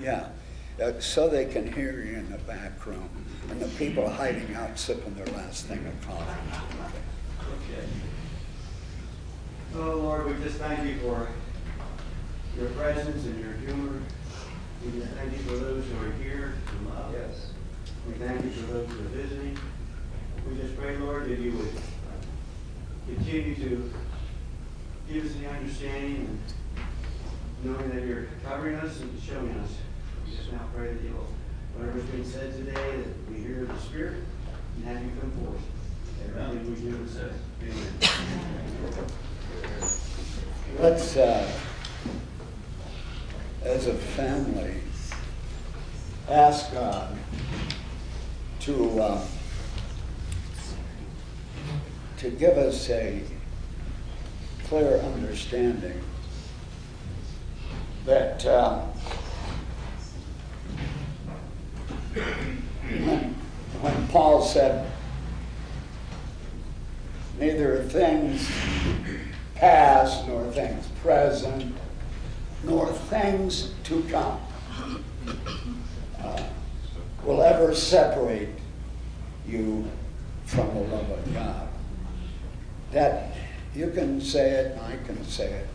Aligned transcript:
Yeah, 0.00 0.28
uh, 0.82 0.98
so 1.00 1.28
they 1.28 1.44
can 1.46 1.72
hear 1.72 2.02
you 2.02 2.16
in 2.16 2.30
the 2.30 2.38
back 2.38 2.84
room, 2.86 3.08
and 3.50 3.60
the 3.60 3.68
people 3.68 4.08
hiding 4.08 4.54
out 4.54 4.78
sipping 4.78 5.14
their 5.14 5.26
last 5.26 5.66
thing 5.66 5.84
of 5.86 6.06
coffee. 6.06 6.58
Okay. 7.40 7.86
Oh, 9.74 9.98
Lord, 9.98 10.26
we 10.26 10.44
just 10.44 10.58
thank 10.58 10.86
you 10.86 10.98
for 11.00 11.28
your 12.58 12.68
presence 12.70 13.24
and 13.24 13.38
your 13.40 13.52
humor. 13.54 14.00
We 14.84 15.00
just 15.00 15.12
thank 15.12 15.32
you 15.32 15.38
for 15.38 15.56
those 15.56 15.84
who 15.86 16.06
are 16.06 16.12
here 16.12 16.54
to 16.66 16.88
love. 16.88 17.12
Yes. 17.12 17.52
We 18.06 18.14
thank 18.14 18.44
you 18.44 18.50
for 18.50 18.72
those 18.72 18.88
who 18.88 19.00
are 19.00 19.08
visiting. 19.08 19.58
We 20.48 20.56
just 20.56 20.76
pray, 20.76 20.96
Lord, 20.96 21.26
that 21.28 21.38
you 21.38 21.52
would 21.52 21.68
uh, 21.68 23.14
continue 23.14 23.54
to 23.54 23.92
give 25.10 25.24
us 25.24 25.32
the 25.34 25.48
understanding 25.48 26.16
and 26.16 26.38
knowing 27.62 27.90
that 27.90 28.04
you're 28.04 28.26
covering 28.44 28.76
us 28.76 29.00
and 29.00 29.22
showing 29.22 29.50
us. 29.60 29.70
We 30.26 30.36
just 30.36 30.52
now 30.52 30.68
pray 30.74 30.94
that 30.94 31.02
you'll, 31.02 31.28
whatever's 31.76 32.04
been 32.04 32.24
said 32.24 32.52
today, 32.54 32.72
that 32.74 33.30
we 33.30 33.38
hear 33.38 33.64
the 33.64 33.78
Spirit 33.78 34.24
and 34.76 34.84
have 34.84 35.02
you 35.02 35.10
come 35.20 35.30
forth. 35.44 35.60
Everything 36.24 36.74
we 36.74 36.90
do 36.90 36.96
and 36.96 37.08
say. 37.08 37.30
Amen. 37.62 37.82
Let's, 40.80 41.16
uh, 41.16 41.50
as 43.62 43.86
a 43.86 43.94
family, 43.94 44.74
ask 46.28 46.72
God 46.72 47.16
to, 48.60 49.00
uh, 49.00 49.24
to 52.18 52.30
give 52.30 52.56
us 52.56 52.88
a 52.90 53.22
clear 54.64 54.98
understanding 54.98 56.00
that 58.04 58.44
uh, 58.44 58.80
when, 63.80 64.08
Paul 64.08 64.42
said, 64.42 64.90
neither 67.38 67.82
things 67.84 68.50
past, 69.54 70.26
nor 70.26 70.44
things 70.52 70.86
present, 71.02 71.74
nor 72.64 72.92
things 72.92 73.72
to 73.84 74.02
come 74.04 74.40
uh, 76.22 76.42
will 77.24 77.42
ever 77.42 77.74
separate 77.74 78.50
you 79.46 79.88
from 80.44 80.68
the 80.74 80.80
love 80.80 81.10
of 81.10 81.34
God. 81.34 81.68
That 82.92 83.32
you 83.74 83.90
can 83.90 84.20
say 84.20 84.50
it, 84.50 84.78
I 84.80 84.96
can 85.06 85.24
say 85.24 85.50
it. 85.50 85.68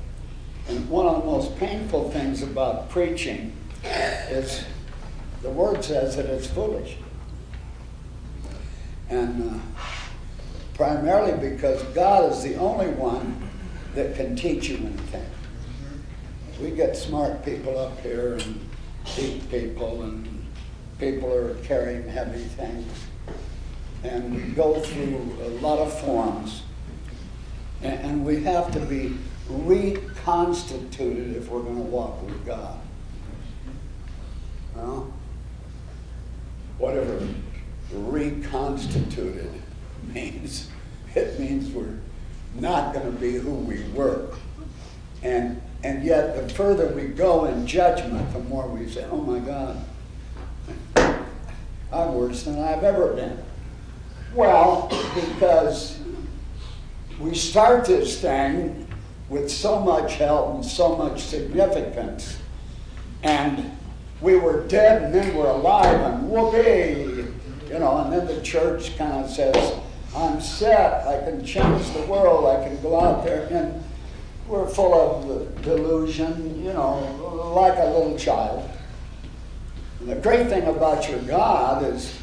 And 0.69 0.89
one 0.89 1.05
of 1.05 1.21
the 1.21 1.25
most 1.25 1.57
painful 1.57 2.11
things 2.11 2.41
about 2.43 2.89
preaching 2.89 3.53
is 4.29 4.65
the 5.41 5.49
word 5.49 5.83
says 5.83 6.17
that 6.17 6.25
it's 6.25 6.47
foolish. 6.47 6.97
And 9.09 9.49
uh, 9.49 9.83
primarily 10.73 11.49
because 11.49 11.81
God 11.95 12.31
is 12.31 12.43
the 12.43 12.55
only 12.55 12.89
one 12.89 13.49
that 13.95 14.15
can 14.15 14.35
teach 14.35 14.69
you 14.69 14.77
anything. 14.77 15.25
We 16.61 16.71
get 16.71 16.97
smart 16.97 17.45
people 17.45 17.77
up 17.77 17.99
here 18.01 18.33
and 18.33 18.69
deep 19.15 19.49
people, 19.49 20.03
and 20.03 20.45
people 20.99 21.33
are 21.33 21.55
carrying 21.63 22.07
heavy 22.07 22.43
things. 22.43 22.91
And 24.03 24.35
we 24.35 24.41
go 24.53 24.79
through 24.79 25.37
a 25.41 25.49
lot 25.61 25.79
of 25.79 25.99
forms, 26.01 26.63
and, 27.81 27.99
and 28.01 28.25
we 28.25 28.43
have 28.43 28.71
to 28.73 28.79
be 28.79 29.17
reconstituted 30.27 31.37
if 31.37 31.49
we're 31.49 31.61
going 31.61 31.77
to 31.77 31.81
walk 31.83 32.21
with 32.23 32.45
God. 32.45 32.77
Well, 34.75 35.13
whatever 36.77 37.25
reconstituted 37.93 39.49
means, 40.13 40.69
it 41.15 41.39
means 41.39 41.71
we're 41.71 41.97
not 42.55 42.93
going 42.93 43.05
to 43.05 43.19
be 43.19 43.35
who 43.35 43.51
we 43.51 43.83
were. 43.93 44.27
And, 45.23 45.61
and 45.83 46.03
yet, 46.03 46.35
the 46.35 46.53
further 46.53 46.87
we 46.89 47.07
go 47.07 47.45
in 47.45 47.65
judgment, 47.65 48.31
the 48.33 48.39
more 48.39 48.67
we 48.67 48.89
say, 48.89 49.05
oh 49.09 49.21
my 49.21 49.39
God, 49.39 49.81
I'm 51.91 52.13
worse 52.13 52.43
than 52.43 52.59
I've 52.59 52.83
ever 52.83 53.13
been. 53.13 53.39
Well, 54.35 54.89
because 55.15 55.99
we 57.17 57.33
start 57.33 57.85
this 57.85 58.19
thing 58.21 58.86
with 59.29 59.51
so 59.51 59.79
much 59.79 60.15
help 60.15 60.55
and 60.55 60.65
so 60.65 60.95
much 60.95 61.21
significance, 61.21 62.37
and 63.23 63.77
we 64.21 64.35
were 64.35 64.65
dead 64.67 65.03
and 65.03 65.13
then 65.13 65.35
we're 65.35 65.49
alive 65.49 65.99
and 65.99 66.29
whoopee, 66.29 67.25
you 67.67 67.79
know, 67.79 67.99
and 67.99 68.13
then 68.13 68.25
the 68.25 68.41
church 68.41 68.97
kind 68.97 69.25
of 69.25 69.29
says, 69.29 69.79
I'm 70.15 70.41
set, 70.41 71.05
I 71.05 71.23
can 71.23 71.45
change 71.45 71.91
the 71.91 72.01
world, 72.03 72.45
I 72.45 72.67
can 72.67 72.81
go 72.81 72.99
out 72.99 73.23
there, 73.23 73.47
and 73.51 73.83
we're 74.47 74.67
full 74.67 74.93
of 74.93 75.61
delusion, 75.61 76.63
you 76.63 76.73
know, 76.73 77.53
like 77.53 77.77
a 77.77 77.85
little 77.85 78.17
child. 78.17 78.67
And 79.99 80.09
the 80.09 80.15
great 80.15 80.47
thing 80.47 80.63
about 80.63 81.09
your 81.09 81.19
God 81.19 81.83
is 81.83 82.17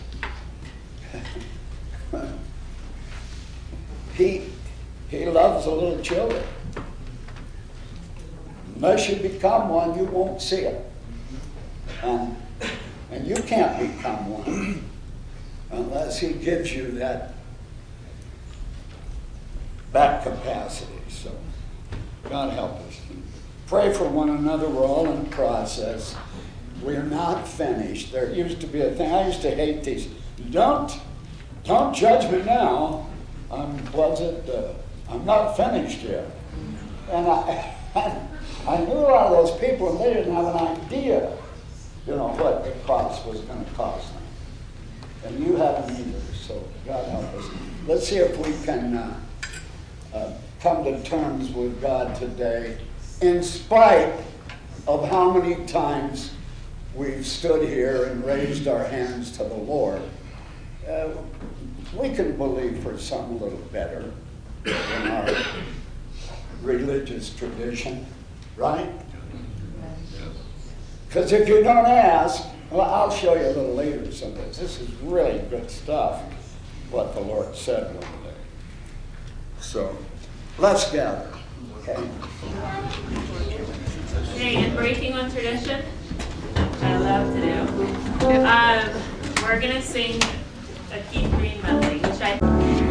he, 4.14 4.50
he 5.08 5.26
loves 5.26 5.66
the 5.66 5.70
little 5.70 6.00
children. 6.00 6.42
Unless 8.84 9.08
you 9.08 9.16
become 9.16 9.70
one, 9.70 9.98
you 9.98 10.04
won't 10.04 10.42
see 10.42 10.58
it. 10.58 10.84
Um, 12.02 12.36
and 13.10 13.26
you 13.26 13.34
can't 13.36 13.80
become 13.80 14.28
one 14.28 14.84
unless 15.70 16.18
he 16.18 16.34
gives 16.34 16.70
you 16.74 16.90
that, 16.92 17.32
that 19.92 20.22
capacity. 20.22 21.00
So 21.08 21.34
God 22.28 22.52
help 22.52 22.72
us. 22.72 23.00
Pray 23.68 23.90
for 23.90 24.04
one 24.06 24.28
another. 24.28 24.68
We're 24.68 24.84
all 24.84 25.10
in 25.10 25.24
process. 25.30 26.14
We're 26.82 27.04
not 27.04 27.48
finished. 27.48 28.12
There 28.12 28.30
used 28.34 28.60
to 28.60 28.66
be 28.66 28.82
a 28.82 28.90
thing. 28.92 29.10
I 29.10 29.26
used 29.26 29.40
to 29.42 29.50
hate 29.50 29.82
these. 29.82 30.08
Don't, 30.50 30.92
don't 31.64 31.94
judge 31.94 32.30
me 32.30 32.42
now. 32.42 33.06
I'm, 33.50 33.92
was 33.92 34.20
it, 34.20 34.46
uh, 34.50 34.74
I'm 35.08 35.24
not 35.24 35.56
finished 35.56 36.02
yet. 36.02 36.30
And 37.10 37.26
I, 37.26 37.74
I 38.66 38.78
knew 38.78 38.94
a 38.94 39.08
lot 39.12 39.26
of 39.26 39.46
those 39.46 39.60
people, 39.60 39.90
and 39.90 40.00
they 40.00 40.14
didn't 40.14 40.34
have 40.34 40.46
an 40.46 40.84
idea, 40.84 41.36
you 42.06 42.16
know, 42.16 42.28
what 42.28 42.64
the 42.64 42.70
cost 42.86 43.26
was 43.26 43.40
going 43.40 43.64
to 43.64 43.70
cost 43.72 44.12
them. 44.12 44.22
And 45.26 45.46
you 45.46 45.56
haven't 45.56 45.98
either, 45.98 46.20
so 46.34 46.62
God 46.86 47.06
help 47.08 47.24
us. 47.34 47.44
Let's 47.86 48.08
see 48.08 48.16
if 48.16 48.36
we 48.38 48.64
can 48.64 48.96
uh, 48.96 49.20
uh, 50.14 50.32
come 50.60 50.84
to 50.84 51.02
terms 51.02 51.50
with 51.50 51.80
God 51.82 52.14
today, 52.16 52.78
in 53.20 53.42
spite 53.42 54.12
of 54.86 55.08
how 55.08 55.30
many 55.30 55.66
times 55.66 56.32
we've 56.94 57.26
stood 57.26 57.68
here 57.68 58.04
and 58.04 58.24
raised 58.24 58.66
our 58.68 58.84
hands 58.84 59.30
to 59.32 59.44
the 59.44 59.54
Lord. 59.54 60.00
Uh, 60.88 61.08
we 61.94 62.14
can 62.14 62.36
believe 62.36 62.82
for 62.82 62.98
something 62.98 63.40
a 63.40 63.44
little 63.44 63.58
better 63.72 64.10
in 64.64 65.08
our 65.08 65.28
religious 66.62 67.34
tradition, 67.34 68.06
right? 68.56 68.90
Because 71.08 71.32
if 71.32 71.48
you 71.48 71.62
don't 71.62 71.86
ask, 71.86 72.44
well, 72.70 72.82
I'll 72.82 73.10
show 73.10 73.34
you 73.34 73.46
a 73.46 73.54
little 73.54 73.74
later 73.74 74.10
some 74.10 74.30
of 74.30 74.36
this. 74.36 74.58
This 74.58 74.80
is 74.80 74.90
really 75.02 75.38
good 75.48 75.70
stuff, 75.70 76.20
what 76.90 77.14
the 77.14 77.20
Lord 77.20 77.54
said 77.54 77.84
over 77.84 78.00
there. 78.24 78.34
So 79.60 79.96
let's 80.58 80.90
gather, 80.90 81.28
okay? 81.80 82.02
Okay, 84.32 84.64
in 84.64 84.74
breaking 84.74 85.12
one 85.12 85.30
tradition, 85.30 85.84
I 86.82 86.98
love 86.98 87.32
to 87.32 87.40
do, 87.40 88.30
um, 88.44 89.02
we're 89.42 89.60
gonna 89.60 89.82
sing 89.82 90.20
a 90.92 91.00
Keith 91.12 91.30
Green 91.32 91.60
medley, 91.62 91.98
which 91.98 92.20
I, 92.20 92.32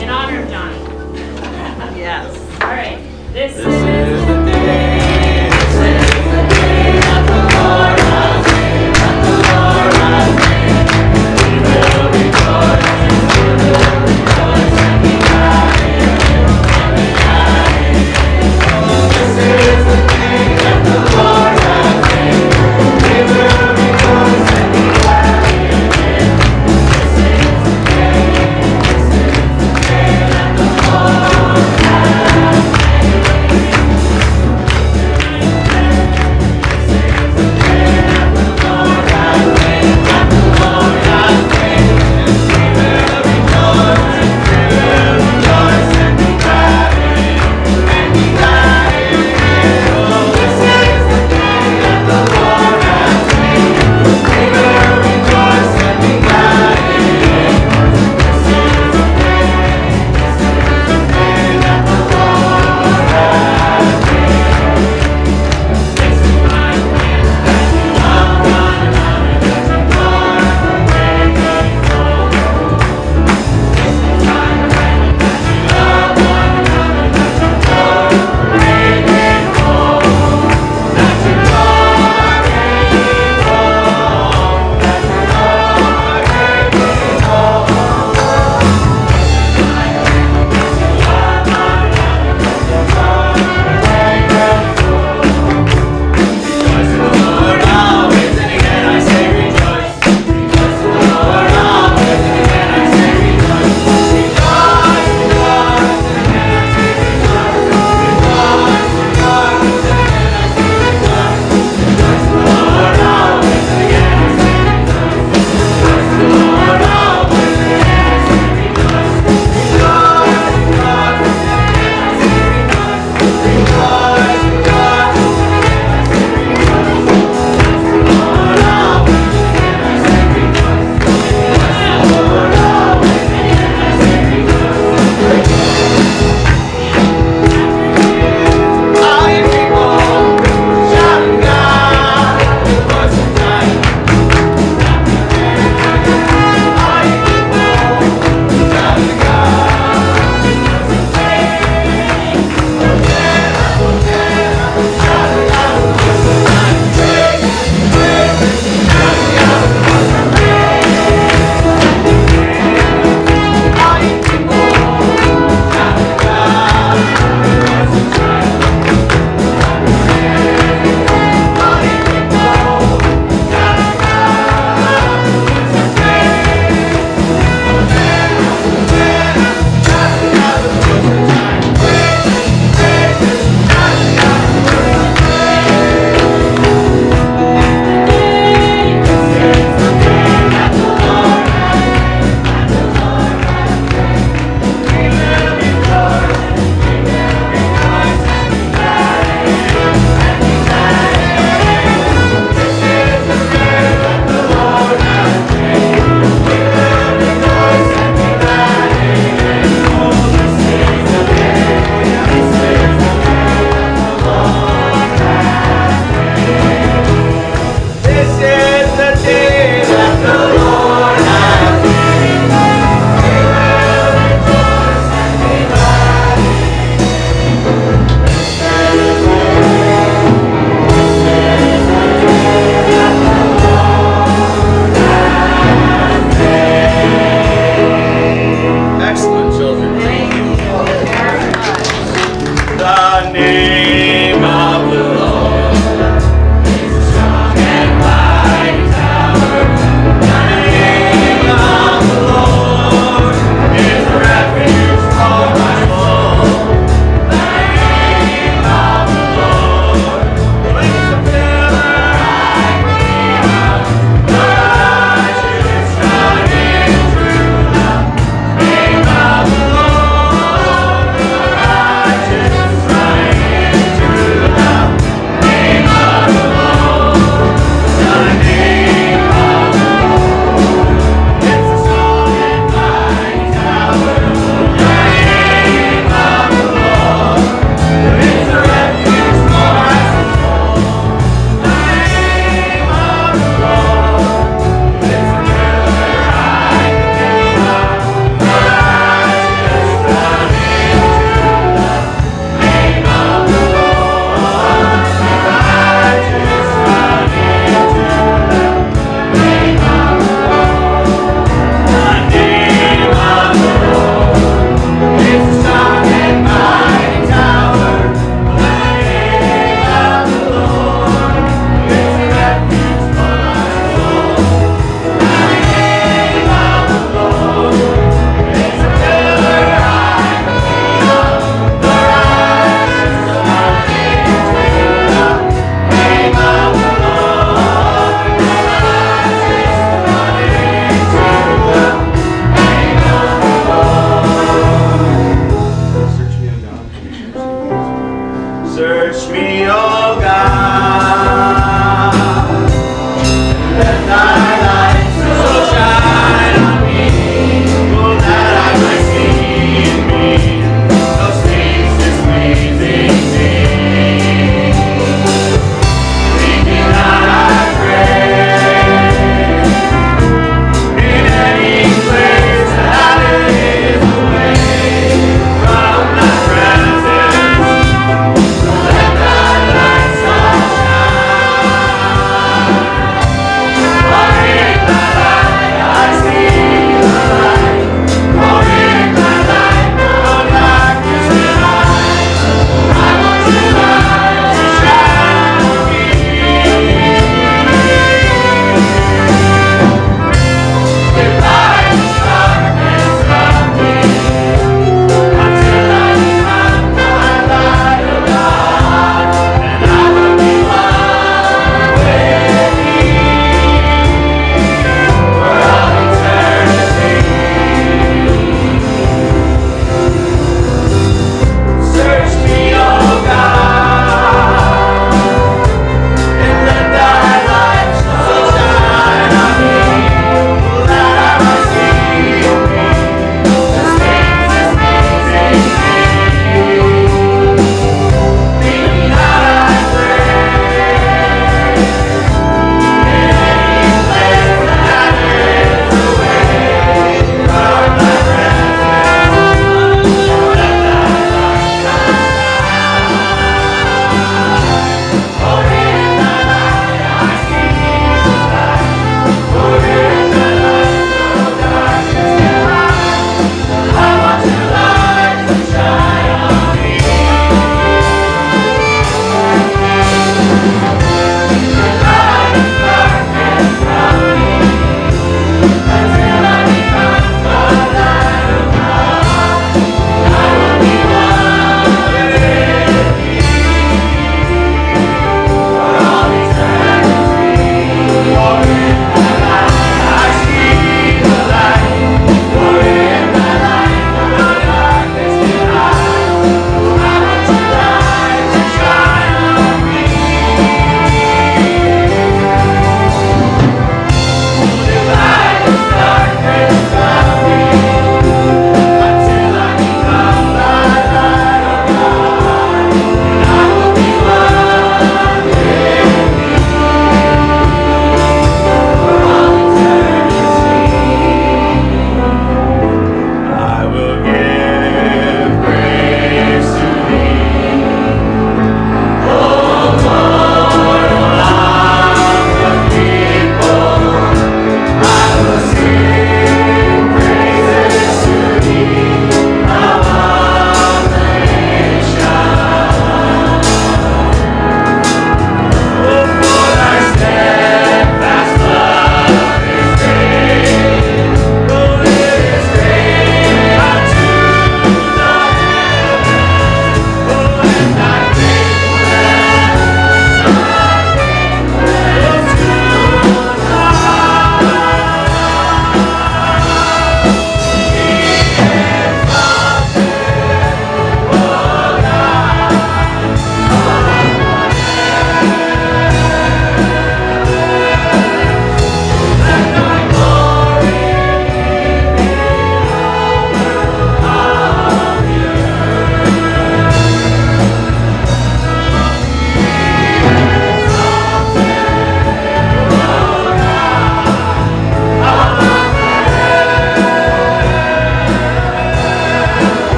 in 0.00 0.08
honor 0.08 0.42
of 0.42 0.50
Johnny. 0.50 0.78
Yes. 1.98 2.38
All 2.62 2.68
right, 2.68 2.98
this 3.32 3.56
is. 3.56 3.64
the 3.64 4.44
day, 4.44 4.97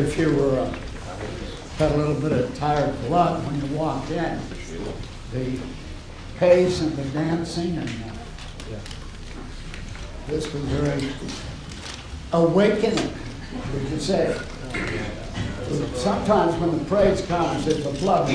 if 0.00 0.18
you 0.18 0.34
were, 0.34 0.60
uh, 0.60 0.74
had 1.76 1.92
a 1.92 1.96
little 1.96 2.20
bit 2.20 2.32
of 2.32 2.54
tired 2.56 2.98
blood 3.06 3.44
when 3.46 3.60
you 3.60 3.76
walked 3.76 4.10
in, 4.10 4.40
the 5.32 5.58
pace 6.38 6.80
and 6.80 6.92
the 6.96 7.04
dancing 7.10 7.76
and 7.76 7.88
uh, 7.88 8.78
this 10.26 10.52
was 10.52 10.62
very 10.62 11.12
awakening, 12.32 13.12
would 13.74 13.90
you 13.90 13.98
say? 13.98 14.38
Sometimes 15.94 16.54
when 16.60 16.78
the 16.78 16.84
praise 16.86 17.24
comes, 17.26 17.66
it's 17.66 17.84
a 17.84 17.92
blood. 18.02 18.34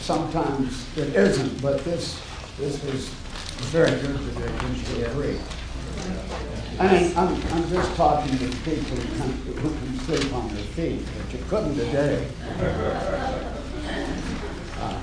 Sometimes 0.00 0.86
it 0.96 1.14
isn't, 1.14 1.60
but 1.60 1.84
this, 1.84 2.20
this 2.58 2.82
was 2.84 3.08
very 3.70 3.90
good 3.90 4.16
today, 4.16 4.52
wouldn't 4.52 4.98
you 4.98 5.04
agree? 5.06 5.38
I 6.80 6.92
mean, 6.92 7.16
I'm, 7.16 7.68
just 7.70 7.96
talking 7.96 8.38
to 8.38 8.46
people 8.48 8.96
who 8.96 9.70
can, 9.70 9.98
sleep 9.98 10.32
on 10.32 10.48
their 10.54 10.64
feet, 10.64 11.04
but 11.16 11.32
you 11.32 11.44
couldn't 11.48 11.74
today. 11.74 12.28
Uh. 14.80 15.00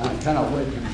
I'm 0.00 0.20
kind 0.20 0.38
of 0.38 0.52
waiting. 0.52 0.86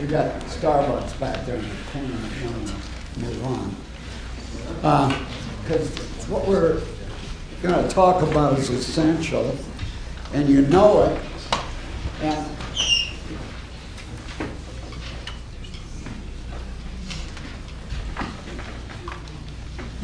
We 0.00 0.06
got 0.06 0.40
Starbucks 0.42 1.18
back 1.18 1.44
there 1.44 1.56
in 1.56 1.68
the 1.68 1.74
corner, 1.92 2.72
move 3.18 3.44
on. 3.44 5.26
Because 5.62 5.90
what 6.28 6.46
we're 6.46 6.80
going 7.62 7.88
to 7.88 7.92
talk 7.92 8.22
about 8.22 8.60
is 8.60 8.70
essential, 8.70 9.56
and 10.32 10.48
you 10.48 10.62
know 10.62 11.02
it. 11.02 11.20
And 12.22 12.53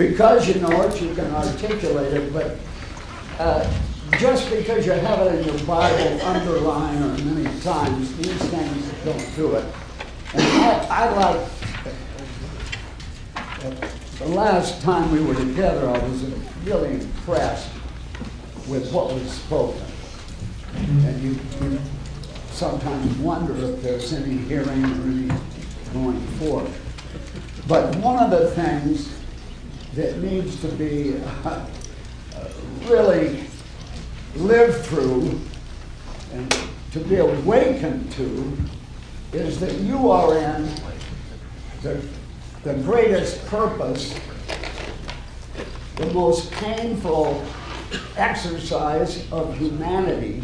because 0.00 0.48
you 0.48 0.54
know 0.62 0.80
it, 0.80 0.98
you 1.02 1.14
can 1.14 1.30
articulate 1.30 2.14
it, 2.14 2.32
but 2.32 2.56
uh, 3.38 3.70
just 4.12 4.48
because 4.48 4.86
you 4.86 4.92
have 4.92 5.26
it 5.26 5.38
in 5.38 5.44
your 5.44 5.66
Bible 5.66 6.22
underlined 6.22 7.04
or 7.04 7.22
many 7.22 7.60
times, 7.60 8.16
these 8.16 8.42
things 8.48 8.92
don't 9.04 9.36
do 9.36 9.56
it. 9.56 9.64
And 10.32 10.42
I, 10.42 10.86
I 10.88 11.10
like, 11.10 11.48
the 14.18 14.28
last 14.28 14.80
time 14.80 15.12
we 15.12 15.22
were 15.22 15.34
together, 15.34 15.90
I 15.90 15.98
was 15.98 16.24
really 16.64 16.94
impressed 16.94 17.70
with 18.68 18.90
what 18.94 19.12
was 19.12 19.30
spoken. 19.30 19.82
And 20.76 21.22
you, 21.22 21.38
you 21.60 21.78
sometimes 22.52 23.18
wonder 23.18 23.54
if 23.54 23.82
there's 23.82 24.14
any 24.14 24.38
hearing 24.38 24.82
or 24.82 25.02
any 25.02 25.30
going 25.92 26.26
forth. 26.38 26.74
But 27.68 27.94
one 27.96 28.18
of 28.18 28.30
the 28.30 28.50
things 28.52 29.19
that 29.94 30.18
needs 30.18 30.60
to 30.60 30.68
be 30.68 31.16
uh, 31.44 31.66
really 32.86 33.44
lived 34.36 34.84
through 34.86 35.40
and 36.32 36.56
to 36.92 37.00
be 37.00 37.16
awakened 37.16 38.10
to 38.12 38.56
is 39.32 39.60
that 39.60 39.72
you 39.80 40.10
are 40.10 40.36
in 40.36 40.70
the, 41.82 42.00
the 42.64 42.74
greatest 42.74 43.44
purpose, 43.46 44.18
the 45.96 46.06
most 46.12 46.50
painful 46.52 47.44
exercise 48.16 49.30
of 49.32 49.56
humanity. 49.56 50.42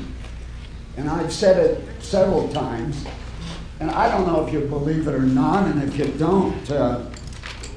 And 0.97 1.09
I've 1.09 1.33
said 1.33 1.59
it 1.59 2.03
several 2.03 2.49
times, 2.49 3.05
and 3.81 3.91
I 3.91 4.09
don't 4.09 4.27
know 4.27 4.47
if 4.47 4.53
you 4.53 4.61
believe 4.61 5.07
it 5.09 5.15
or 5.15 5.21
not, 5.21 5.67
and 5.69 5.83
if 5.83 5.99
you 5.99 6.07
don't, 6.19 6.71
uh, 6.71 7.05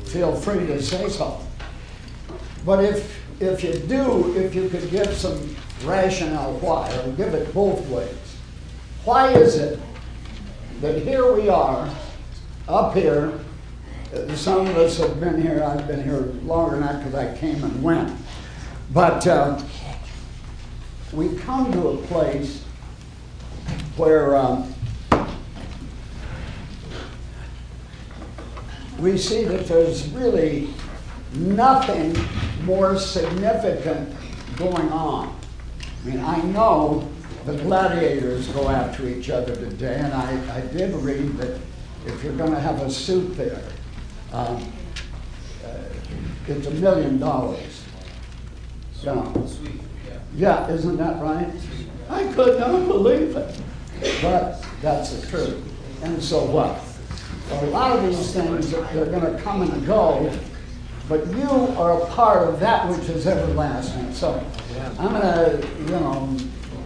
feel 0.06 0.36
free 0.36 0.66
to 0.68 0.82
say 0.82 1.10
so. 1.10 1.46
But 2.70 2.84
if, 2.84 3.20
if 3.42 3.64
you 3.64 3.74
do, 3.74 4.38
if 4.38 4.54
you 4.54 4.70
could 4.70 4.92
give 4.92 5.12
some 5.16 5.56
rationale 5.84 6.54
why, 6.60 6.88
or 6.98 7.12
give 7.14 7.34
it 7.34 7.52
both 7.52 7.84
ways. 7.88 8.38
Why 9.06 9.32
is 9.32 9.56
it 9.56 9.80
that 10.82 11.02
here 11.02 11.34
we 11.34 11.50
are, 11.50 11.90
up 12.68 12.94
here, 12.94 13.34
some 14.36 14.68
of 14.68 14.78
us 14.78 15.00
have 15.00 15.20
been 15.20 15.42
here, 15.42 15.64
I've 15.64 15.88
been 15.88 16.04
here 16.04 16.32
longer 16.44 16.76
than 16.76 16.86
that 16.86 17.04
because 17.04 17.16
I 17.16 17.36
came 17.40 17.64
and 17.64 17.82
went, 17.82 18.16
but 18.94 19.26
uh, 19.26 19.60
we 21.12 21.36
come 21.38 21.72
to 21.72 21.88
a 21.88 21.98
place 22.04 22.64
where 23.98 24.38
um, 24.38 24.72
we 29.00 29.18
see 29.18 29.44
that 29.46 29.66
there's 29.66 30.08
really 30.10 30.72
nothing 31.34 32.16
more 32.64 32.98
significant 32.98 34.16
going 34.58 34.90
on. 34.90 35.36
I 35.82 36.08
mean, 36.08 36.20
I 36.20 36.42
know 36.42 37.08
the 37.46 37.56
gladiators 37.58 38.48
go 38.50 38.70
after 38.70 39.08
each 39.08 39.30
other 39.30 39.56
today, 39.56 39.96
and 39.96 40.14
I, 40.14 40.58
I 40.58 40.62
did 40.62 40.94
read 40.96 41.38
that 41.38 41.60
if 42.06 42.24
you're 42.24 42.34
going 42.34 42.52
to 42.52 42.60
have 42.60 42.82
a 42.82 42.90
suit 42.90 43.36
there, 43.36 43.62
um, 44.32 44.72
uh, 45.66 45.78
it's 46.48 46.68
a 46.68 46.72
million 46.72 47.20
dollars. 47.20 47.84
Yeah. 50.06 50.68
yeah, 50.68 50.70
isn't 50.70 50.98
that 50.98 51.22
right? 51.22 51.52
I 52.10 52.32
could 52.34 52.60
not 52.60 52.88
believe 52.88 53.36
it, 53.36 53.62
but 54.22 54.66
that's 54.82 55.14
the 55.14 55.28
truth. 55.28 55.64
And 56.04 56.22
so 56.22 56.46
what? 56.46 56.82
A 57.52 57.66
lot 57.68 57.98
of 57.98 58.06
these 58.06 58.34
things, 58.34 58.72
they're 58.72 59.06
going 59.06 59.22
to 59.22 59.42
come 59.42 59.62
and 59.62 59.86
go, 59.86 60.32
but 61.10 61.26
you 61.36 61.50
are 61.50 62.00
a 62.00 62.06
part 62.12 62.48
of 62.48 62.60
that 62.60 62.88
which 62.88 63.10
is 63.10 63.26
everlasting. 63.26 64.14
So 64.14 64.42
I'm 65.00 65.10
going 65.10 65.22
to, 65.22 65.68
you 65.80 65.90
know, 65.90 66.38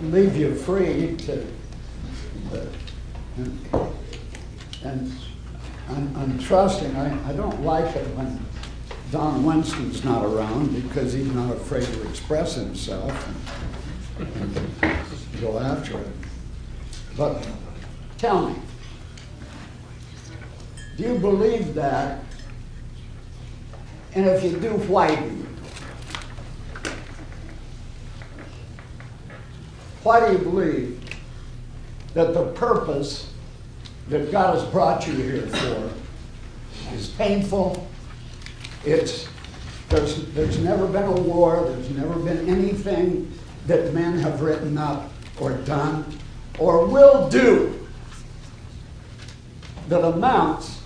leave 0.04 0.38
you 0.38 0.56
free 0.56 1.18
to, 1.18 1.46
uh, 2.54 3.86
and, 4.84 5.12
I'm, 5.90 6.16
I'm 6.16 6.40
trusting. 6.40 6.96
I, 6.96 7.30
I 7.30 7.34
don't 7.34 7.62
like 7.62 7.94
it 7.94 8.06
when 8.16 8.40
Don 9.12 9.44
Winston's 9.44 10.06
not 10.06 10.24
around 10.24 10.74
because 10.82 11.12
he's 11.12 11.28
not 11.28 11.54
afraid 11.54 11.84
to 11.84 12.10
express 12.10 12.56
himself 12.56 13.12
and, 14.18 14.58
and 14.82 15.42
go 15.42 15.60
after 15.60 16.00
it. 16.00 16.08
But 17.18 17.46
tell 18.18 18.50
me, 18.50 18.56
do 20.96 21.04
you 21.04 21.18
believe 21.20 21.74
that? 21.74 22.24
And 24.16 24.28
if 24.28 24.44
you 24.44 24.58
do, 24.60 24.72
why 24.72 25.16
do 25.16 25.26
you? 25.26 25.48
Why 30.04 30.28
do 30.28 30.34
you 30.34 30.40
believe 30.40 31.00
that 32.14 32.34
the 32.34 32.48
purpose 32.52 33.32
that 34.10 34.32
God 34.32 34.56
has 34.56 34.66
brought 34.70 35.08
you 35.08 35.14
here 35.14 35.48
for 35.48 35.92
is 36.94 37.08
painful? 37.10 37.88
It's 38.86 39.28
there's 39.90 40.26
there's 40.34 40.60
never 40.60 40.88
been 40.88 41.04
a 41.04 41.12
war, 41.12 41.66
there's 41.68 41.90
never 41.92 42.16
been 42.20 42.50
anything 42.50 43.32
that 43.66 43.94
men 43.94 44.20
have 44.20 44.42
written 44.42 44.78
up 44.78 45.10
or 45.40 45.54
done 45.60 46.06
or 46.60 46.86
will 46.86 47.30
do 47.30 47.80
that 49.88 50.04
amounts 50.04 50.82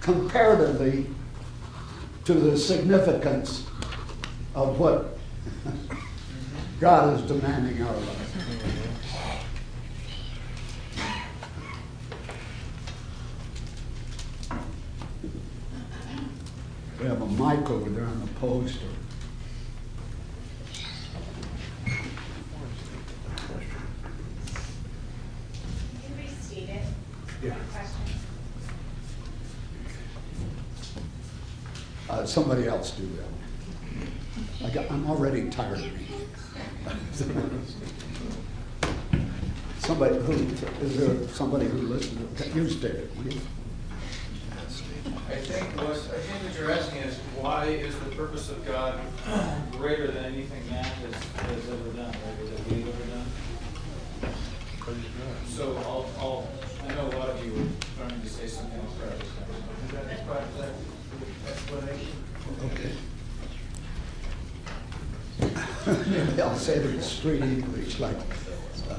comparatively 0.00 1.06
to 2.24 2.34
the 2.34 2.56
significance 2.56 3.66
of 4.54 4.78
what 4.78 5.18
God 6.80 7.18
is 7.18 7.22
demanding 7.22 7.82
our 7.82 7.92
life. 7.92 8.26
We 17.00 17.06
have 17.06 17.22
a 17.22 17.26
mic 17.26 17.70
over 17.70 17.88
there 17.88 18.04
on 18.04 18.20
the 18.20 18.26
poster. 18.34 18.86
Can 21.86 21.96
you 26.08 26.22
restate 26.22 26.68
it? 26.68 26.82
Yeah. 27.42 27.54
Question. 27.72 28.00
Uh, 32.10 32.26
somebody 32.26 32.66
else 32.66 32.90
do 32.90 33.08
that. 33.16 34.66
I 34.66 34.70
got, 34.70 34.90
I'm 34.90 35.08
already 35.08 35.48
tired 35.48 35.78
of 35.78 35.84
reading. 35.84 36.28
Somebody 39.78 40.16
who, 40.16 40.32
is 40.32 40.96
there 40.98 41.28
somebody 41.28 41.66
who 41.66 41.78
listens, 41.78 42.40
to- 42.40 42.48
you 42.48 42.64
it. 42.64 43.10
I 45.28 45.36
think 45.36 45.76
what, 45.76 45.90
I 45.90 45.94
think 45.94 46.42
what 46.42 46.58
you're 46.58 46.72
asking 46.72 47.02
is, 47.02 47.16
why 47.38 47.66
is 47.66 47.96
the 48.00 48.10
purpose 48.16 48.50
of 48.50 48.66
God 48.66 48.98
greater 49.70 50.10
than 50.10 50.24
anything 50.24 50.68
man 50.68 50.84
has, 50.84 51.14
has 51.14 51.70
ever 51.70 51.90
done, 51.96 52.10
that 52.10 52.72
we've 52.72 52.88
ever 52.88 53.06
done? 53.12 54.34
So 55.46 55.76
I'll, 55.86 56.10
I'll, 56.18 56.48
I 56.88 56.94
know 56.94 57.06
a 57.06 57.14
lot 57.16 57.28
of 57.28 57.44
you 57.46 57.52
are 57.52 58.08
trying 58.08 58.20
to 58.20 58.28
say 58.28 58.48
something 58.48 58.80
else. 58.80 58.96
right? 58.98 60.70
Okay. 62.64 62.92
I'll 66.42 66.56
say 66.56 66.76
it 66.76 66.86
in 66.86 67.00
street 67.00 67.42
English, 67.42 67.98
like 68.00 68.16
uh, 68.90 68.96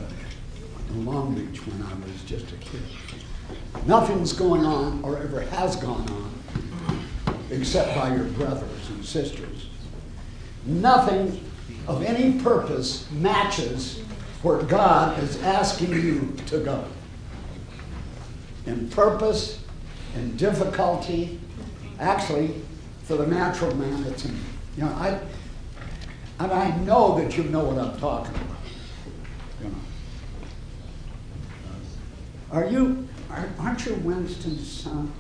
in 0.90 1.06
Long 1.06 1.36
Beach 1.36 1.66
when 1.68 1.82
I 1.84 1.94
was 2.06 2.24
just 2.24 2.52
a 2.52 2.58
kid. 2.58 2.82
Nothing's 3.86 4.34
going 4.34 4.66
on 4.66 5.04
or 5.04 5.18
ever 5.18 5.42
has 5.42 5.76
gone 5.76 6.10
on 6.10 6.32
except 7.52 7.96
by 7.96 8.16
your 8.16 8.26
brothers 8.26 8.90
and 8.90 9.06
sisters. 9.06 9.68
Nothing 10.66 11.44
of 11.88 12.04
any 12.04 12.40
purpose 12.42 13.10
matches 13.12 14.00
where 14.42 14.62
God 14.64 15.22
is 15.22 15.42
asking 15.44 15.92
you 15.92 16.36
to 16.48 16.60
go. 16.60 16.86
In 18.66 18.90
purpose, 18.90 19.64
in 20.16 20.36
difficulty, 20.38 21.40
actually, 22.00 22.56
for 23.12 23.18
the 23.18 23.28
natural 23.28 23.76
man, 23.76 24.06
it's, 24.06 24.24
in- 24.24 24.40
you 24.78 24.84
know, 24.86 24.92
I, 24.94 25.20
and 26.40 26.50
I 26.50 26.74
know 26.78 27.20
that 27.20 27.36
you 27.36 27.44
know 27.44 27.66
what 27.66 27.78
I'm 27.78 28.00
talking 28.00 28.34
about. 28.36 28.58
You 29.62 29.68
know. 29.68 29.76
Are 32.54 32.66
you, 32.70 33.10
are- 33.30 33.50
aren't 33.60 33.86
you 33.86 33.96
Winston's 33.96 34.66
son? 34.66 35.12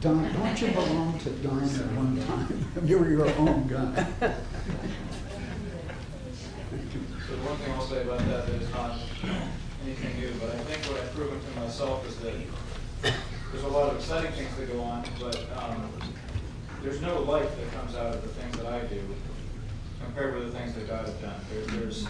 Don, 0.00 0.32
don't 0.32 0.62
you 0.62 0.68
belong 0.68 1.18
to 1.18 1.30
Don 1.30 1.58
at 1.64 1.92
one 1.98 2.22
time? 2.24 2.64
You 2.88 2.98
were 3.00 3.10
your 3.10 3.34
own 3.36 3.66
guy. 3.66 4.06
So 7.26 7.34
the 7.36 7.42
one 7.42 7.56
thing 7.58 7.72
I'll 7.74 7.82
say 7.82 8.02
about 8.02 8.20
that 8.20 8.46
that 8.46 8.54
is 8.62 8.70
not 8.72 8.96
anything 9.84 10.18
new, 10.18 10.30
but 10.40 10.48
I 10.48 10.58
think 10.60 10.82
what 10.86 10.98
I've 11.02 11.12
proven 11.14 11.38
to 11.38 11.60
myself 11.60 12.08
is 12.08 12.16
that 12.20 12.32
there's 13.52 13.64
a 13.64 13.68
lot 13.68 13.90
of 13.90 13.96
exciting 13.98 14.32
things 14.32 14.56
that 14.56 14.72
go 14.72 14.80
on, 14.80 15.04
but 15.20 15.36
um, 15.58 15.90
there's 16.82 17.00
no 17.00 17.20
life 17.22 17.50
that 17.56 17.72
comes 17.72 17.94
out 17.96 18.14
of 18.14 18.22
the 18.22 18.28
things 18.28 18.56
that 18.58 18.66
I 18.66 18.80
do 18.86 19.02
compared 20.02 20.34
with 20.34 20.52
the 20.52 20.58
things 20.58 20.74
that 20.74 20.86
God 20.86 21.06
has 21.06 21.14
done. 21.16 21.34
There, 21.52 21.78
there's 21.78 22.06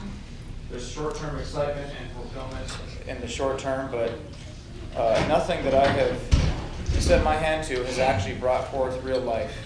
there's 0.70 0.90
short-term 0.90 1.38
excitement 1.38 1.90
and 1.98 2.10
fulfillment 2.12 2.76
in 3.06 3.20
the 3.22 3.28
short 3.28 3.58
term, 3.58 3.90
but 3.90 4.12
uh, 4.94 5.24
nothing 5.26 5.64
that 5.64 5.74
I 5.74 5.86
have 5.86 6.20
set 7.00 7.24
my 7.24 7.34
hand 7.34 7.66
to 7.68 7.82
has 7.84 7.98
actually 7.98 8.34
brought 8.34 8.70
forth 8.70 9.02
real 9.02 9.20
life. 9.20 9.56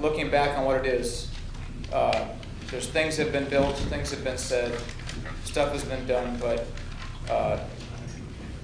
Looking 0.00 0.30
back 0.30 0.58
on 0.58 0.64
what 0.64 0.84
it 0.84 0.86
is, 0.86 1.30
uh, 1.92 2.26
there's 2.70 2.88
things 2.88 3.16
have 3.18 3.30
been 3.30 3.48
built, 3.48 3.76
things 3.76 4.10
have 4.10 4.24
been 4.24 4.38
said, 4.38 4.76
stuff 5.44 5.72
has 5.72 5.84
been 5.84 6.06
done, 6.06 6.36
but 6.40 6.66
uh, 7.30 7.60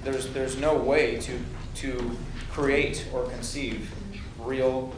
there's 0.03 0.29
there's 0.31 0.57
no 0.59 0.75
way 0.75 1.19
to 1.21 1.39
to 1.77 2.17
create 2.51 3.07
or 3.13 3.25
conceive 3.27 3.91
real 4.41 4.93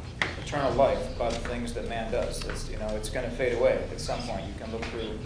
eternal 0.44 0.72
life 0.72 1.18
by 1.18 1.28
the 1.28 1.38
things 1.48 1.72
that 1.74 1.88
man 1.88 2.10
does. 2.10 2.44
It's, 2.46 2.70
you 2.70 2.78
know, 2.78 2.88
it's 2.88 3.08
going 3.08 3.28
to 3.28 3.34
fade 3.36 3.58
away 3.58 3.84
at 3.90 4.00
some 4.00 4.20
point. 4.20 4.46
You 4.46 4.54
can 4.58 4.72
look 4.72 4.84
through 4.86 5.18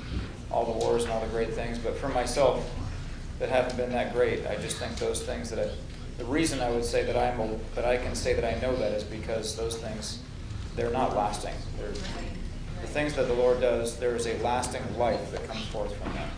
all 0.51 0.65
the 0.65 0.85
wars 0.85 1.05
and 1.05 1.13
all 1.13 1.21
the 1.21 1.29
great 1.29 1.53
things, 1.53 1.79
but 1.79 1.97
for 1.97 2.09
myself, 2.09 2.69
that 3.39 3.49
haven't 3.49 3.77
been 3.77 3.91
that 3.93 4.13
great, 4.13 4.47
I 4.47 4.57
just 4.57 4.77
think 4.77 4.97
those 4.97 5.23
things 5.23 5.51
that 5.51 5.59
I, 5.59 5.71
the 6.19 6.25
reason 6.27 6.61
I 6.61 6.71
would 6.71 6.85
say 6.85 7.05
that 7.05 7.17
I'm 7.17 7.41
a, 7.41 7.59
that 7.75 7.87
I 7.87 7.97
can 7.97 8.15
say 8.15 8.35
that 8.35 8.45
I 8.45 8.61
know 8.61 8.77
that 8.77 8.93
is 8.93 9.03
because 9.03 9.57
those 9.57 9.77
things 9.77 10.21
they're 10.77 10.91
not 10.91 11.17
lasting. 11.17 11.55
They're, 11.79 11.93
the 12.81 12.87
things 12.87 13.15
that 13.15 13.27
the 13.29 13.35
Lord 13.35 13.61
does, 13.61 13.99
there 13.99 14.15
is 14.17 14.27
a 14.27 14.39
lasting 14.39 14.83
life 14.99 15.31
that 15.33 15.47
comes 15.47 15.67
forth 15.67 15.95
from 15.97 16.13
them. 16.13 16.29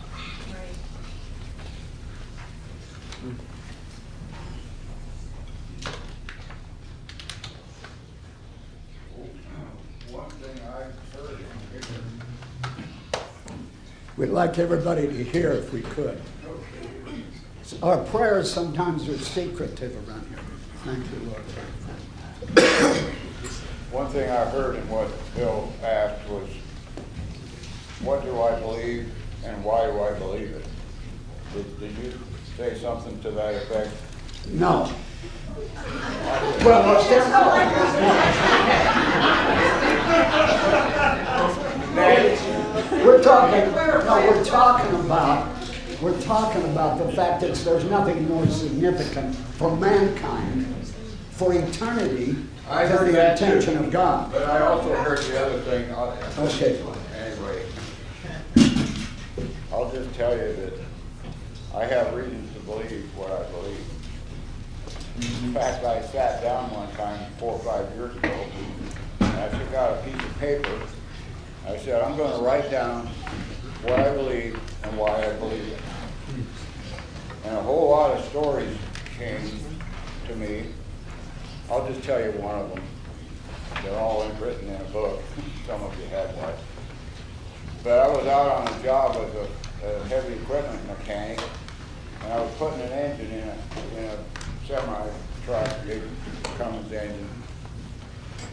One 10.11 10.29
thing 10.29 10.59
I've 10.67 10.93
heard 11.13 11.39
in 11.39 11.45
here, 11.71 11.81
We'd 14.15 14.29
like 14.29 14.59
everybody 14.59 15.07
to 15.07 15.23
hear 15.23 15.51
if 15.51 15.73
we 15.73 15.81
could. 15.81 16.21
Our 17.81 17.97
prayers 18.05 18.51
sometimes 18.51 19.09
are 19.09 19.17
secretive 19.17 19.95
around 20.07 20.27
here. 20.27 20.37
Thank 20.83 21.03
you, 21.11 21.19
Lord. 21.29 21.41
one 23.91 24.07
thing 24.11 24.29
I 24.29 24.45
heard 24.45 24.75
in 24.75 24.87
what 24.87 25.09
Bill 25.35 25.71
asked 25.81 26.29
was, 26.29 26.47
what 28.01 28.23
do 28.23 28.39
I 28.39 28.59
believe 28.59 29.11
and 29.45 29.63
why 29.63 29.87
do 29.87 29.99
I 29.99 30.13
believe 30.19 30.51
it? 30.51 30.65
Did, 31.53 31.79
did 31.79 31.97
you 31.97 32.13
say 32.55 32.77
something 32.79 33.19
to 33.21 33.31
that 33.31 33.55
effect? 33.55 33.89
No. 34.49 34.93
Well, 36.63 37.03
there- 37.09 37.23
we're 43.03 43.21
talking, 43.21 43.71
no, 43.75 44.27
we're 44.29 44.45
talking 44.45 44.95
about, 45.01 45.47
we're 46.01 46.19
talking 46.21 46.63
about 46.65 46.97
the 46.99 47.11
fact 47.13 47.41
that 47.41 47.55
there's 47.55 47.83
nothing 47.85 48.27
more 48.27 48.47
significant 48.47 49.35
for 49.35 49.75
mankind, 49.75 50.65
for 51.31 51.53
eternity, 51.53 52.35
I 52.69 52.85
than 52.85 52.97
heard 52.97 53.07
the 53.07 53.11
that 53.13 53.37
too. 53.37 53.73
of 53.79 53.91
God. 53.91 54.31
But 54.31 54.43
I 54.43 54.61
also 54.61 54.93
heard 54.95 55.19
the 55.19 55.45
other 55.45 55.59
thing. 55.61 55.91
Okay. 55.91 56.79
Anyway, 57.17 57.65
I'll 59.71 59.91
just 59.91 60.13
tell 60.15 60.35
you 60.35 60.53
that 60.53 60.73
I 61.75 61.85
have 61.85 62.13
reasons 62.13 62.53
to 62.53 62.59
believe 62.61 63.09
what 63.17 63.31
I 63.31 63.43
believe. 63.51 63.79
In 65.43 65.53
fact, 65.53 65.83
I 65.85 66.01
sat 66.01 66.41
down 66.41 66.71
one 66.71 66.89
time 66.95 67.31
four 67.37 67.53
or 67.53 67.59
five 67.59 67.93
years 67.95 68.15
ago, 68.15 68.45
and 69.19 69.39
I 69.39 69.49
took 69.49 69.73
out 69.73 69.97
a 69.97 70.01
piece 70.03 70.23
of 70.23 70.39
paper. 70.39 70.79
I 71.65 71.77
said, 71.77 72.01
I'm 72.01 72.17
gonna 72.17 72.43
write 72.43 72.69
down 72.69 73.07
what 73.83 73.99
I 73.99 74.13
believe 74.13 74.59
and 74.83 74.97
why 74.97 75.25
I 75.25 75.33
believe 75.33 75.67
it. 75.69 75.79
And 77.45 77.55
a 77.55 77.61
whole 77.61 77.89
lot 77.89 78.11
of 78.11 78.25
stories 78.25 78.77
came 79.17 79.39
to 80.27 80.35
me. 80.35 80.65
I'll 81.69 81.87
just 81.87 82.03
tell 82.03 82.19
you 82.19 82.31
one 82.33 82.55
of 82.55 82.69
them. 82.69 82.83
They're 83.81 83.97
all 83.97 84.29
written 84.41 84.67
in 84.67 84.81
a 84.81 84.83
book. 84.85 85.21
Some 85.67 85.81
of 85.81 85.97
you 85.99 86.05
have 86.07 86.35
one. 86.35 86.53
But 87.81 87.99
I 87.99 88.07
was 88.09 88.27
out 88.27 88.51
on 88.51 88.79
a 88.79 88.83
job 88.83 89.15
as 89.15 89.33
a, 89.33 89.87
a 89.87 90.03
heavy 90.05 90.33
equipment 90.33 90.85
mechanic, 90.87 91.41
and 92.23 92.33
I 92.33 92.39
was 92.41 92.53
putting 92.55 92.81
an 92.81 92.91
engine 92.91 93.31
in 93.31 93.47
a, 93.47 93.97
in 93.97 94.05
a 94.05 94.17
semi 94.67 95.07
truck, 95.45 95.85
big 95.85 96.01
Cummins 96.57 96.91
engine. 96.91 97.42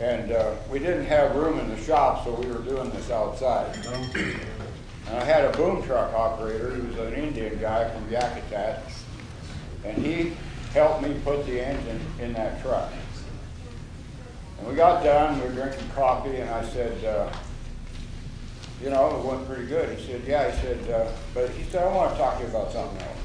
And, 0.00 0.32
uh, 0.32 0.54
we 0.70 0.78
didn't 0.78 1.04
have 1.04 1.36
room 1.36 1.58
in 1.58 1.68
the 1.68 1.76
shop, 1.76 2.24
so 2.24 2.32
we 2.32 2.46
were 2.46 2.60
doing 2.60 2.88
this 2.90 3.10
outside. 3.10 3.76
And 5.10 5.18
I 5.18 5.24
had 5.24 5.44
a 5.44 5.50
boom 5.56 5.82
truck 5.82 6.14
operator, 6.14 6.74
he 6.74 6.80
was 6.80 6.96
an 6.98 7.12
Indian 7.12 7.58
guy 7.60 7.90
from 7.90 8.06
Yakutat, 8.06 8.80
and 9.84 9.98
he 9.98 10.32
helped 10.72 11.02
me 11.02 11.20
put 11.22 11.44
the 11.44 11.60
engine 11.60 12.00
in 12.18 12.32
that 12.32 12.62
truck. 12.62 12.90
And 14.58 14.68
we 14.68 14.74
got 14.74 15.04
done, 15.04 15.38
we 15.38 15.48
were 15.48 15.52
drinking 15.52 15.90
coffee, 15.94 16.36
and 16.36 16.48
I 16.48 16.64
said, 16.64 17.04
uh, 17.04 17.30
you 18.82 18.88
know, 18.88 19.18
it 19.18 19.24
went 19.26 19.46
pretty 19.46 19.66
good. 19.66 19.98
He 19.98 20.06
said, 20.06 20.22
yeah, 20.26 20.50
he 20.50 20.60
said, 20.62 20.90
uh, 20.90 21.10
but 21.34 21.50
he 21.50 21.64
said, 21.64 21.82
I 21.82 21.94
want 21.94 22.12
to 22.12 22.18
talk 22.18 22.38
to 22.38 22.44
you 22.44 22.48
about 22.48 22.72
something 22.72 23.02
else. 23.02 23.18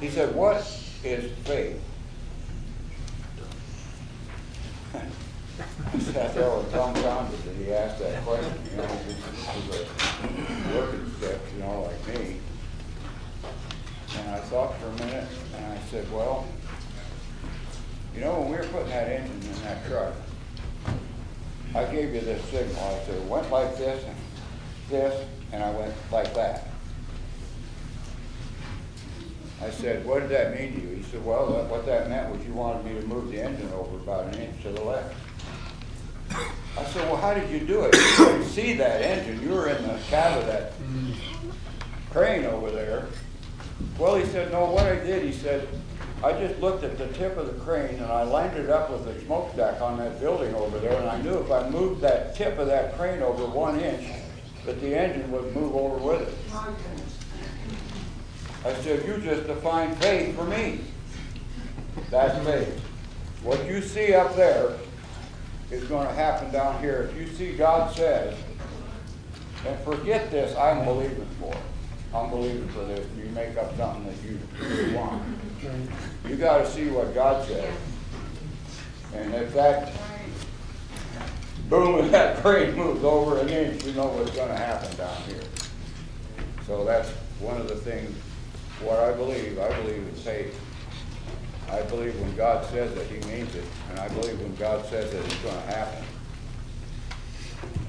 He 0.00 0.10
said, 0.10 0.34
what 0.34 0.56
is 1.02 1.32
faith? 1.44 1.80
I 5.58 5.98
sat 5.98 6.34
there 6.34 6.54
with 6.56 6.70
dumbfounded 6.72 7.38
that 7.44 7.54
he 7.56 7.72
asked 7.72 7.98
that 8.00 8.22
question, 8.24 8.52
you 8.70 8.76
know, 8.76 8.86
he 8.86 9.68
was 9.68 9.80
a 9.80 10.78
working 10.78 11.12
stiff, 11.16 11.40
you 11.54 11.62
know, 11.62 11.82
like 11.82 12.18
me. 12.18 12.36
And 14.18 14.30
I 14.30 14.38
thought 14.40 14.76
for 14.78 14.86
a 14.88 14.92
minute, 15.06 15.28
and 15.56 15.64
I 15.66 15.78
said, 15.90 16.10
well, 16.12 16.46
you 18.14 18.20
know, 18.20 18.40
when 18.40 18.50
we 18.50 18.56
were 18.56 18.64
putting 18.64 18.88
that 18.88 19.08
engine 19.08 19.40
in 19.42 19.62
that 19.62 19.86
truck, 19.86 20.12
I 21.74 21.84
gave 21.86 22.14
you 22.14 22.20
this 22.20 22.44
signal. 22.46 22.82
I 22.82 23.04
said, 23.04 23.14
it 23.16 23.24
went 23.24 23.50
like 23.50 23.76
this 23.76 24.04
and 24.04 24.16
this, 24.90 25.26
and 25.52 25.62
I 25.62 25.70
went 25.70 25.94
like 26.12 26.34
that. 26.34 26.68
I 29.62 29.70
said, 29.70 30.04
what 30.04 30.20
did 30.20 30.28
that 30.30 30.58
mean 30.58 30.74
to 30.74 30.80
you? 30.80 30.96
He 30.96 31.02
said, 31.02 31.24
well, 31.24 31.46
that- 31.52 31.70
what 31.70 31.86
that 31.86 32.08
meant 32.10 32.30
was 32.30 32.46
you 32.46 32.52
wanted 32.52 32.84
me 32.84 33.00
to 33.00 33.06
move 33.06 33.30
the 33.30 33.40
engine 33.40 33.70
over 33.72 33.96
about 33.96 34.34
an 34.34 34.40
inch 34.40 34.62
to 34.62 34.70
the 34.70 34.82
left. 34.82 35.14
I 36.30 36.84
said, 36.84 37.08
well, 37.10 37.16
how 37.16 37.34
did 37.34 37.48
you 37.50 37.60
do 37.60 37.82
it? 37.84 37.94
You 37.94 38.16
couldn't 38.16 38.44
see 38.44 38.74
that 38.74 39.02
engine. 39.02 39.42
You 39.42 39.54
were 39.54 39.68
in 39.68 39.82
the 39.82 39.98
cab 40.08 40.38
of 40.38 40.46
that 40.46 40.72
crane 42.10 42.44
over 42.44 42.70
there. 42.70 43.06
Well, 43.98 44.16
he 44.16 44.24
said, 44.26 44.52
no, 44.52 44.66
what 44.66 44.86
I 44.86 44.96
did, 44.96 45.22
he 45.22 45.32
said, 45.32 45.68
I 46.22 46.32
just 46.32 46.60
looked 46.60 46.82
at 46.82 46.96
the 46.98 47.08
tip 47.08 47.36
of 47.36 47.46
the 47.46 47.64
crane 47.64 47.96
and 47.96 48.06
I 48.06 48.22
lined 48.22 48.56
it 48.56 48.70
up 48.70 48.90
with 48.90 49.04
the 49.04 49.18
smokestack 49.24 49.80
on 49.80 49.98
that 49.98 50.18
building 50.20 50.54
over 50.54 50.78
there, 50.78 50.98
and 50.98 51.08
I 51.08 51.20
knew 51.20 51.38
if 51.38 51.50
I 51.50 51.68
moved 51.68 52.00
that 52.00 52.34
tip 52.34 52.58
of 52.58 52.66
that 52.68 52.96
crane 52.96 53.22
over 53.22 53.44
one 53.46 53.78
inch, 53.80 54.08
that 54.64 54.80
the 54.80 54.98
engine 54.98 55.30
would 55.30 55.54
move 55.54 55.76
over 55.76 55.96
with 55.96 56.22
it. 56.22 56.34
I 58.64 58.74
said, 58.82 59.06
you 59.06 59.18
just 59.18 59.46
defined 59.46 59.96
faith 59.98 60.34
for 60.34 60.44
me. 60.44 60.80
That's 62.10 62.44
faith. 62.46 62.80
What 63.42 63.64
you 63.66 63.80
see 63.80 64.14
up 64.14 64.34
there 64.34 64.76
is 65.70 65.84
gonna 65.84 66.12
happen 66.12 66.50
down 66.52 66.80
here. 66.80 67.10
If 67.10 67.16
you 67.16 67.26
see 67.34 67.56
God 67.56 67.94
says, 67.94 68.34
And 69.66 69.78
forget 69.80 70.30
this, 70.30 70.56
I'm 70.56 70.84
believing 70.84 71.26
for 71.40 71.52
it. 71.52 71.58
I'm 72.14 72.30
believing 72.30 72.68
for 72.68 72.84
this. 72.84 73.06
You 73.16 73.24
make 73.30 73.56
up 73.56 73.76
something 73.76 74.06
that 74.06 74.22
you 74.22 74.96
want. 74.96 75.22
You 76.28 76.36
gotta 76.36 76.68
see 76.70 76.88
what 76.88 77.14
God 77.14 77.46
says. 77.46 77.74
And 79.14 79.34
if 79.34 79.52
that 79.54 79.92
boom, 81.68 81.98
if 82.04 82.10
that 82.12 82.36
crane 82.38 82.74
moves 82.74 83.02
over 83.02 83.38
an 83.38 83.48
inch, 83.48 83.84
you 83.84 83.92
know 83.92 84.06
what's 84.06 84.30
gonna 84.36 84.56
happen 84.56 84.96
down 84.96 85.16
here. 85.22 85.42
So 86.66 86.84
that's 86.84 87.10
one 87.40 87.60
of 87.60 87.68
the 87.68 87.76
things, 87.76 88.16
what 88.82 88.98
I 88.98 89.12
believe, 89.12 89.58
I 89.58 89.68
believe 89.80 89.98
in 89.98 90.14
faith. 90.14 90.60
I 91.70 91.82
believe 91.82 92.18
when 92.20 92.34
God 92.36 92.64
says 92.66 92.96
it, 92.96 93.06
he 93.08 93.18
means 93.30 93.54
it, 93.54 93.64
and 93.90 93.98
I 93.98 94.08
believe 94.08 94.40
when 94.40 94.54
God 94.56 94.86
says 94.86 95.12
it, 95.12 95.24
it's 95.24 95.34
gonna 95.36 95.60
happen. 95.62 96.04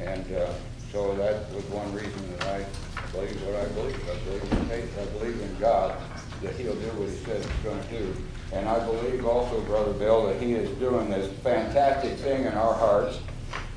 And, 0.02 0.36
uh, 0.36 0.52
so 0.92 1.16
that 1.16 1.52
was 1.54 1.64
one 1.66 1.94
reason 1.94 2.38
that 2.38 2.48
I 2.48 2.66
believe 3.12 3.42
what 3.44 3.56
I 3.56 3.66
believe. 3.68 4.10
I 4.10 4.18
believe 4.26 4.52
in 4.52 4.66
faith, 4.66 5.00
I 5.00 5.06
believe 5.18 5.42
in 5.42 5.60
God, 5.60 5.96
that 6.42 6.56
he'll 6.56 6.76
do 6.76 6.88
what 6.88 7.10
he 7.10 7.18
says 7.18 7.46
he's 7.46 7.64
gonna 7.64 7.84
do. 7.92 8.16
And 8.54 8.68
I 8.68 8.80
believe 8.86 9.26
also, 9.26 9.60
Brother 9.62 9.94
Bill, 9.94 10.28
that 10.28 10.42
he 10.42 10.54
is 10.54 10.70
doing 10.80 11.10
this 11.10 11.32
fantastic 11.40 12.18
thing 12.20 12.46
in 12.46 12.54
our 12.54 12.74
hearts, 12.74 13.20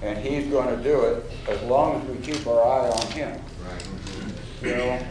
and 0.03 0.17
he's 0.19 0.51
gonna 0.51 0.77
do 0.83 1.03
it 1.03 1.31
as 1.49 1.61
long 1.63 2.01
as 2.01 2.09
we 2.09 2.33
keep 2.33 2.47
our 2.47 2.63
eye 2.63 2.89
on 2.89 3.07
him. 3.09 3.41
Right. 3.69 3.89
You 4.63 4.77
know, 4.77 5.07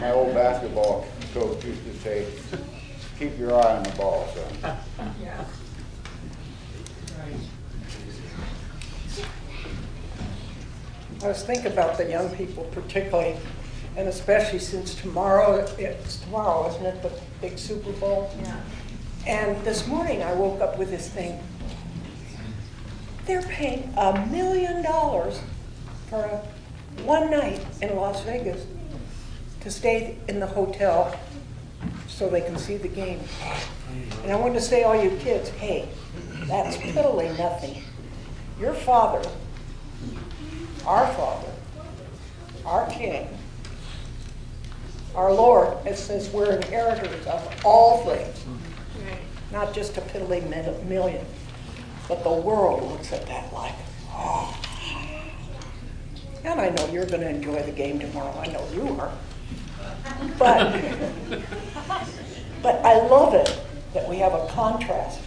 my 0.00 0.12
old 0.12 0.34
basketball 0.34 1.06
coach 1.32 1.64
used 1.64 1.84
to 1.84 1.94
say, 2.00 2.26
keep 3.20 3.38
your 3.38 3.52
eye 3.52 3.76
on 3.76 3.82
the 3.82 3.90
ball, 3.90 4.26
son. 4.34 4.78
I 11.22 11.28
was 11.28 11.42
thinking 11.42 11.66
about 11.66 11.98
the 11.98 12.08
young 12.08 12.34
people 12.34 12.64
particularly, 12.72 13.36
and 13.98 14.08
especially 14.08 14.58
since 14.58 14.94
tomorrow, 14.94 15.66
it's 15.78 16.16
tomorrow, 16.20 16.70
isn't 16.70 16.86
it, 16.86 17.02
the 17.02 17.12
big 17.42 17.58
Super 17.58 17.92
Bowl? 17.92 18.34
Yeah. 18.40 18.58
And 19.26 19.62
this 19.66 19.86
morning 19.86 20.22
I 20.22 20.32
woke 20.32 20.62
up 20.62 20.78
with 20.78 20.88
this 20.88 21.10
thing. 21.10 21.38
They're 23.26 23.42
paying 23.42 23.92
a 23.98 24.26
million 24.28 24.82
dollars 24.82 25.38
for 26.08 26.22
a, 26.24 26.42
one 27.02 27.30
night 27.30 27.60
in 27.82 27.94
Las 27.96 28.22
Vegas 28.22 28.64
to 29.60 29.70
stay 29.70 30.16
in 30.26 30.40
the 30.40 30.46
hotel 30.46 31.14
so 32.20 32.28
they 32.28 32.42
can 32.42 32.58
see 32.58 32.76
the 32.76 32.86
game. 32.86 33.18
And 34.22 34.30
I 34.30 34.36
want 34.36 34.52
to 34.52 34.60
say, 34.60 34.82
all 34.82 34.94
you 34.94 35.16
kids, 35.20 35.48
hey, 35.48 35.88
that's 36.44 36.76
piddling 36.76 37.34
nothing. 37.38 37.82
Your 38.60 38.74
father, 38.74 39.26
our 40.86 41.06
Father, 41.14 41.48
our 42.66 42.86
King, 42.90 43.26
our 45.14 45.32
Lord, 45.32 45.78
it 45.86 45.96
says 45.96 46.28
we're 46.28 46.56
inheritors 46.56 47.26
of 47.26 47.62
all 47.64 48.04
things 48.04 48.44
not 49.50 49.74
just 49.74 49.96
a 49.96 50.00
piddly 50.02 50.46
million. 50.86 51.24
But 52.06 52.22
the 52.22 52.32
world 52.32 52.92
looks 52.92 53.12
at 53.14 53.26
that 53.26 53.50
like, 53.52 53.74
oh. 54.10 54.56
And 56.44 56.60
I 56.60 56.68
know 56.68 56.86
you're 56.92 57.06
going 57.06 57.22
to 57.22 57.28
enjoy 57.30 57.62
the 57.62 57.72
game 57.72 57.98
tomorrow. 57.98 58.38
I 58.38 58.46
know 58.46 58.64
you 58.74 59.00
are. 59.00 59.12
But, 60.38 60.80
but 62.62 62.84
I 62.84 63.06
love 63.06 63.34
it 63.34 63.60
that 63.94 64.08
we 64.08 64.18
have 64.18 64.32
a 64.32 64.46
contrast 64.48 65.20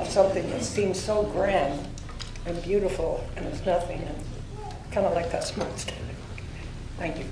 of 0.00 0.08
something 0.08 0.48
that 0.50 0.62
seems 0.62 1.00
so 1.00 1.24
grand 1.24 1.86
and 2.46 2.62
beautiful 2.62 3.24
and 3.36 3.46
it's 3.46 3.64
nothing 3.66 4.00
and 4.00 4.16
kind 4.90 5.06
of 5.06 5.14
like 5.14 5.30
that 5.30 5.44
stuff. 5.44 5.86
Thank 6.98 7.18
you. 7.18 7.24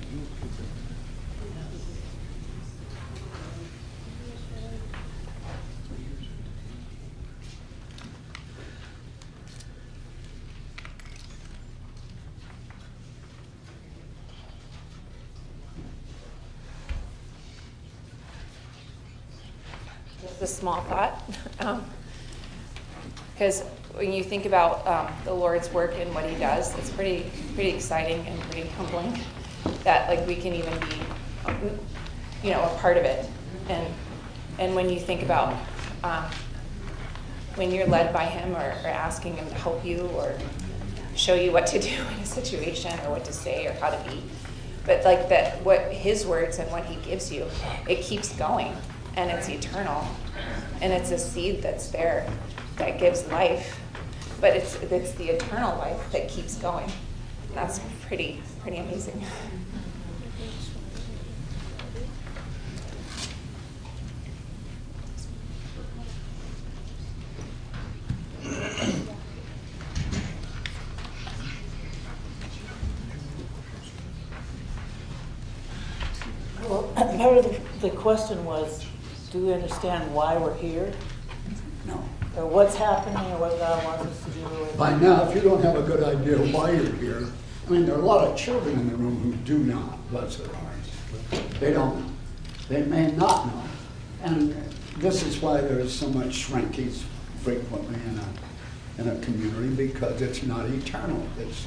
A 20.47 20.49
small 20.49 20.81
thought. 20.83 21.23
Because 23.35 23.65
when 23.93 24.15
you 24.15 24.25
think 24.25 24.47
about 24.47 24.87
um, 24.87 25.13
the 25.27 25.35
Lord's 25.35 25.71
work 25.71 25.93
and 25.99 26.15
what 26.15 26.25
He 26.25 26.35
does, 26.37 26.75
it's 26.79 26.89
pretty, 26.89 27.31
pretty 27.55 27.69
exciting 27.69 28.27
and 28.27 28.41
pretty 28.45 28.67
humbling 28.69 29.21
that 29.85 30.09
like 30.09 30.27
we 30.27 30.37
can 30.37 30.55
even 30.55 30.73
be, 30.81 30.97
um, 31.45 31.79
you 32.43 32.51
know, 32.51 32.63
a 32.63 32.79
part 32.79 32.97
of 32.97 33.05
it. 33.05 33.29
And 33.69 33.87
and 34.59 34.75
when 34.75 34.89
you 34.89 34.99
think 34.99 35.23
about 35.23 35.55
um, 36.03 36.25
when 37.57 37.71
you're 37.71 37.87
led 37.87 38.11
by 38.15 38.25
Him 38.25 38.57
or, 38.57 38.73
or 38.85 38.89
asking 38.89 39.37
Him 39.37 39.47
to 39.51 39.55
help 39.55 39.85
you 39.85 40.09
or 40.15 40.33
show 41.15 41.35
you 41.35 41.53
what 41.53 41.67
to 41.67 41.79
do 41.91 41.91
in 41.91 42.21
a 42.23 42.27
situation 42.27 42.99
or 43.01 43.11
what 43.11 43.27
to 43.27 43.35
say 43.35 43.67
or 43.67 43.75
how 43.75 43.91
to 43.91 44.11
be, 44.11 44.23
but 44.87 45.05
like 45.05 45.29
that 45.29 45.63
what 45.63 45.93
his 45.93 46.25
words 46.25 46.59
and 46.59 46.71
what 46.71 46.87
he 46.87 46.97
gives 47.03 47.31
you 47.31 47.45
it 47.87 48.01
keeps 48.01 48.35
going 48.37 48.75
and 49.17 49.31
it's 49.31 49.49
eternal 49.49 50.07
and 50.81 50.93
it's 50.93 51.11
a 51.11 51.19
seed 51.19 51.63
that's 51.63 51.89
there 51.89 52.29
that 52.77 52.99
gives 52.99 53.27
life 53.29 53.81
but 54.41 54.57
it's 54.57 54.77
it's 54.83 55.13
the 55.13 55.29
eternal 55.31 55.77
life 55.79 56.13
that 56.13 56.29
keeps 56.29 56.57
going. 56.57 56.91
That's 57.55 57.81
pretty 58.07 58.43
pretty 58.61 58.79
amazing. 58.79 59.25
Well, 76.69 76.83
part 76.97 77.39
of 77.39 77.45
the, 77.45 77.89
the 77.89 77.97
question 77.97 78.45
was, 78.45 78.86
do 79.37 79.47
we 79.47 79.53
understand 79.53 80.15
why 80.15 80.37
we're 80.37 80.55
here? 80.55 80.93
No. 81.87 82.03
Or 82.37 82.47
what's 82.47 82.77
happening, 82.77 83.33
or 83.33 83.39
what 83.39 83.59
God 83.59 83.85
wants 83.85 84.07
us 84.07 84.25
to 84.25 84.31
do? 84.31 84.79
By 84.79 84.97
now, 84.99 85.29
if 85.29 85.35
you 85.35 85.43
don't 85.43 85.63
have 85.63 85.77
a 85.77 85.83
good 85.83 86.03
idea 86.03 86.39
why 86.55 86.71
you're 86.71 86.93
here, 86.97 87.27
I 87.67 87.71
mean, 87.71 87.87
there 87.87 87.97
are 87.97 88.01
a 88.01 88.05
lot 88.05 88.27
of 88.27 88.37
children 88.37 88.79
in 88.79 88.89
the 88.89 88.97
room 88.97 89.21
who 89.23 89.33
do 89.45 89.59
not, 89.59 90.11
bless 90.11 90.37
their 90.37 90.49
hearts. 90.49 90.91
They 91.61 91.73
don't 91.73 91.99
know. 91.99 92.13
They 92.69 92.83
may 92.83 93.11
not 93.13 93.47
know. 93.47 93.63
And 94.23 94.55
this 94.99 95.23
is 95.23 95.41
why 95.41 95.61
there 95.61 95.81
is 95.81 95.95
so 95.95 96.09
much 96.09 96.35
shrinkage 96.35 97.01
frequently 97.43 97.95
in 97.95 98.19
a, 98.19 99.03
in 99.11 99.17
a 99.17 99.21
community, 99.25 99.89
because 99.89 100.23
it's 100.23 100.43
not 100.43 100.67
eternal. 100.67 101.23
It's, 101.39 101.67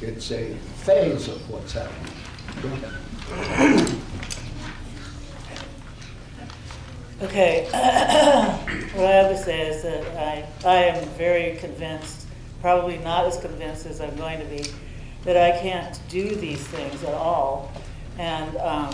it's 0.00 0.32
a 0.32 0.54
phase 0.84 1.28
of 1.28 1.48
what's 1.50 1.72
happening. 1.72 2.12
Go 2.62 2.68
ahead. 2.68 4.00
Okay, 7.22 7.64
what 8.94 9.06
I 9.06 9.28
to 9.28 9.38
say 9.38 9.68
is 9.68 9.82
that 9.84 10.04
I, 10.18 10.44
I 10.68 10.74
am 10.86 11.08
very 11.10 11.56
convinced, 11.58 12.26
probably 12.60 12.98
not 12.98 13.24
as 13.26 13.38
convinced 13.38 13.86
as 13.86 14.00
I'm 14.00 14.16
going 14.16 14.40
to 14.40 14.46
be, 14.46 14.68
that 15.22 15.36
I 15.36 15.56
can't 15.60 16.00
do 16.08 16.34
these 16.34 16.66
things 16.66 17.04
at 17.04 17.14
all. 17.14 17.72
And 18.18 18.56
um, 18.56 18.92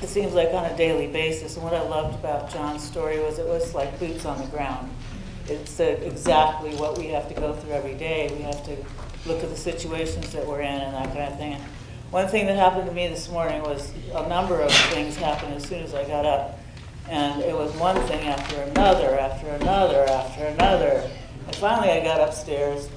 it 0.00 0.08
seems 0.08 0.34
like 0.34 0.50
on 0.50 0.66
a 0.66 0.76
daily 0.76 1.08
basis. 1.08 1.56
And 1.56 1.64
what 1.64 1.74
I 1.74 1.82
loved 1.82 2.14
about 2.14 2.52
John's 2.52 2.84
story 2.84 3.18
was 3.18 3.40
it 3.40 3.46
was 3.46 3.74
like 3.74 3.98
boots 3.98 4.24
on 4.24 4.40
the 4.40 4.46
ground. 4.46 4.88
It's 5.48 5.80
uh, 5.80 5.84
exactly 6.02 6.76
what 6.76 6.96
we 6.96 7.06
have 7.08 7.28
to 7.28 7.34
go 7.34 7.54
through 7.54 7.72
every 7.72 7.94
day. 7.94 8.32
We 8.36 8.42
have 8.42 8.64
to 8.66 8.76
look 9.26 9.42
at 9.42 9.50
the 9.50 9.56
situations 9.56 10.32
that 10.32 10.46
we're 10.46 10.60
in 10.60 10.80
and 10.80 10.94
that 10.94 11.06
kind 11.06 11.32
of 11.32 11.38
thing. 11.38 11.54
And 11.54 11.62
one 12.12 12.28
thing 12.28 12.46
that 12.46 12.56
happened 12.56 12.86
to 12.86 12.94
me 12.94 13.08
this 13.08 13.28
morning 13.28 13.62
was 13.62 13.92
a 14.14 14.28
number 14.28 14.60
of 14.60 14.72
things 14.72 15.16
happened 15.16 15.54
as 15.54 15.64
soon 15.64 15.82
as 15.82 15.92
I 15.92 16.06
got 16.06 16.24
up. 16.24 16.60
And 17.08 17.42
it 17.42 17.54
was 17.54 17.72
one 17.76 18.00
thing 18.06 18.26
after 18.26 18.60
another, 18.62 19.18
after 19.18 19.48
another, 19.48 20.04
after 20.06 20.44
another. 20.44 21.08
And 21.46 21.56
finally, 21.56 21.90
I 21.90 22.02
got 22.02 22.20
upstairs 22.20 22.88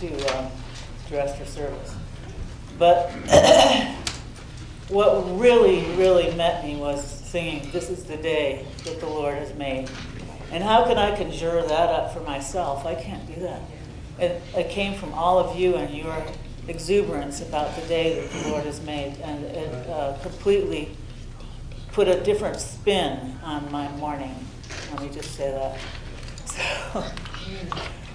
to 0.00 0.36
um, 0.36 0.50
dress 1.08 1.36
for 1.38 1.44
service. 1.44 1.94
But 2.78 3.10
what 4.88 5.38
really, 5.38 5.84
really 5.96 6.34
met 6.36 6.64
me 6.64 6.76
was 6.76 7.04
singing, 7.04 7.70
This 7.72 7.90
is 7.90 8.04
the 8.04 8.16
day 8.16 8.66
that 8.84 9.00
the 9.00 9.06
Lord 9.06 9.36
has 9.36 9.52
made. 9.54 9.90
And 10.52 10.62
how 10.62 10.84
can 10.84 10.96
I 10.96 11.16
conjure 11.16 11.62
that 11.62 11.88
up 11.90 12.14
for 12.14 12.20
myself? 12.20 12.86
I 12.86 12.94
can't 12.94 13.26
do 13.26 13.40
that. 13.42 13.62
It, 14.18 14.42
it 14.56 14.70
came 14.70 14.94
from 14.94 15.12
all 15.12 15.38
of 15.38 15.58
you 15.58 15.74
and 15.74 15.92
your 15.92 16.24
exuberance 16.68 17.42
about 17.42 17.74
the 17.74 17.86
day 17.88 18.20
that 18.20 18.30
the 18.30 18.50
Lord 18.50 18.64
has 18.64 18.80
made. 18.82 19.16
And 19.22 19.44
it 19.44 19.88
uh, 19.88 20.16
completely 20.22 20.96
put 21.96 22.08
a 22.08 22.22
different 22.22 22.60
spin 22.60 23.34
on 23.42 23.72
my 23.72 23.88
morning. 23.92 24.34
Let 24.92 25.00
me 25.00 25.08
just 25.08 25.34
say 25.34 25.50
that. 25.50 25.78
So, 26.44 27.00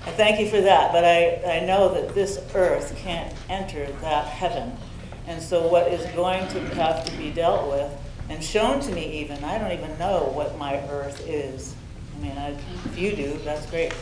I 0.06 0.12
thank 0.12 0.40
you 0.40 0.48
for 0.48 0.62
that, 0.62 0.92
but 0.92 1.04
I, 1.04 1.58
I 1.58 1.66
know 1.66 1.92
that 1.96 2.14
this 2.14 2.40
earth 2.54 2.96
can't 2.98 3.34
enter 3.50 3.92
that 4.02 4.28
heaven. 4.28 4.78
And 5.26 5.42
so 5.42 5.68
what 5.68 5.88
is 5.88 6.06
going 6.16 6.48
to 6.50 6.60
have 6.76 7.04
to 7.06 7.18
be 7.18 7.32
dealt 7.32 7.72
with 7.72 7.92
and 8.30 8.44
shown 8.44 8.82
to 8.82 8.92
me 8.92 9.20
even, 9.20 9.44
I 9.44 9.58
don't 9.58 9.72
even 9.72 9.98
know 9.98 10.32
what 10.32 10.60
my 10.60 10.78
earth 10.90 11.28
is. 11.28 11.76
I 12.16 12.22
mean, 12.22 12.38
I, 12.38 12.50
if 12.86 13.00
you 13.00 13.16
do, 13.16 13.40
that's 13.44 13.66
great. 13.66 13.96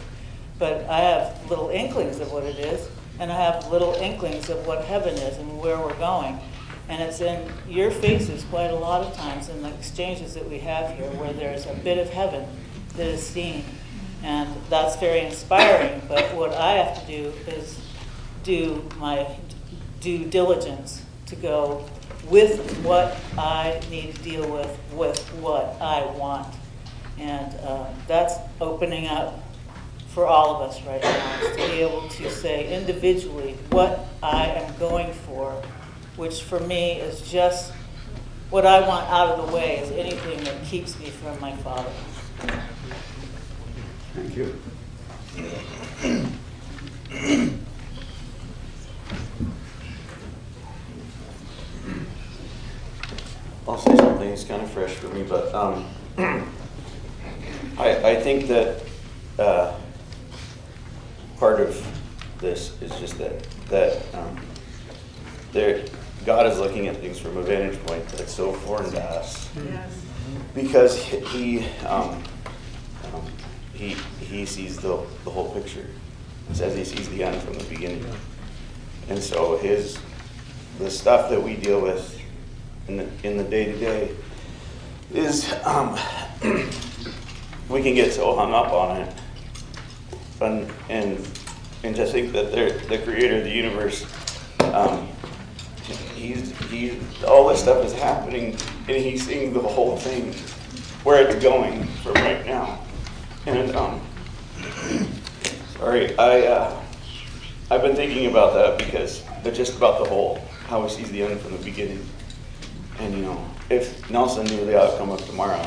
But 0.57 0.89
I 0.89 0.99
have 0.99 1.49
little 1.49 1.69
inklings 1.69 2.19
of 2.19 2.33
what 2.33 2.43
it 2.43 2.59
is, 2.59 2.89
and 3.17 3.31
I 3.31 3.35
have 3.35 3.71
little 3.71 3.93
inklings 3.93 4.49
of 4.49 4.67
what 4.67 4.83
heaven 4.83 5.13
is 5.13 5.37
and 5.37 5.57
where 5.57 5.79
we're 5.79 5.97
going. 5.99 6.37
And 6.89 7.03
it's 7.03 7.21
in 7.21 7.49
your 7.67 7.91
faces 7.91 8.43
quite 8.45 8.71
a 8.71 8.75
lot 8.75 9.05
of 9.05 9.15
times 9.15 9.47
in 9.47 9.61
the 9.61 9.73
exchanges 9.75 10.33
that 10.33 10.49
we 10.49 10.57
have 10.57 10.97
here 10.97 11.09
where 11.11 11.31
there's 11.31 11.67
a 11.67 11.73
bit 11.75 11.99
of 11.99 12.09
heaven 12.09 12.45
that 12.97 13.07
is 13.07 13.25
seen. 13.25 13.63
And 14.23 14.49
that's 14.69 14.97
very 14.97 15.21
inspiring, 15.21 16.01
but 16.09 16.33
what 16.35 16.53
I 16.53 16.73
have 16.73 16.99
to 16.99 17.07
do 17.07 17.33
is 17.47 17.79
do 18.43 18.83
my 18.97 19.27
due 20.01 20.25
diligence 20.25 21.03
to 21.27 21.35
go 21.35 21.85
with 22.27 22.75
what 22.83 23.17
I 23.37 23.79
need 23.89 24.15
to 24.15 24.21
deal 24.21 24.51
with, 24.51 24.77
with 24.93 25.19
what 25.35 25.79
I 25.79 26.05
want. 26.17 26.53
And 27.17 27.53
uh, 27.61 27.87
that's 28.07 28.35
opening 28.59 29.07
up 29.07 29.43
for 30.07 30.25
all 30.25 30.55
of 30.55 30.69
us 30.69 30.81
right 30.83 31.01
now, 31.01 31.41
is 31.41 31.55
to 31.55 31.67
be 31.67 31.81
able 31.81 32.09
to 32.09 32.29
say 32.31 32.75
individually 32.75 33.55
what 33.69 34.05
I 34.23 34.47
am 34.47 34.77
going 34.79 35.13
for, 35.13 35.61
which 36.19 36.43
for 36.43 36.59
me 36.59 36.99
is 36.99 37.21
just 37.21 37.71
what 38.49 38.65
I 38.65 38.85
want 38.85 39.09
out 39.09 39.29
of 39.29 39.47
the 39.47 39.55
way 39.55 39.77
is 39.77 39.89
anything 39.91 40.43
that 40.43 40.65
keeps 40.65 40.99
me 40.99 41.09
from 41.09 41.39
my 41.39 41.55
Father. 41.55 41.89
Thank 44.13 44.35
you. 44.35 44.59
I'll 53.65 53.77
say 53.77 53.95
something, 53.95 54.29
that's 54.29 54.43
kind 54.43 54.61
of 54.61 54.69
fresh 54.71 54.91
for 54.91 55.07
me, 55.09 55.23
but 55.23 55.53
um, 55.55 55.85
I, 57.77 58.09
I 58.09 58.15
think 58.15 58.47
that 58.47 58.83
uh, 59.37 59.73
part 61.37 61.61
of 61.61 61.81
this 62.39 62.81
is 62.81 62.91
just 62.99 63.17
that, 63.19 63.41
that 63.67 64.03
um, 64.15 64.37
there, 65.53 65.85
God 66.25 66.45
is 66.47 66.59
looking 66.59 66.87
at 66.87 66.97
things 66.97 67.17
from 67.17 67.37
a 67.37 67.41
vantage 67.41 67.79
point 67.85 68.07
that's 68.09 68.33
so 68.33 68.51
foreign 68.51 68.91
to 68.91 69.03
us. 69.03 69.49
Because 70.53 71.01
he, 71.03 71.65
um, 71.85 72.21
um, 73.13 73.25
he, 73.73 73.95
he 74.19 74.45
sees 74.45 74.77
the, 74.77 75.05
the 75.23 75.29
whole 75.29 75.53
picture. 75.53 75.87
It 76.49 76.55
says 76.55 76.75
he 76.75 76.83
sees 76.83 77.09
the 77.09 77.23
end 77.23 77.41
from 77.41 77.53
the 77.53 77.63
beginning. 77.65 78.05
And 79.07 79.21
so 79.21 79.57
his, 79.57 79.97
the 80.77 80.91
stuff 80.91 81.29
that 81.29 81.41
we 81.41 81.55
deal 81.55 81.81
with 81.81 82.19
in 82.87 82.97
the, 82.97 83.07
in 83.23 83.37
the 83.37 83.43
day-to-day 83.43 84.11
is, 85.13 85.53
um, 85.63 85.97
we 87.69 87.81
can 87.81 87.95
get 87.95 88.11
so 88.13 88.35
hung 88.35 88.53
up 88.53 88.71
on 88.71 88.97
it. 88.97 89.13
And, 90.41 90.71
and, 90.89 91.29
and 91.83 91.95
to 91.95 92.05
think 92.05 92.33
that 92.33 92.51
they're, 92.51 92.71
the 92.71 92.97
creator 92.99 93.37
of 93.37 93.43
the 93.43 93.51
universe, 93.51 94.05
um, 94.59 95.09
he's, 95.89 96.57
he, 96.69 96.99
all 97.27 97.47
this 97.47 97.61
stuff 97.61 97.83
is 97.85 97.93
happening 97.93 98.55
and 98.87 98.97
he's 98.97 99.25
seeing 99.25 99.53
the 99.53 99.59
whole 99.59 99.97
thing, 99.97 100.33
where 101.03 101.27
it's 101.27 101.41
going 101.41 101.85
from 102.03 102.13
right 102.13 102.45
now. 102.45 102.79
And, 103.45 103.75
um, 103.75 104.01
sorry, 105.77 106.17
I, 106.17 106.47
uh, 106.47 106.83
I've 107.71 107.81
been 107.81 107.95
thinking 107.95 108.27
about 108.27 108.53
that 108.53 108.77
because, 108.77 109.23
but 109.43 109.53
just 109.53 109.77
about 109.77 110.03
the 110.03 110.09
whole, 110.09 110.41
how 110.67 110.83
he 110.83 110.89
sees 110.89 111.11
the 111.11 111.23
end 111.23 111.39
from 111.39 111.51
the 111.51 111.63
beginning. 111.63 112.05
And 112.99 113.13
you 113.15 113.21
know, 113.21 113.45
if 113.69 114.09
Nelson 114.09 114.45
knew 114.45 114.65
the 114.65 114.81
outcome 114.81 115.09
of 115.11 115.25
tomorrow, 115.25 115.65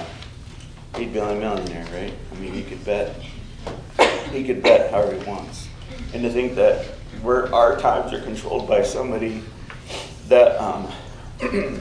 he'd 0.96 1.12
be 1.12 1.18
a 1.18 1.34
millionaire, 1.34 1.86
right? 1.92 2.12
I 2.30 2.40
mean, 2.40 2.52
he 2.52 2.62
could 2.62 2.84
bet. 2.84 3.16
He 4.30 4.44
could 4.44 4.62
bet 4.62 4.90
however 4.90 5.14
he 5.14 5.24
wants. 5.24 5.68
And 6.12 6.22
to 6.22 6.30
think 6.30 6.54
that 6.56 6.86
we're, 7.22 7.52
our 7.52 7.76
times 7.78 8.12
are 8.12 8.20
controlled 8.20 8.68
by 8.68 8.82
somebody 8.82 9.42
that 10.28 10.60
um, 10.60 10.90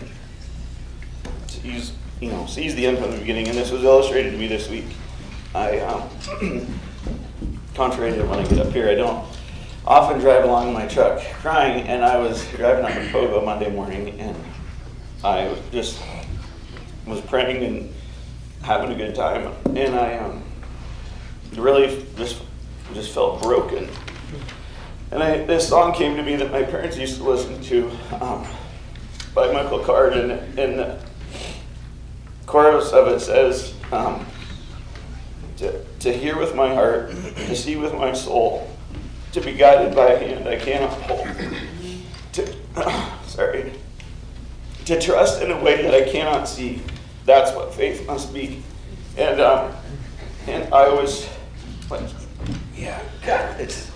sees, 1.48 1.94
you 2.20 2.32
know, 2.32 2.46
sees 2.46 2.76
the 2.76 2.86
end 2.86 3.00
from 3.00 3.12
the 3.12 3.18
beginning. 3.18 3.48
And 3.48 3.58
this 3.58 3.72
was 3.72 3.84
illustrated 3.84 4.32
to 4.32 4.38
me 4.38 4.48
this 4.48 4.70
week. 4.70 4.86
I, 5.54 5.80
um, 5.80 6.10
contrary 7.76 8.14
to 8.14 8.26
when 8.26 8.40
I 8.40 8.48
get 8.48 8.60
up 8.60 8.72
here, 8.74 8.90
I 8.90 8.96
don't 8.96 9.26
often 9.86 10.20
drive 10.20 10.44
along 10.44 10.70
in 10.70 10.74
my 10.74 10.88
truck 10.88 11.22
crying. 11.42 11.88
And 11.88 12.04
I 12.04 12.18
was 12.18 12.46
driving 12.52 12.86
up 12.86 12.94
to 12.94 13.00
Pogo 13.10 13.44
Monday 13.44 13.70
morning, 13.70 14.20
and 14.20 14.38
I 15.24 15.56
just 15.72 16.02
was 17.06 17.22
praying 17.22 17.64
and 17.64 17.94
having 18.62 18.92
a 18.92 18.96
good 18.96 19.16
time, 19.16 19.52
and 19.76 19.96
I 19.96 20.18
um, 20.18 20.44
really 21.56 22.06
just 22.16 22.42
just 22.94 23.14
felt 23.14 23.42
broken. 23.42 23.90
And 25.12 25.22
I, 25.22 25.44
this 25.46 25.68
song 25.68 25.94
came 25.94 26.16
to 26.16 26.24
me 26.24 26.36
that 26.38 26.52
my 26.52 26.64
parents 26.64 26.98
used 26.98 27.18
to 27.18 27.24
listen 27.24 27.62
to 27.64 27.92
um, 28.22 28.48
by 29.36 29.52
Michael 29.52 29.80
Card, 29.80 30.14
and, 30.14 30.32
and 30.58 30.80
the 30.80 31.00
chorus 32.46 32.92
of 32.92 33.08
it 33.08 33.20
says, 33.20 33.74
um, 33.92 34.26
to, 35.58 35.84
to 36.00 36.12
hear 36.14 36.38
with 36.38 36.56
my 36.56 36.74
heart, 36.74 37.12
to 37.12 37.56
see 37.56 37.76
with 37.76 37.94
my 37.94 38.14
soul, 38.14 38.70
to 39.34 39.42
be 39.42 39.54
guided 39.54 39.96
by 39.96 40.12
a 40.12 40.18
hand 40.18 40.48
I 40.48 40.56
cannot 40.56 40.94
hold. 41.02 41.28
To, 42.34 42.56
sorry 43.28 43.74
to 44.86 45.00
trust 45.00 45.42
in 45.42 45.52
a 45.52 45.64
way 45.64 45.82
that 45.82 45.94
I 45.94 46.10
cannot 46.10 46.48
see. 46.48 46.82
That's 47.26 47.56
what 47.56 47.74
faith 47.74 48.06
must 48.08 48.34
be. 48.34 48.64
And 49.18 49.40
um, 49.40 49.74
and 50.48 50.74
I 50.74 50.90
was 50.90 51.30
like, 51.90 52.04
yeah, 52.76 53.02
God, 53.26 53.60
it's. 53.60 53.91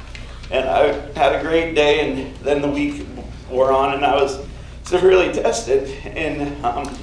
And 0.52 0.70
I 0.70 0.94
had 1.18 1.36
a 1.36 1.42
great 1.42 1.76
day, 1.76 2.10
and 2.10 2.36
then 2.38 2.62
the 2.62 2.70
week 2.70 3.06
wore 3.50 3.72
on, 3.72 3.94
and 3.94 4.06
I 4.06 4.16
was 4.16 4.46
severely 4.84 5.34
tested 5.34 5.90
in 6.16 6.64
um, 6.64 6.98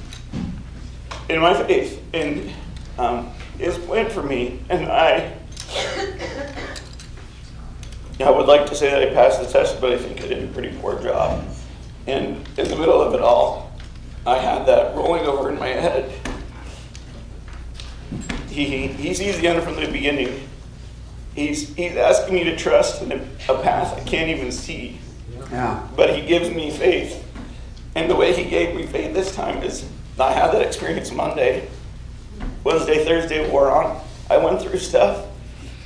in 1.29 1.39
my 1.39 1.53
faith 1.53 2.01
and 2.13 2.51
um, 2.97 3.31
His 3.57 3.77
for 3.77 4.23
me. 4.23 4.59
And 4.69 4.87
I, 4.87 5.35
I 8.19 8.29
would 8.29 8.45
like 8.45 8.65
to 8.67 8.75
say 8.75 8.89
that 8.89 9.01
I 9.01 9.13
passed 9.13 9.41
the 9.41 9.47
test, 9.47 9.81
but 9.81 9.91
I 9.91 9.97
think 9.97 10.21
I 10.21 10.27
did 10.27 10.49
a 10.49 10.53
pretty 10.53 10.75
poor 10.79 11.01
job. 11.01 11.43
And 12.07 12.47
in 12.57 12.67
the 12.69 12.75
middle 12.75 13.01
of 13.01 13.13
it 13.13 13.21
all, 13.21 13.71
I 14.25 14.37
had 14.37 14.65
that 14.67 14.95
rolling 14.95 15.25
over 15.25 15.49
in 15.49 15.59
my 15.59 15.67
head. 15.67 16.11
He, 18.49 18.87
he 18.87 19.13
sees 19.13 19.39
the 19.39 19.47
end 19.47 19.63
from 19.63 19.75
the 19.75 19.87
beginning. 19.87 20.47
He's, 21.35 21.73
he's 21.75 21.95
asking 21.95 22.35
me 22.35 22.43
to 22.45 22.55
trust 22.55 23.01
in 23.01 23.11
a, 23.11 23.15
a 23.49 23.61
path 23.61 23.97
I 23.97 24.03
can't 24.03 24.29
even 24.29 24.51
see. 24.51 24.99
Yeah. 25.51 25.87
But 25.95 26.15
he 26.15 26.25
gives 26.25 26.49
me 26.49 26.71
faith. 26.71 27.19
And 27.95 28.09
the 28.09 28.15
way 28.15 28.33
he 28.33 28.49
gave 28.49 28.75
me 28.75 28.85
faith 28.85 29.13
this 29.13 29.35
time 29.35 29.63
is 29.63 29.87
I 30.19 30.31
had 30.31 30.51
that 30.51 30.61
experience 30.61 31.11
Monday. 31.11 31.67
Wednesday, 32.63 33.03
Thursday 33.03 33.49
wore 33.49 33.71
on. 33.71 34.01
I 34.29 34.37
went 34.37 34.61
through 34.61 34.79
stuff. 34.79 35.27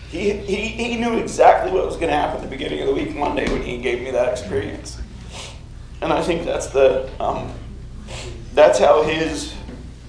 He, 0.10 0.32
he, 0.32 0.68
he 0.68 0.98
knew 0.98 1.18
exactly 1.18 1.72
what 1.72 1.86
was 1.86 1.96
going 1.96 2.08
to 2.08 2.16
happen 2.16 2.38
at 2.38 2.44
the 2.44 2.50
beginning 2.50 2.82
of 2.82 2.88
the 2.88 2.94
week, 2.94 3.16
Monday, 3.16 3.52
when 3.52 3.62
he 3.62 3.78
gave 3.78 4.02
me 4.02 4.12
that 4.12 4.32
experience. 4.32 5.00
And 6.02 6.14
I 6.14 6.22
think 6.22 6.46
that's 6.46 6.68
the 6.68 7.10
um, 7.20 7.52
that's 8.54 8.80
how 8.80 9.02
his 9.02 9.54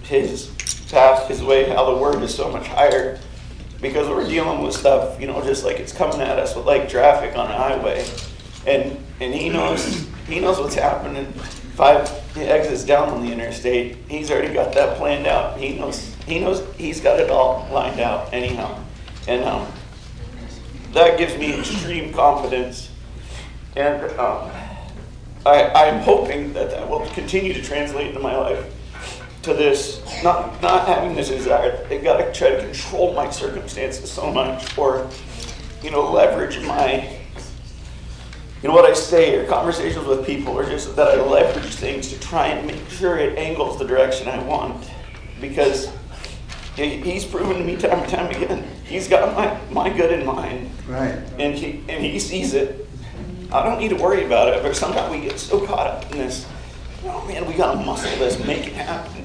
his 0.02 0.50
path, 0.90 1.28
his 1.28 1.42
way, 1.42 1.68
how 1.68 1.92
the 1.92 2.00
word 2.00 2.22
is 2.22 2.34
so 2.34 2.50
much 2.50 2.66
higher. 2.66 3.18
Because 3.80 4.08
we're 4.08 4.26
dealing 4.26 4.62
with 4.62 4.74
stuff, 4.74 5.20
you 5.20 5.26
know, 5.26 5.40
just 5.42 5.64
like 5.64 5.78
it's 5.78 5.92
coming 5.92 6.20
at 6.20 6.38
us 6.38 6.56
with 6.56 6.66
like 6.66 6.88
traffic 6.88 7.36
on 7.36 7.50
a 7.50 7.56
highway. 7.56 8.04
And 8.66 9.04
and 9.20 9.34
he 9.34 9.48
knows 9.48 10.06
he 10.26 10.40
knows 10.40 10.58
what's 10.58 10.74
happening. 10.74 11.32
Five 11.74 12.10
exits 12.36 12.84
down 12.84 13.08
on 13.08 13.24
the 13.24 13.32
interstate. 13.32 13.96
He's 14.08 14.30
already 14.30 14.52
got 14.52 14.74
that 14.74 14.96
planned 14.96 15.26
out. 15.26 15.58
He 15.58 15.78
knows 15.78 16.14
he 16.26 16.40
knows 16.40 16.62
he's 16.76 17.00
got 17.00 17.20
it 17.20 17.30
all 17.30 17.68
lined 17.72 18.00
out 18.00 18.32
anyhow. 18.32 18.82
And 19.28 19.44
um, 19.44 19.66
that 20.92 21.18
gives 21.18 21.36
me 21.36 21.58
extreme 21.58 22.12
confidence. 22.12 22.90
And 23.76 24.02
um, 24.18 24.50
I, 25.46 25.70
I'm 25.72 26.00
hoping 26.00 26.52
that 26.54 26.70
that 26.70 26.88
will 26.88 27.06
continue 27.10 27.52
to 27.52 27.62
translate 27.62 28.08
into 28.08 28.20
my 28.20 28.36
life 28.36 28.74
to 29.48 29.54
this, 29.54 30.02
not, 30.22 30.60
not 30.62 30.86
having 30.86 31.14
this 31.14 31.28
desire, 31.28 31.86
I 31.90 31.98
gotta 31.98 32.32
try 32.32 32.50
to 32.50 32.60
control 32.60 33.14
my 33.14 33.30
circumstances 33.30 34.10
so 34.10 34.30
much, 34.30 34.76
or, 34.78 35.08
you 35.82 35.90
know, 35.90 36.12
leverage 36.12 36.60
my, 36.60 37.18
you 38.62 38.68
know, 38.68 38.74
what 38.74 38.84
I 38.84 38.92
say, 38.92 39.36
or 39.36 39.46
conversations 39.46 40.06
with 40.06 40.26
people, 40.26 40.52
or 40.58 40.64
just 40.64 40.94
that 40.96 41.08
I 41.08 41.22
leverage 41.22 41.74
things 41.74 42.08
to 42.12 42.20
try 42.20 42.48
and 42.48 42.66
make 42.66 42.88
sure 42.90 43.16
it 43.16 43.38
angles 43.38 43.78
the 43.78 43.86
direction 43.86 44.28
I 44.28 44.42
want. 44.44 44.90
Because 45.40 45.88
he's 46.74 47.24
proven 47.24 47.58
to 47.58 47.64
me 47.64 47.76
time 47.76 48.00
and 48.00 48.08
time 48.08 48.30
again, 48.30 48.68
he's 48.84 49.08
got 49.08 49.34
my, 49.34 49.58
my 49.72 49.96
good 49.96 50.12
in 50.12 50.26
mind. 50.26 50.70
Right. 50.86 51.16
And 51.38 51.54
he, 51.54 51.84
and 51.88 52.04
he 52.04 52.18
sees 52.18 52.54
it. 52.54 52.86
I 53.52 53.62
don't 53.62 53.78
need 53.78 53.88
to 53.90 53.96
worry 53.96 54.26
about 54.26 54.48
it, 54.48 54.62
but 54.62 54.76
sometimes 54.76 55.10
we 55.10 55.22
get 55.22 55.38
so 55.38 55.64
caught 55.64 55.86
up 55.86 56.10
in 56.12 56.18
this, 56.18 56.46
oh 57.04 57.24
man, 57.26 57.46
we 57.46 57.54
gotta 57.54 57.78
muscle 57.78 58.10
this, 58.18 58.44
make 58.44 58.66
it 58.66 58.74
happen. 58.74 59.24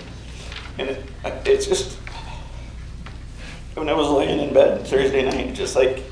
And 0.77 0.89
it, 0.89 1.05
it's 1.45 1.65
just, 1.65 1.97
when 3.75 3.89
I 3.89 3.93
was 3.93 4.09
laying 4.09 4.39
in 4.39 4.53
bed 4.53 4.85
Thursday 4.85 5.23
night, 5.23 5.53
just 5.53 5.75
like, 5.75 6.03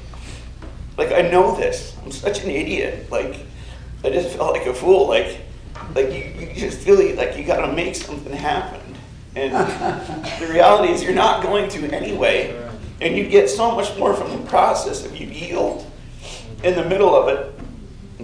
like 0.98 1.12
I 1.12 1.30
know 1.30 1.56
this. 1.56 1.96
I'm 2.04 2.12
such 2.12 2.44
an 2.44 2.50
idiot. 2.50 3.12
Like, 3.12 3.36
I 4.04 4.10
just 4.10 4.36
felt 4.36 4.54
like 4.54 4.66
a 4.66 4.74
fool. 4.74 5.08
Like, 5.08 5.42
like 5.96 6.08
you, 6.08 6.48
you 6.48 6.54
just 6.56 6.80
feel 6.80 6.96
like 7.16 7.38
you 7.38 7.44
gotta 7.44 7.72
make 7.72 7.96
something 7.96 8.34
happen. 8.34 8.82
And 9.36 9.54
the 10.42 10.48
reality 10.52 10.92
is 10.92 11.04
you're 11.04 11.14
not 11.14 11.44
going 11.44 11.70
to 11.70 11.86
anyway. 11.92 12.58
And 13.00 13.18
you 13.18 13.28
get 13.28 13.50
so 13.50 13.72
much 13.72 13.98
more 13.98 14.14
from 14.14 14.32
the 14.32 14.50
process 14.50 15.06
if 15.06 15.20
you 15.20 15.28
yield 15.28 15.90
in 16.64 16.76
the 16.76 16.86
middle 16.86 17.16
of 17.16 17.30
it. 17.30 17.54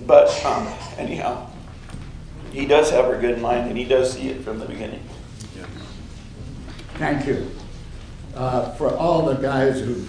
But 0.05 0.29
um, 0.45 0.67
anyhow, 0.97 1.49
he 2.51 2.65
does 2.65 2.91
have 2.91 3.05
her 3.05 3.19
good 3.19 3.35
in 3.35 3.41
mind 3.41 3.69
and 3.69 3.77
he 3.77 3.85
does 3.85 4.13
see 4.13 4.29
it 4.29 4.43
from 4.43 4.59
the 4.59 4.65
beginning. 4.65 5.03
Thank 6.97 7.27
you. 7.27 7.51
Uh, 8.33 8.71
For 8.73 8.91
all 8.95 9.23
the 9.23 9.35
guys 9.35 9.79
who 9.79 10.03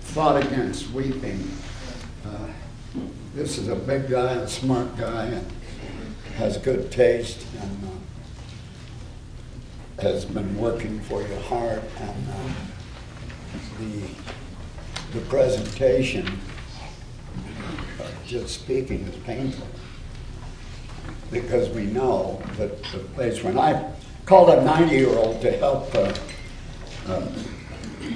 fought 0.00 0.42
against 0.42 0.90
weeping, 0.92 1.46
uh, 2.26 2.48
this 3.34 3.58
is 3.58 3.68
a 3.68 3.76
big 3.76 4.08
guy, 4.08 4.32
a 4.32 4.48
smart 4.48 4.96
guy, 4.96 5.26
and 5.26 5.46
has 6.36 6.56
good 6.56 6.90
taste, 6.90 7.44
and 7.60 7.88
uh, 9.98 10.02
has 10.02 10.24
been 10.24 10.56
working 10.56 11.00
for 11.00 11.20
you 11.20 11.36
hard, 11.40 11.82
and 12.00 12.28
uh, 12.30 12.52
the, 13.78 15.18
the 15.18 15.20
presentation, 15.26 16.40
just 18.26 18.54
speaking 18.54 19.00
is 19.00 19.16
painful 19.24 19.66
because 21.30 21.68
we 21.70 21.84
know 21.84 22.42
that 22.56 22.82
the 22.84 22.98
place, 23.14 23.42
when 23.42 23.58
I 23.58 23.92
called 24.24 24.50
a 24.50 24.56
90-year-old 24.62 25.40
to 25.42 25.50
help 25.58 25.94
uh, 25.94 26.14
uh, 27.08 27.26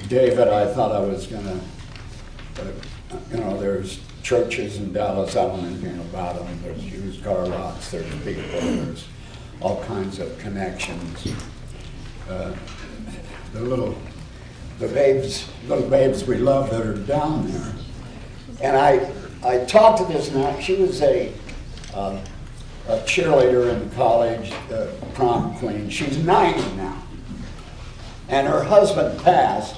David, 0.07 0.47
I 0.47 0.73
thought 0.73 0.91
I 0.91 0.99
was 0.99 1.27
gonna, 1.27 1.59
uh, 2.59 3.17
you 3.31 3.37
know, 3.37 3.59
there's 3.59 3.99
churches 4.23 4.77
in 4.77 4.93
Dallas, 4.93 5.35
I 5.35 5.45
don't 5.45 5.61
know 5.61 5.67
anything 5.67 5.99
about 5.99 6.37
them, 6.37 6.59
there's 6.63 6.83
used 6.85 7.23
car 7.23 7.45
lots, 7.45 7.91
there's 7.91 8.05
people, 8.23 8.43
there's 8.61 9.07
all 9.61 9.83
kinds 9.85 10.19
of 10.19 10.37
connections. 10.39 11.33
Uh, 12.29 12.53
The 13.53 13.61
little, 13.61 13.97
the 14.79 14.87
babes, 14.89 15.47
little 15.67 15.89
babes 15.89 16.25
we 16.25 16.35
love 16.35 16.69
that 16.69 16.85
are 16.85 16.93
down 16.93 17.49
there. 17.49 17.73
And 18.61 18.75
I, 18.75 19.09
I 19.43 19.65
talked 19.65 19.99
to 19.99 20.05
this 20.05 20.31
now, 20.31 20.59
she 20.59 20.75
was 20.75 21.01
a, 21.01 21.31
um, 21.93 22.17
a 22.17 22.21
cheerleader 23.05 23.73
in 23.73 23.89
college, 23.91 24.51
uh, 24.71 24.87
prom 25.13 25.55
queen. 25.57 25.89
She's 25.89 26.17
90 26.17 26.75
now. 26.75 27.03
And 28.29 28.47
her 28.47 28.63
husband 28.63 29.21
passed, 29.23 29.75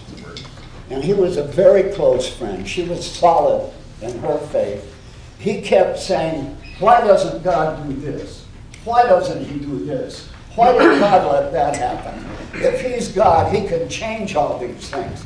and 0.90 1.04
he 1.04 1.14
was 1.14 1.38
a 1.38 1.44
very 1.44 1.94
close 1.94 2.28
friend. 2.28 2.68
She 2.68 2.84
was 2.84 3.06
solid 3.06 3.72
in 4.02 4.18
her 4.20 4.38
faith. 4.38 4.96
He 5.40 5.62
kept 5.62 6.00
saying, 6.00 6.58
Why 6.80 7.02
doesn't 7.02 7.44
God 7.44 7.88
do 7.88 7.96
this? 7.96 8.46
Why 8.86 9.04
doesn't 9.04 9.46
He 9.46 9.60
do 9.60 9.86
this? 9.86 10.30
Why 10.56 10.72
did 10.72 11.00
God 11.00 11.32
let 11.32 11.52
that 11.54 11.76
happen? 11.76 12.26
If 12.54 12.82
He's 12.82 13.10
God, 13.10 13.54
He 13.54 13.68
can 13.68 13.88
change 13.90 14.36
all 14.36 14.58
these 14.60 14.90
things. 14.90 15.26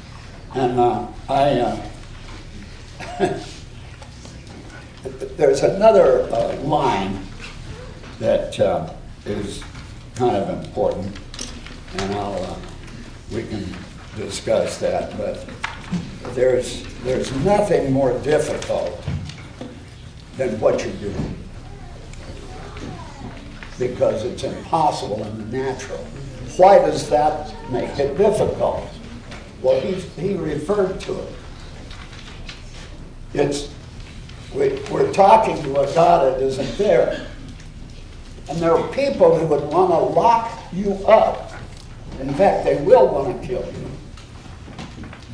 And 0.56 0.80
uh, 0.80 1.08
I, 1.30 1.60
uh, 1.60 1.80
there's 5.38 5.64
another 5.64 6.24
uh, 6.32 6.56
line 6.58 7.23
that 8.20 8.60
uh, 8.60 8.94
is 9.26 9.64
kind 10.16 10.36
of 10.36 10.66
important, 10.66 11.18
and 11.98 12.16
I'll, 12.16 12.44
uh, 12.44 12.56
we 13.32 13.44
can 13.44 13.66
discuss 14.16 14.78
that, 14.78 15.18
but 15.18 15.46
there's, 16.34 16.84
there's 17.04 17.32
nothing 17.38 17.92
more 17.92 18.18
difficult 18.20 19.04
than 20.38 20.60
what 20.60 20.84
you're 20.84 20.94
doing. 20.94 21.36
Because 23.80 24.24
it's 24.24 24.44
impossible 24.44 25.24
in 25.24 25.38
the 25.50 25.58
natural. 25.58 25.98
Why 26.58 26.78
does 26.80 27.10
that 27.10 27.54
make 27.72 27.98
it 27.98 28.18
difficult? 28.18 28.88
Well, 29.62 29.80
he, 29.80 29.94
he 29.94 30.36
referred 30.36 31.00
to 31.02 31.20
it. 31.20 31.30
It's, 33.34 33.74
we, 34.54 34.80
we're 34.92 35.12
talking 35.12 35.62
to 35.64 35.80
a 35.80 35.94
God 35.94 36.34
that 36.34 36.42
isn't 36.42 36.78
there. 36.78 37.28
And 38.50 38.60
there 38.60 38.74
are 38.74 38.88
people 38.94 39.38
who 39.38 39.48
would 39.48 39.64
want 39.72 39.92
to 39.92 39.98
lock 39.98 40.52
you 40.74 40.94
up. 41.08 41.52
In 42.20 42.34
fact, 42.34 42.66
they 42.66 42.82
will 42.82 43.08
want 43.08 43.42
to 43.42 43.48
kill 43.48 43.66
you 43.66 43.90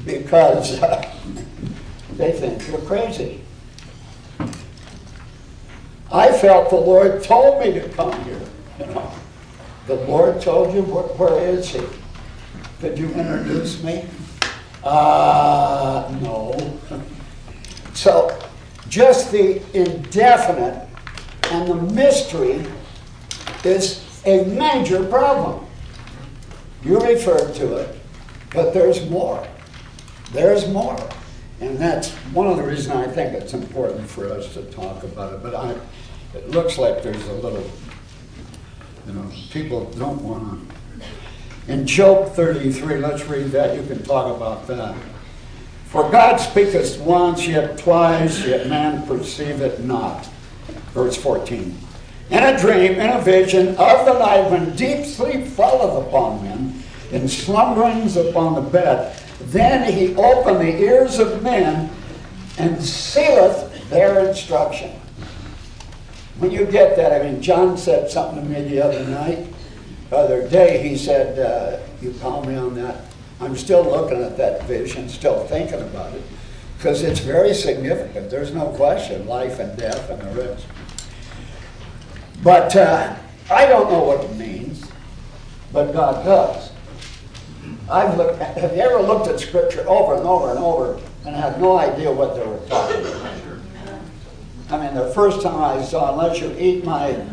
because 0.06 0.82
uh, 0.82 1.16
they 2.14 2.32
think 2.32 2.68
you're 2.68 2.82
crazy. 2.82 3.42
I 6.12 6.32
felt 6.32 6.70
the 6.70 6.76
Lord 6.76 7.24
told 7.24 7.62
me 7.62 7.74
to 7.74 7.88
come 7.90 8.12
here. 8.24 8.42
You 8.80 8.86
know, 8.88 9.12
the 9.88 9.96
Lord 9.96 10.42
told 10.42 10.74
you 10.74 10.82
where, 10.84 11.04
where 11.04 11.48
is 11.48 11.70
He? 11.70 11.82
Could 12.80 12.98
you 12.98 13.10
introduce 13.10 13.84
me? 13.84 14.06
Uh, 14.84 16.18
no. 16.22 16.80
So, 17.96 18.40
just 18.88 19.30
the 19.30 19.62
indefinite 19.78 20.88
and 21.52 21.68
the 21.68 21.76
mystery 21.94 22.66
is 23.66 24.04
a 24.26 24.44
major 24.46 25.04
problem. 25.06 25.66
You 26.84 27.00
referred 27.00 27.54
to 27.56 27.78
it, 27.78 28.00
but 28.54 28.74
there's 28.74 29.10
more. 29.10 29.46
There's 30.32 30.68
more. 30.68 30.98
And 31.62 31.78
that's 31.78 32.12
one 32.32 32.48
of 32.48 32.58
the 32.58 32.64
reasons 32.64 32.96
I 32.96 33.08
think 33.08 33.34
it's 33.34 33.54
important 33.54 34.10
for 34.10 34.32
us 34.32 34.54
to 34.54 34.64
talk 34.72 35.04
about 35.04 35.34
it. 35.34 35.44
But 35.44 35.56
I, 35.56 35.76
it 36.34 36.50
looks 36.50 36.78
like 36.78 37.04
there's 37.04 37.28
a 37.28 37.34
little, 37.34 37.70
you 39.06 39.14
know, 39.14 39.30
people 39.52 39.86
don't 39.92 40.22
want 40.24 40.70
to. 40.70 41.72
In 41.72 41.86
Job 41.86 42.32
33, 42.32 42.98
let's 42.98 43.26
read 43.26 43.52
that. 43.52 43.76
You 43.76 43.86
can 43.86 44.02
talk 44.04 44.36
about 44.36 44.68
that. 44.68 44.96
For 45.88 46.10
God 46.10 46.38
speaketh 46.38 47.00
once, 47.02 47.48
yet 47.48 47.78
twice, 47.78 48.46
yet 48.46 48.68
man 48.68 49.06
perceiveth 49.06 49.80
not. 49.80 50.28
Verse 50.94 51.18
14. 51.18 51.76
In 52.32 52.44
a 52.44 52.58
dream, 52.60 52.94
in 52.94 53.10
a 53.10 53.22
vision 53.22 53.70
of 53.70 54.06
the 54.06 54.20
night, 54.20 54.52
when 54.52 54.76
deep 54.76 55.06
sleep 55.06 55.48
falleth 55.48 56.08
upon 56.08 56.44
men, 56.44 56.84
in 57.12 57.28
slumberings 57.28 58.18
upon 58.18 58.54
the 58.54 58.70
bed, 58.70 59.20
then 59.46 59.92
he 59.92 60.16
opened 60.16 60.60
the 60.60 60.80
ears 60.80 61.18
of 61.18 61.42
men 61.42 61.90
and 62.60 62.84
sealeth 62.84 63.90
their 63.90 64.28
instruction. 64.28 64.92
When 66.38 66.52
you 66.52 66.66
get 66.66 66.96
that, 66.98 67.20
I 67.20 67.30
mean, 67.30 67.42
John 67.42 67.78
said 67.78 68.12
something 68.12 68.44
to 68.44 68.50
me 68.50 68.70
the 68.70 68.82
other 68.82 69.04
night, 69.06 69.48
the 70.10 70.18
other 70.18 70.48
day. 70.48 70.88
He 70.88 70.98
said, 70.98 71.40
uh, 71.40 71.80
You 72.02 72.14
called 72.22 72.48
me 72.48 72.56
on 72.56 72.76
that. 72.76 73.06
I'm 73.42 73.56
still 73.56 73.84
looking 73.84 74.22
at 74.22 74.38
that 74.38 74.64
vision, 74.66 75.10
still 75.10 75.46
thinking 75.48 75.82
about 75.82 76.14
it, 76.14 76.22
because 76.78 77.02
it's 77.02 77.20
very 77.22 77.54
significant. 77.54 78.30
There's 78.30 78.54
no 78.54 78.68
question 78.70 79.28
life 79.28 79.60
and 79.60 79.78
death 79.78 80.10
and 80.10 80.22
the 80.22 80.42
rest. 80.44 80.66
But 82.44 82.76
uh, 82.76 83.16
I 83.52 83.66
don't 83.66 83.92
know 83.92 84.04
what 84.04 84.24
it 84.24 84.36
means, 84.36 84.90
but 85.74 85.92
God 85.92 86.24
does. 86.24 86.72
I've 87.90 88.18
looked. 88.18 88.40
Have 88.40 88.76
you 88.76 88.82
ever 88.82 89.02
looked 89.02 89.28
at 89.28 89.40
Scripture 89.40 89.88
over 89.88 90.16
and 90.16 90.26
over 90.26 90.52
and 90.52 90.60
over 90.60 91.02
and 91.26 91.36
had 91.36 91.60
no 91.60 91.78
idea 91.78 92.12
what 92.12 92.36
they 92.36 92.46
were 92.46 92.60
talking 92.68 93.02
about? 93.02 93.40
I 94.72 94.86
mean, 94.86 94.94
the 94.94 95.12
first 95.14 95.42
time 95.42 95.64
I 95.64 95.84
saw, 95.84 96.12
unless 96.14 96.40
you 96.40 96.56
eat 96.58 96.86
my 96.86 97.26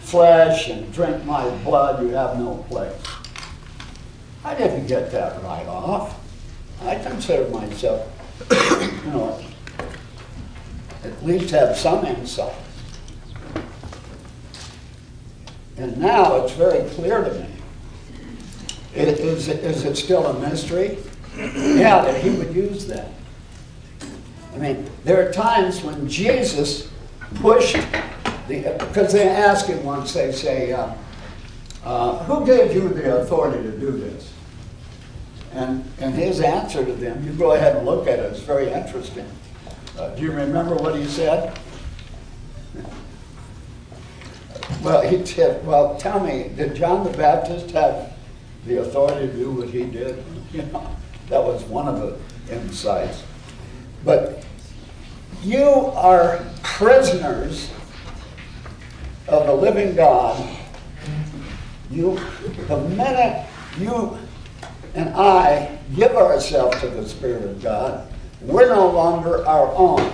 flesh 0.00 0.70
and 0.70 0.90
drink 0.92 1.24
my 1.26 1.48
blood, 1.58 2.02
you 2.02 2.08
have 2.08 2.38
no 2.38 2.64
place. 2.68 2.94
I 4.42 4.54
didn't 4.54 4.86
get 4.86 5.12
that 5.12 5.42
right 5.42 5.66
off. 5.66 6.18
I 6.82 6.94
consider 6.94 7.48
myself, 7.50 8.08
you 8.50 9.10
know, 9.10 9.38
at 11.04 11.24
least 11.24 11.50
have 11.50 11.76
some 11.76 12.06
insight. 12.06 12.54
And 15.78 15.96
now 15.98 16.36
it's 16.36 16.52
very 16.54 16.88
clear 16.90 17.24
to 17.24 17.34
me. 17.34 17.46
Is, 18.94 19.18
is, 19.20 19.48
it, 19.48 19.64
is 19.64 19.84
it 19.84 19.96
still 19.96 20.26
a 20.26 20.38
mystery? 20.40 20.98
Yeah, 21.36 22.02
that 22.02 22.20
he 22.22 22.30
would 22.30 22.54
use 22.54 22.86
that. 22.88 23.08
I 24.54 24.58
mean, 24.58 24.90
there 25.04 25.26
are 25.26 25.32
times 25.32 25.82
when 25.84 26.08
Jesus 26.08 26.88
pushed 27.36 27.76
the, 28.48 28.74
because 28.78 29.12
they 29.12 29.28
ask 29.28 29.66
him 29.66 29.84
once, 29.84 30.14
they 30.14 30.32
say, 30.32 30.72
uh, 30.72 30.94
uh, 31.84 32.24
who 32.24 32.44
gave 32.44 32.74
you 32.74 32.88
the 32.88 33.20
authority 33.20 33.62
to 33.62 33.78
do 33.78 33.92
this? 33.92 34.32
And, 35.52 35.84
and 36.00 36.14
his 36.14 36.40
answer 36.40 36.84
to 36.84 36.92
them, 36.92 37.24
you 37.24 37.32
go 37.32 37.52
ahead 37.52 37.76
and 37.76 37.86
look 37.86 38.08
at 38.08 38.18
it, 38.18 38.32
it's 38.32 38.40
very 38.40 38.72
interesting. 38.72 39.26
Uh, 39.96 40.08
do 40.16 40.22
you 40.22 40.32
remember 40.32 40.74
what 40.74 40.96
he 40.96 41.04
said? 41.04 41.56
Well, 44.82 45.02
he 45.02 45.26
said, 45.26 45.66
well, 45.66 45.96
tell 45.96 46.20
me, 46.20 46.50
did 46.56 46.76
John 46.76 47.04
the 47.04 47.16
Baptist 47.16 47.72
have 47.72 48.12
the 48.64 48.80
authority 48.80 49.26
to 49.26 49.32
do 49.32 49.50
what 49.50 49.68
he 49.68 49.84
did? 49.84 50.24
You 50.50 50.62
know, 50.62 50.96
that 51.28 51.44
was 51.44 51.62
one 51.64 51.88
of 51.88 52.00
the 52.00 52.16
insights. 52.54 53.22
But 54.02 54.42
you 55.42 55.62
are 55.62 56.42
prisoners 56.62 57.70
of 59.26 59.46
the 59.46 59.52
living 59.52 59.94
God. 59.94 60.42
You, 61.90 62.18
the 62.66 62.78
minute 62.78 63.46
you 63.78 64.16
and 64.94 65.10
I 65.10 65.78
give 65.94 66.12
ourselves 66.12 66.80
to 66.80 66.88
the 66.88 67.06
Spirit 67.06 67.44
of 67.44 67.62
God, 67.62 68.10
we're 68.40 68.74
no 68.74 68.88
longer 68.90 69.46
our 69.46 69.70
own. 69.74 70.10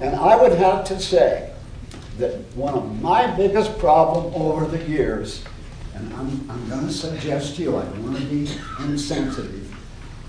And 0.00 0.16
I 0.16 0.34
would 0.34 0.52
have 0.54 0.84
to 0.86 0.98
say 0.98 1.53
that 2.18 2.40
one 2.56 2.74
of 2.74 3.02
my 3.02 3.26
biggest 3.36 3.78
problem 3.78 4.34
over 4.34 4.66
the 4.66 4.82
years, 4.88 5.44
and 5.94 6.12
I'm, 6.14 6.50
I'm 6.50 6.68
going 6.68 6.86
to 6.86 6.92
suggest 6.92 7.56
to 7.56 7.62
you, 7.62 7.76
I 7.76 7.84
don't 7.84 8.04
want 8.04 8.18
to 8.18 8.24
be 8.24 8.48
insensitive, 8.80 9.74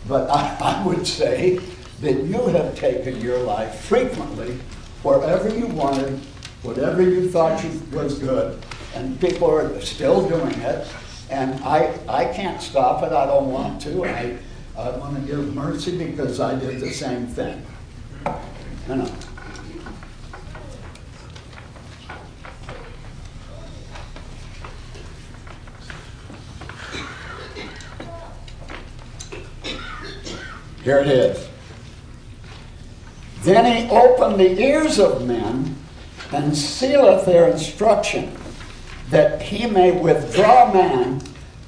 but 0.08 0.30
I, 0.30 0.58
I 0.62 0.86
would 0.86 1.06
say 1.06 1.60
that 2.02 2.24
you 2.24 2.48
have 2.48 2.76
taken 2.76 3.22
your 3.22 3.40
life 3.40 3.82
frequently 3.82 4.60
wherever 5.04 5.50
you 5.50 5.68
wanted, 5.68 6.20
whatever 6.64 7.02
you 7.02 7.30
thought 7.30 7.64
you, 7.64 7.82
was 7.92 8.20
good, 8.20 8.62
and 8.96 9.20
people 9.22 9.50
are 9.50 9.80
still 9.82 10.28
doing 10.28 10.60
it. 10.62 10.88
And 11.30 11.64
I, 11.64 11.98
I 12.08 12.26
can't 12.26 12.62
stop 12.62 13.04
it. 13.04 13.12
I 13.12 13.26
don't 13.26 13.52
want 13.52 13.82
to. 13.84 14.06
I, 14.06 14.38
I 14.78 14.90
want 14.98 15.16
to 15.16 15.22
give 15.22 15.56
mercy 15.56 15.98
because 15.98 16.40
I 16.40 16.58
did 16.60 16.80
the 16.80 16.92
same 16.92 17.28
thing. 17.28 17.66
You 18.88 18.96
know. 18.96 19.12
Here 30.86 31.00
it 31.00 31.08
is. 31.08 31.50
Then 33.42 33.66
he 33.66 33.90
opened 33.90 34.40
the 34.40 34.62
ears 34.62 35.00
of 35.00 35.26
men 35.26 35.76
and 36.32 36.56
sealeth 36.56 37.26
their 37.26 37.50
instruction, 37.50 38.38
that 39.10 39.42
he 39.42 39.66
may 39.66 40.00
withdraw 40.00 40.72
man 40.72 41.22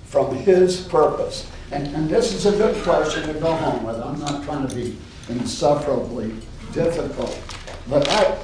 from 0.06 0.36
his 0.36 0.82
purpose. 0.82 1.50
And, 1.72 1.88
and 1.96 2.08
this 2.08 2.32
is 2.32 2.46
a 2.46 2.52
good 2.52 2.84
question 2.84 3.28
to 3.28 3.40
go 3.40 3.56
home 3.56 3.84
with. 3.84 3.96
I'm 3.98 4.20
not 4.20 4.44
trying 4.44 4.68
to 4.68 4.76
be 4.76 4.96
insufferably 5.30 6.36
difficult. 6.72 7.42
But 7.90 8.08
I, 8.10 8.38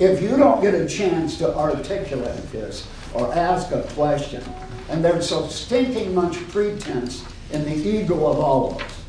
if 0.00 0.20
you 0.20 0.36
don't 0.36 0.60
get 0.60 0.74
a 0.74 0.88
chance 0.88 1.38
to 1.38 1.56
articulate 1.56 2.50
this 2.50 2.88
or 3.14 3.32
ask 3.32 3.70
a 3.70 3.82
question, 3.94 4.42
and 4.88 5.04
there's 5.04 5.28
so 5.28 5.46
stinking 5.46 6.16
much 6.16 6.36
pretense 6.48 7.24
in 7.52 7.64
the 7.64 7.76
ego 7.76 8.26
of 8.26 8.40
all 8.40 8.74
of 8.74 8.82
us. 8.82 8.99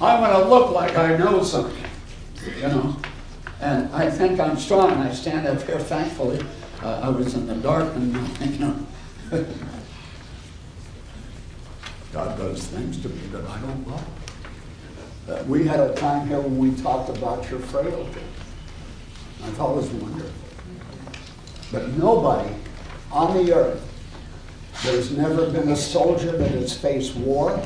I 0.00 0.18
want 0.18 0.32
to 0.32 0.48
look 0.48 0.70
like 0.70 0.96
I 0.96 1.16
know 1.16 1.42
something, 1.42 1.84
you 2.56 2.68
know. 2.68 2.96
And 3.60 3.94
I 3.94 4.10
think 4.10 4.40
I'm 4.40 4.56
strong. 4.56 4.92
I 4.92 5.12
stand 5.12 5.46
up 5.46 5.60
here 5.62 5.78
thankfully. 5.78 6.42
Uh, 6.82 7.00
I 7.02 7.08
was 7.10 7.34
in 7.34 7.46
the 7.46 7.56
dark 7.56 7.94
and, 7.94 8.14
you 8.40 8.58
know. 8.58 8.86
God 12.12 12.38
does 12.38 12.66
things 12.66 13.00
to 13.02 13.08
me 13.10 13.26
that 13.32 13.44
I 13.44 13.60
don't 13.60 13.86
love. 13.86 14.08
Uh, 15.28 15.44
we 15.46 15.66
had 15.66 15.80
a 15.80 15.94
time 15.94 16.26
here 16.26 16.40
when 16.40 16.56
we 16.56 16.74
talked 16.82 17.10
about 17.10 17.48
your 17.50 17.60
frailty. 17.60 18.22
I 19.44 19.50
thought 19.50 19.72
it 19.72 19.76
was 19.76 19.90
wonderful. 19.90 20.32
But 21.70 21.88
nobody 21.90 22.54
on 23.12 23.36
the 23.36 23.54
earth, 23.54 23.86
there's 24.82 25.12
never 25.12 25.50
been 25.50 25.68
a 25.68 25.76
soldier 25.76 26.32
that 26.36 26.50
has 26.52 26.76
faced 26.76 27.14
war. 27.16 27.62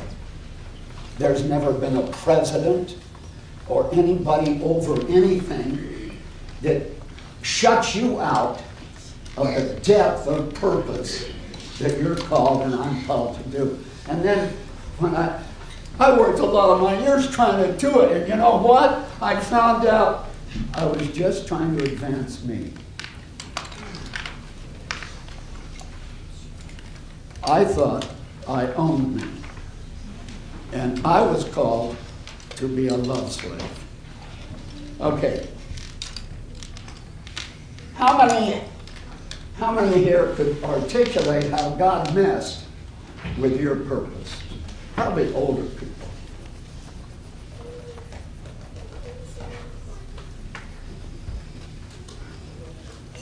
There's 1.18 1.44
never 1.44 1.72
been 1.72 1.96
a 1.96 2.06
president 2.08 2.96
or 3.68 3.88
anybody 3.92 4.60
over 4.62 5.00
anything 5.06 6.20
that 6.62 6.82
shuts 7.42 7.94
you 7.94 8.20
out 8.20 8.62
of 9.36 9.46
the 9.54 9.80
depth 9.82 10.26
of 10.26 10.54
purpose 10.54 11.30
that 11.78 11.98
you're 12.00 12.16
called 12.16 12.62
and 12.62 12.74
I'm 12.74 13.04
called 13.04 13.42
to 13.42 13.48
do. 13.50 13.78
And 14.08 14.22
then 14.22 14.52
when 14.98 15.14
I, 15.14 15.42
I 15.98 16.18
worked 16.18 16.38
a 16.38 16.46
lot 16.46 16.70
of 16.70 16.82
my 16.82 16.98
years 17.00 17.30
trying 17.30 17.62
to 17.62 17.76
do 17.78 18.00
it, 18.00 18.16
and 18.16 18.28
you 18.28 18.36
know 18.36 18.56
what? 18.58 19.06
I 19.20 19.38
found 19.38 19.86
out 19.86 20.28
I 20.74 20.84
was 20.84 21.08
just 21.08 21.46
trying 21.48 21.76
to 21.76 21.84
advance 21.84 22.44
me. 22.44 22.72
I 27.42 27.64
thought 27.64 28.08
I 28.48 28.66
owned 28.72 29.16
me. 29.16 29.43
And 30.74 31.06
I 31.06 31.20
was 31.22 31.44
called 31.44 31.96
to 32.56 32.66
be 32.66 32.88
a 32.88 32.96
love 32.96 33.30
slave. 33.30 33.62
Okay. 35.00 35.48
How 37.94 38.18
many, 38.18 38.60
how 39.56 39.70
many 39.70 40.02
here 40.02 40.34
could 40.34 40.62
articulate 40.64 41.44
how 41.44 41.70
God 41.70 42.12
messed 42.12 42.64
with 43.38 43.60
your 43.60 43.76
purpose? 43.76 44.36
Probably 44.96 45.32
older 45.32 45.62
people. 45.62 46.08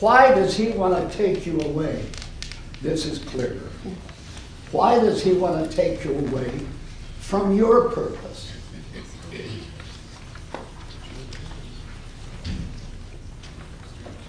Why 0.00 0.34
does 0.34 0.56
he 0.56 0.70
want 0.70 1.10
to 1.10 1.16
take 1.16 1.44
you 1.44 1.60
away? 1.60 2.06
This 2.80 3.04
is 3.04 3.18
clear. 3.18 3.60
Why 4.70 4.98
does 4.98 5.22
he 5.22 5.34
want 5.34 5.70
to 5.70 5.76
take 5.76 6.02
you 6.02 6.18
away 6.18 6.50
from 7.32 7.56
your 7.56 7.88
purpose? 7.88 8.52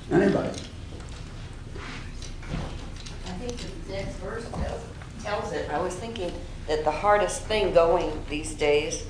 Anybody? 0.09 0.57
I 3.25 3.31
think 3.41 3.57
the 3.57 3.91
next 3.91 4.15
verse 4.19 4.47
tells, 4.47 4.83
tells 5.21 5.51
it. 5.51 5.69
I 5.69 5.81
was 5.81 5.93
thinking 5.95 6.31
that 6.69 6.85
the 6.85 6.91
hardest 6.91 7.41
thing 7.41 7.73
going 7.73 8.23
these 8.29 8.53
days, 8.53 9.05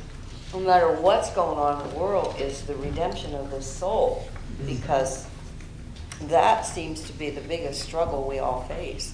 no 0.52 0.62
matter 0.62 0.92
what's 0.92 1.30
going 1.36 1.60
on 1.60 1.86
in 1.86 1.94
the 1.94 2.00
world, 2.00 2.34
is 2.40 2.64
the 2.64 2.76
redemption 2.78 3.36
of 3.36 3.52
the 3.52 3.62
soul. 3.62 4.28
Mm-hmm. 4.28 4.74
Because 4.74 5.28
that 6.24 6.66
seems 6.66 7.02
to 7.02 7.14
be 7.14 7.30
the 7.30 7.42
biggest 7.42 7.84
struggle 7.84 8.28
we 8.28 8.40
all 8.40 8.64
face. 8.64 9.14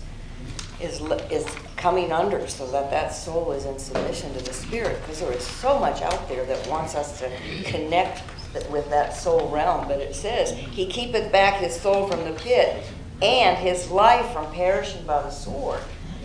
Is, 0.82 1.02
is 1.30 1.46
coming 1.76 2.14
under 2.14 2.48
so 2.48 2.66
that 2.72 2.90
that 2.90 3.10
soul 3.10 3.52
is 3.52 3.66
in 3.66 3.78
submission 3.78 4.34
to 4.34 4.44
the 4.44 4.54
spirit 4.54 5.02
because 5.02 5.20
there 5.20 5.34
is 5.34 5.46
so 5.46 5.78
much 5.78 6.02
out 6.02 6.30
there 6.30 6.46
that 6.46 6.68
wants 6.68 6.96
us 6.96 7.20
to 7.20 7.30
connect 7.66 8.24
with 8.72 8.90
that 8.90 9.14
soul 9.14 9.50
realm 9.50 9.88
but 9.90 10.00
it 10.00 10.16
says 10.16 10.52
he 10.52 10.86
keepeth 10.86 11.32
back 11.34 11.56
his 11.56 11.76
soul 11.76 12.08
from 12.08 12.24
the 12.24 12.32
pit 12.40 12.82
and 13.22 13.58
his 13.58 13.92
life 13.92 14.32
from 14.32 14.50
perishing 14.54 15.06
by 15.06 15.22
the 15.22 15.30
sword 15.30 15.82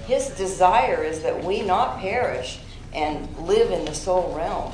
his 0.07 0.29
desire 0.31 1.03
is 1.03 1.23
that 1.23 1.43
we 1.43 1.61
not 1.63 1.99
perish 1.99 2.61
and 2.93 3.37
live 3.39 3.73
in 3.73 3.85
the 3.85 3.95
soul 3.95 4.33
realm 4.37 4.73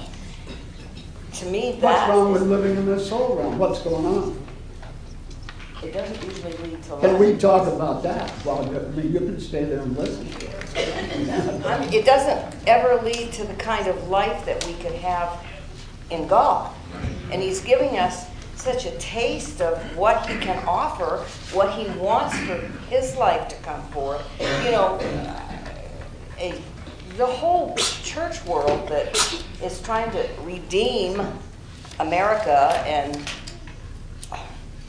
to 1.33 1.47
me 1.47 1.77
What's 1.81 2.09
wrong 2.09 2.33
with 2.33 2.43
living 2.43 2.77
in 2.77 2.87
the 2.87 2.99
soul 2.99 3.37
realm? 3.37 3.59
What's 3.59 3.81
going 3.83 4.05
on? 4.05 4.47
It 5.83 5.93
doesn't 5.93 6.23
usually 6.25 6.53
lead 6.59 6.83
to 6.85 6.97
Can 6.99 7.19
we 7.19 7.37
talk 7.37 7.67
about 7.67 8.03
that? 8.03 8.33
Well, 8.45 8.65
I 8.65 8.81
mean, 8.91 9.13
you 9.13 9.19
can 9.21 9.41
stay 9.41 9.65
there 9.65 9.81
and 9.81 9.97
listen. 9.97 10.27
It 10.75 12.05
doesn't 12.05 12.69
ever 12.69 13.03
lead 13.03 13.33
to 13.33 13.45
the 13.45 13.55
kind 13.55 13.87
of 13.87 14.09
life 14.09 14.45
that 14.45 14.65
we 14.67 14.75
could 14.75 14.93
have 14.93 15.43
in 16.11 16.27
God. 16.27 16.75
And 17.33 17.43
He's 17.43 17.61
giving 17.61 17.99
us 17.99 18.27
such 18.57 18.85
a 18.85 18.91
taste 18.99 19.63
of 19.63 19.79
what 19.97 20.27
He 20.27 20.39
can 20.39 20.63
offer, 20.67 21.25
what 21.55 21.73
He 21.73 21.89
wants 21.99 22.39
for 22.41 22.57
His 22.89 23.17
life 23.17 23.49
to 23.49 23.57
come 23.57 23.83
forth. 23.89 24.23
You 24.65 24.73
know, 24.73 24.99
uh, 26.39 26.53
the 27.17 27.27
whole 27.27 27.75
church 27.77 28.45
world 28.45 28.89
that 28.89 29.17
is 29.63 29.81
trying 29.83 30.11
to 30.13 30.29
redeem 30.43 31.23
America 31.99 32.83
and 32.87 33.17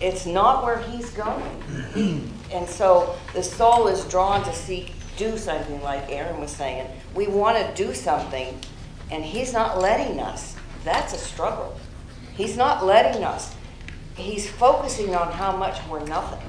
it's 0.01 0.25
not 0.25 0.63
where 0.63 0.79
he's 0.79 1.09
going. 1.11 2.31
And 2.51 2.67
so 2.67 3.15
the 3.33 3.41
soul 3.41 3.87
is 3.87 4.03
drawn 4.09 4.43
to 4.43 4.53
seek, 4.53 4.91
do 5.15 5.37
something 5.37 5.81
like 5.81 6.11
Aaron 6.11 6.41
was 6.41 6.51
saying. 6.51 6.85
We 7.15 7.27
want 7.27 7.57
to 7.57 7.73
do 7.81 7.93
something, 7.93 8.59
and 9.09 9.23
he's 9.23 9.53
not 9.53 9.79
letting 9.79 10.19
us. 10.19 10.57
That's 10.83 11.13
a 11.13 11.17
struggle. 11.17 11.79
He's 12.35 12.57
not 12.57 12.85
letting 12.85 13.23
us. 13.23 13.55
He's 14.15 14.49
focusing 14.49 15.15
on 15.15 15.31
how 15.31 15.55
much 15.55 15.79
we're 15.89 16.05
nothing. 16.05 16.45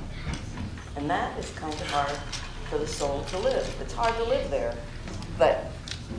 And 0.97 1.09
that 1.09 1.39
is 1.39 1.51
kind 1.51 1.73
of 1.73 1.91
hard 1.91 2.19
for 2.69 2.79
the 2.79 2.87
soul 2.87 3.23
to 3.25 3.39
live. 3.39 3.77
It's 3.81 3.93
hard 3.93 4.15
to 4.17 4.25
live 4.25 4.51
there. 4.51 4.75
But 5.39 5.71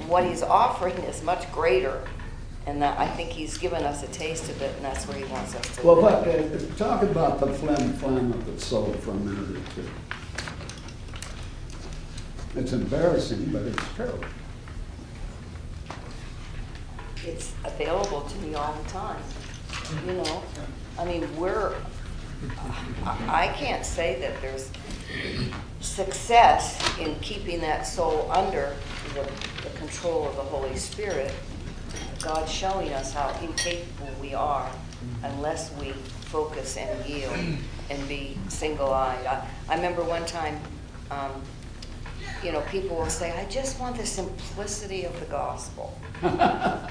what 0.07 0.23
he's 0.23 0.43
offering 0.43 0.95
is 0.99 1.21
much 1.23 1.51
greater. 1.51 2.07
And 2.66 2.82
that, 2.82 2.97
I 2.97 3.07
think 3.07 3.30
he's 3.30 3.57
given 3.57 3.84
us 3.84 4.03
a 4.03 4.07
taste 4.07 4.49
of 4.49 4.61
it, 4.61 4.74
and 4.78 4.86
that's 4.86 5.05
where 5.07 5.18
he 5.18 5.26
wants 5.26 5.53
us 5.53 5.76
to 5.76 5.86
Well, 5.86 6.01
but, 6.01 6.26
uh, 6.28 6.76
talk 6.78 7.03
about 7.03 7.39
the 7.39 7.47
flim 7.47 7.93
flam 7.93 8.32
of 8.32 8.45
the 8.45 8.59
soul 8.59 8.93
for 8.93 9.11
a 9.11 9.16
minute 9.16 9.57
or 9.57 9.76
two. 9.76 9.89
It's 12.55 12.72
embarrassing, 12.72 13.49
but 13.51 13.64
it's 13.64 13.84
true. 13.95 14.20
It's 17.26 17.53
available 17.66 18.22
to 18.22 18.38
me 18.39 18.53
all 18.53 18.74
the 18.74 18.89
time, 18.89 19.22
you 20.05 20.14
know? 20.14 20.43
I 20.99 21.05
mean, 21.05 21.36
we're, 21.36 21.74
I 23.05 23.45
I 23.45 23.47
can't 23.55 23.86
say 23.86 24.20
that 24.22 24.41
there's 24.41 24.70
success 25.80 26.82
in 26.99 27.16
keeping 27.20 27.59
that 27.61 27.86
soul 27.88 28.30
under 28.32 28.76
the, 29.14 29.30
the 29.64 29.70
control 29.78 30.28
of 30.28 30.36
the 30.36 30.43
Holy 30.43 30.76
Spirit. 30.76 31.34
God's 32.24 32.51
showing 32.51 32.93
us 32.93 33.13
how 33.13 33.38
incapable 33.41 34.09
we 34.21 34.34
are 34.34 34.69
unless 35.24 35.74
we 35.80 35.91
focus 36.32 36.78
and 36.78 37.05
yield 37.05 37.38
and 37.89 38.07
be 38.07 38.38
single-eyed. 38.47 39.26
I, 39.26 39.47
I 39.69 39.76
remember 39.76 40.03
one 40.03 40.26
time, 40.26 40.59
um, 41.11 41.41
you 42.43 42.51
know, 42.51 42.61
people 42.61 42.97
will 42.97 43.09
say, 43.09 43.32
I 43.38 43.45
just 43.49 43.80
want 43.80 43.97
the 43.97 44.05
simplicity 44.05 45.03
of 45.03 45.19
the 45.19 45.26
gospel. 45.28 45.97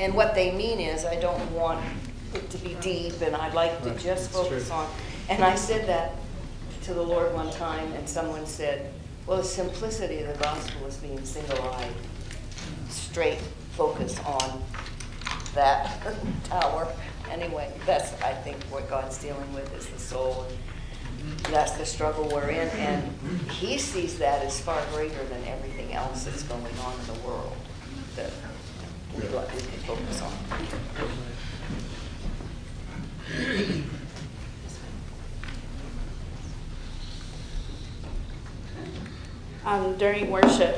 And 0.00 0.14
what 0.14 0.34
they 0.34 0.50
mean 0.52 0.80
is, 0.80 1.04
I 1.04 1.16
don't 1.16 1.52
want 1.52 1.84
it 2.32 2.48
to 2.48 2.58
be 2.58 2.74
deep, 2.80 3.20
and 3.20 3.36
I'd 3.36 3.52
like 3.52 3.82
to 3.82 3.94
just 3.98 4.30
focus 4.30 4.70
on. 4.70 4.88
And 5.28 5.44
I 5.44 5.54
said 5.54 5.86
that 5.88 6.14
to 6.84 6.94
the 6.94 7.02
Lord 7.02 7.34
one 7.34 7.50
time, 7.50 7.92
and 7.92 8.08
someone 8.08 8.46
said, 8.46 8.94
Well, 9.26 9.36
the 9.36 9.44
simplicity 9.44 10.20
of 10.20 10.28
the 10.28 10.42
gospel 10.42 10.86
is 10.86 10.96
being 10.96 11.22
single 11.26 11.60
eyed, 11.72 11.92
straight 12.88 13.40
focus 13.80 14.20
on 14.26 14.62
that 15.54 16.02
tower. 16.44 16.86
Anyway, 17.30 17.72
that's, 17.86 18.12
I 18.20 18.34
think, 18.34 18.62
what 18.64 18.90
God's 18.90 19.16
dealing 19.16 19.50
with 19.54 19.74
is 19.74 19.86
the 19.86 19.98
soul. 19.98 20.46
That's 21.44 21.72
the 21.72 21.86
struggle 21.86 22.28
we're 22.28 22.50
in, 22.50 22.68
and 22.68 23.50
He 23.50 23.78
sees 23.78 24.18
that 24.18 24.44
as 24.44 24.60
far 24.60 24.84
greater 24.92 25.24
than 25.24 25.42
everything 25.46 25.94
else 25.94 26.24
that's 26.24 26.42
going 26.42 26.62
on 26.84 27.00
in 27.00 27.06
the 27.06 27.20
world 27.26 27.56
that 28.16 28.30
we 29.14 29.22
we 29.22 29.28
can 29.28 29.80
focus 29.88 30.20
on. 30.20 30.32
um, 39.64 39.96
during 39.96 40.30
worship, 40.30 40.76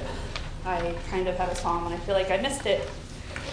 I 0.64 0.94
kind 1.10 1.28
of 1.28 1.36
had 1.36 1.48
a 1.48 1.54
song, 1.54 1.86
and 1.86 1.94
I 1.94 1.98
feel 1.98 2.14
like 2.14 2.30
I 2.30 2.36
missed 2.36 2.66
it 2.66 2.88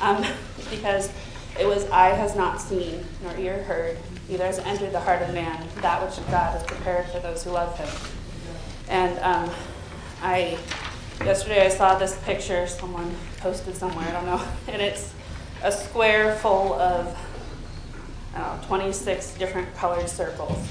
um, 0.02 0.24
because 0.70 1.12
it 1.60 1.68
was 1.68 1.90
"Eye 1.90 2.10
has 2.10 2.36
not 2.36 2.62
seen, 2.62 3.04
nor 3.24 3.36
ear 3.38 3.64
heard, 3.64 3.98
neither 4.28 4.46
has 4.46 4.60
entered 4.60 4.92
the 4.92 5.00
heart 5.00 5.22
of 5.22 5.34
man 5.34 5.68
that 5.82 6.04
which 6.04 6.18
God 6.30 6.52
has 6.54 6.64
prepared 6.64 7.08
for 7.08 7.20
those 7.20 7.44
who 7.44 7.52
love 7.52 7.78
Him." 7.78 7.90
And 8.90 9.20
um, 9.20 9.50
I 10.22 10.58
yesterday 11.24 11.66
I 11.66 11.70
saw 11.70 11.98
this 11.98 12.18
picture 12.24 12.68
someone 12.68 13.14
posted 13.38 13.76
somewhere, 13.76 14.08
I 14.08 14.12
don't 14.12 14.26
know, 14.26 14.42
and 14.68 14.82
it's 14.82 15.14
a 15.64 15.72
square 15.72 16.36
full 16.36 16.74
of 16.74 17.18
know, 18.40 18.60
26 18.68 19.34
different 19.36 19.74
colored 19.76 20.10
circles. 20.10 20.68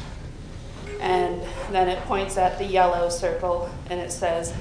And 1.01 1.43
then 1.71 1.89
it 1.89 1.99
points 2.05 2.37
at 2.37 2.59
the 2.59 2.65
yellow 2.65 3.09
circle 3.09 3.71
and 3.89 4.01
it 4.01 4.11
says, 4.11 4.53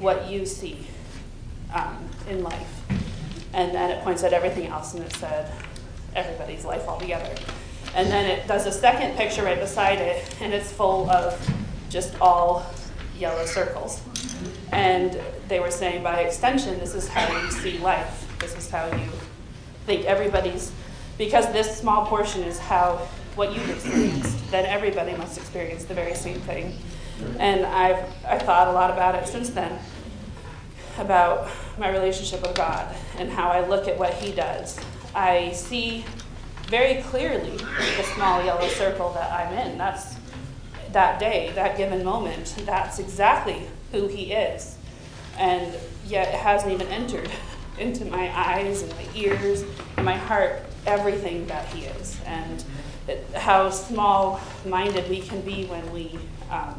What 0.00 0.28
you 0.28 0.44
see 0.44 0.86
um, 1.72 2.08
in 2.28 2.42
life. 2.42 2.82
And 3.52 3.74
then 3.74 3.90
it 3.90 4.02
points 4.02 4.22
at 4.22 4.32
everything 4.32 4.66
else 4.66 4.94
and 4.94 5.04
it 5.04 5.12
said, 5.14 5.50
Everybody's 6.14 6.64
life 6.64 6.86
altogether. 6.86 7.34
And 7.94 8.08
then 8.08 8.30
it 8.30 8.46
does 8.46 8.66
a 8.66 8.72
second 8.72 9.16
picture 9.16 9.42
right 9.42 9.58
beside 9.58 9.98
it 9.98 10.34
and 10.40 10.52
it's 10.52 10.72
full 10.72 11.10
of 11.10 11.38
just 11.88 12.18
all 12.20 12.66
yellow 13.18 13.44
circles. 13.44 14.02
And 14.72 15.18
they 15.48 15.60
were 15.60 15.70
saying, 15.70 16.02
by 16.02 16.20
extension, 16.20 16.78
this 16.78 16.94
is 16.94 17.08
how 17.08 17.30
you 17.42 17.50
see 17.50 17.78
life. 17.78 18.26
This 18.38 18.56
is 18.56 18.70
how 18.70 18.86
you 18.96 19.08
think 19.86 20.06
everybody's, 20.06 20.72
because 21.18 21.50
this 21.52 21.78
small 21.78 22.06
portion 22.06 22.42
is 22.42 22.58
how 22.58 23.06
what 23.34 23.52
you've 23.54 23.68
experienced, 23.70 24.50
then 24.50 24.66
everybody 24.66 25.16
must 25.16 25.38
experience 25.38 25.84
the 25.84 25.94
very 25.94 26.14
same 26.14 26.40
thing. 26.40 26.76
And 27.38 27.64
I've 27.64 28.04
I 28.26 28.38
thought 28.38 28.68
a 28.68 28.72
lot 28.72 28.90
about 28.90 29.14
it 29.14 29.26
since 29.28 29.50
then, 29.50 29.78
about 30.98 31.48
my 31.78 31.90
relationship 31.90 32.42
with 32.42 32.54
God 32.54 32.94
and 33.18 33.30
how 33.30 33.48
I 33.50 33.66
look 33.66 33.88
at 33.88 33.98
what 33.98 34.14
He 34.14 34.32
does. 34.32 34.78
I 35.14 35.52
see 35.52 36.04
very 36.68 37.02
clearly 37.02 37.56
the 37.56 38.02
small 38.14 38.42
yellow 38.44 38.68
circle 38.68 39.12
that 39.12 39.30
I'm 39.32 39.52
in. 39.58 39.78
That's 39.78 40.16
that 40.92 41.18
day, 41.18 41.52
that 41.54 41.76
given 41.76 42.04
moment. 42.04 42.54
That's 42.64 42.98
exactly 42.98 43.62
who 43.90 44.08
He 44.08 44.32
is. 44.32 44.76
And 45.38 45.74
yet 46.06 46.28
it 46.28 46.40
hasn't 46.40 46.72
even 46.72 46.88
entered 46.88 47.30
into 47.78 48.04
my 48.04 48.30
eyes 48.38 48.82
and 48.82 48.92
my 48.92 49.06
ears 49.14 49.64
and 49.96 50.04
my 50.04 50.16
heart 50.16 50.62
everything 50.86 51.46
that 51.46 51.66
He 51.68 51.84
is. 51.86 52.18
And 52.26 52.64
it, 53.08 53.26
how 53.34 53.70
small 53.70 54.40
minded 54.64 55.08
we 55.08 55.20
can 55.20 55.40
be 55.42 55.66
when 55.66 55.90
we 55.92 56.18
um, 56.50 56.78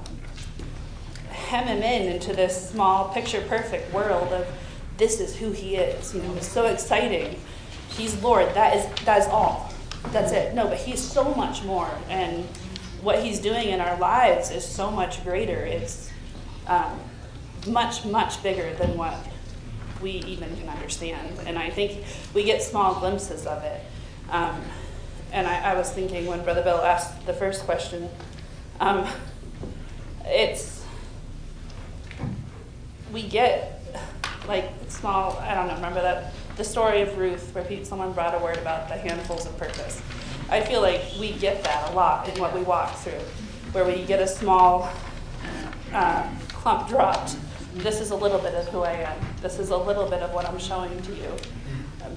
hem 1.53 1.67
Him 1.67 1.83
in 1.83 2.11
into 2.11 2.33
this 2.33 2.69
small, 2.69 3.09
picture 3.09 3.41
perfect 3.41 3.93
world 3.93 4.33
of 4.33 4.47
this 4.97 5.19
is 5.19 5.35
who 5.35 5.51
He 5.51 5.75
is. 5.75 6.13
You 6.13 6.21
know, 6.23 6.33
it's 6.35 6.47
so 6.47 6.65
exciting. 6.65 7.39
He's 7.89 8.19
Lord. 8.23 8.47
That 8.55 8.75
is, 8.75 9.05
that 9.05 9.19
is 9.19 9.27
all. 9.27 9.71
That's 10.11 10.31
it. 10.31 10.55
No, 10.55 10.67
but 10.67 10.79
He's 10.79 10.99
so 10.99 11.35
much 11.35 11.63
more. 11.63 11.89
And 12.09 12.43
what 13.01 13.21
He's 13.23 13.39
doing 13.39 13.69
in 13.69 13.79
our 13.81 13.97
lives 13.99 14.49
is 14.49 14.65
so 14.65 14.89
much 14.89 15.23
greater. 15.23 15.63
It's 15.63 16.09
um, 16.65 16.99
much, 17.67 18.03
much 18.03 18.41
bigger 18.41 18.73
than 18.73 18.97
what 18.97 19.15
we 20.01 20.11
even 20.11 20.55
can 20.57 20.69
understand. 20.69 21.39
And 21.45 21.59
I 21.59 21.69
think 21.69 22.03
we 22.33 22.43
get 22.43 22.63
small 22.63 22.99
glimpses 22.99 23.45
of 23.45 23.63
it. 23.63 23.81
Um, 24.29 24.59
and 25.31 25.47
I, 25.47 25.71
I 25.71 25.75
was 25.75 25.91
thinking 25.91 26.25
when 26.25 26.43
Brother 26.43 26.63
Bill 26.63 26.81
asked 26.81 27.25
the 27.27 27.33
first 27.33 27.63
question, 27.65 28.09
um, 28.79 29.07
it's, 30.25 30.82
we 33.13 33.21
get 33.21 33.79
like 34.47 34.69
small, 34.89 35.37
I 35.37 35.53
don't 35.53 35.67
know, 35.67 35.75
remember 35.75 36.01
that, 36.01 36.33
the 36.57 36.63
story 36.63 37.01
of 37.01 37.17
Ruth 37.17 37.53
where 37.55 37.85
someone 37.85 38.11
brought 38.11 38.35
a 38.35 38.43
word 38.43 38.57
about 38.57 38.89
the 38.89 38.95
handfuls 38.95 39.45
of 39.45 39.57
purpose. 39.57 40.01
I 40.49 40.61
feel 40.61 40.81
like 40.81 41.01
we 41.19 41.31
get 41.33 41.63
that 41.63 41.91
a 41.91 41.93
lot 41.93 42.27
in 42.27 42.39
what 42.39 42.53
we 42.53 42.61
walk 42.61 42.95
through, 42.97 43.21
where 43.71 43.85
we 43.85 44.03
get 44.03 44.19
a 44.19 44.27
small 44.27 44.89
uh, 45.93 46.27
clump 46.49 46.89
dropped. 46.89 47.37
This 47.75 48.01
is 48.01 48.11
a 48.11 48.15
little 48.15 48.39
bit 48.39 48.53
of 48.53 48.67
who 48.67 48.81
I 48.81 48.91
am. 48.91 49.19
This 49.41 49.57
is 49.57 49.69
a 49.69 49.77
little 49.77 50.09
bit 50.09 50.21
of 50.21 50.33
what 50.33 50.47
I'm 50.47 50.59
showing 50.59 51.01
to 51.03 51.15
you. 51.15 51.35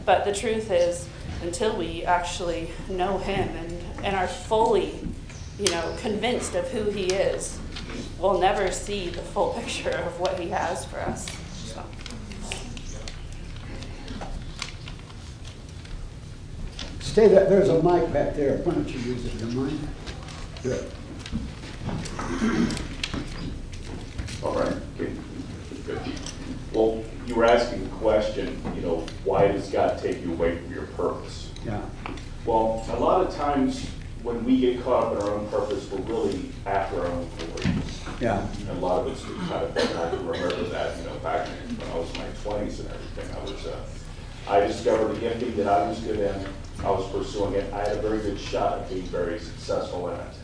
But 0.05 0.25
the 0.25 0.35
truth 0.35 0.71
is, 0.71 1.09
until 1.43 1.77
we 1.77 2.05
actually 2.05 2.71
know 2.89 3.19
Him 3.19 3.49
and, 3.49 4.05
and 4.05 4.17
are 4.17 4.27
fully, 4.27 4.99
you 5.59 5.71
know, 5.71 5.97
convinced 6.01 6.55
of 6.55 6.69
who 6.71 6.91
He 6.91 7.07
is, 7.07 7.59
we'll 8.19 8.39
never 8.39 8.71
see 8.71 9.09
the 9.09 9.23
full 9.23 9.53
picture 9.59 9.91
of 9.91 10.21
what 10.21 10.39
He 10.39 10.49
has 10.51 10.85
for 10.85 11.01
us. 11.01 11.27
So. 11.53 11.83
Stay 17.01 17.29
there, 17.29 17.49
there's 17.49 17.69
a 17.69 17.83
mic 17.83 18.13
back 18.13 18.35
there, 18.35 18.59
why 18.59 18.75
don't 18.75 18.89
you 18.89 18.99
use 19.01 19.25
it, 19.25 19.35
you 19.35 19.47
mind? 19.47 19.89
Good. 20.63 20.91
All 24.43 24.55
right. 24.55 24.77
Good. 24.99 25.17
Good. 25.87 26.01
Well, 26.73 27.03
you 27.27 27.35
were 27.35 27.45
asking 27.45 27.85
the 27.85 27.97
question, 27.97 28.61
you 28.75 28.83
know, 28.83 29.07
why 29.25 29.49
does 29.49 29.71
God 29.71 29.99
take 29.99 30.23
you 30.23 30.33
away 30.33 30.59
from 30.59 30.73
your 30.73 30.87
purpose? 30.89 31.51
Yeah. 31.65 31.81
Well, 32.45 32.85
a 32.91 33.01
lot 33.01 33.27
of 33.27 33.35
times 33.35 33.89
when 34.27 34.45
we 34.45 34.59
get 34.59 34.83
caught 34.83 35.05
up 35.05 35.13
in 35.13 35.23
our 35.23 35.35
own 35.37 35.49
purpose, 35.49 35.89
we're 35.89 36.01
really 36.01 36.51
after 36.67 37.01
our 37.01 37.07
own 37.07 37.29
glory. 37.39 37.77
Yeah. 38.21 38.45
And 38.59 38.71
a 38.71 38.81
lot 38.81 39.07
of 39.07 39.13
it's 39.13 39.23
kind 39.23 39.63
of, 39.65 39.77
I 39.79 40.11
can 40.11 40.27
remember 40.27 40.65
that, 40.65 40.99
you 40.99 41.05
know, 41.05 41.15
back 41.21 41.47
when 41.47 41.91
I 41.93 41.97
was 41.97 42.11
in 42.13 42.19
my 42.19 42.27
twenties 42.43 42.81
and 42.81 42.91
everything, 42.91 43.37
I 43.37 43.41
was, 43.45 43.67
uh, 43.67 43.85
I 44.49 44.67
discovered 44.67 45.15
the 45.15 45.21
gifting 45.21 45.57
that 45.59 45.69
I 45.69 45.89
was 45.89 46.01
good 46.01 46.19
in, 46.19 46.47
I 46.85 46.91
was 46.91 47.09
pursuing 47.13 47.55
it, 47.55 47.73
I 47.73 47.87
had 47.87 47.99
a 47.99 48.03
very 48.03 48.19
good 48.19 48.41
shot 48.41 48.81
at 48.81 48.91
being 48.91 49.03
very 49.03 49.39
successful 49.39 50.09
in 50.09 50.19
it. 50.19 50.35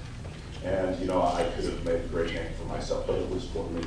And, 0.64 1.00
you 1.00 1.06
know, 1.06 1.20
I 1.20 1.42
could 1.56 1.64
have 1.64 1.84
made 1.84 1.96
a 1.96 2.06
great 2.06 2.32
name 2.32 2.52
for 2.56 2.66
myself, 2.66 3.08
but 3.08 3.16
it 3.16 3.28
was 3.30 3.46
for 3.48 3.68
me. 3.70 3.82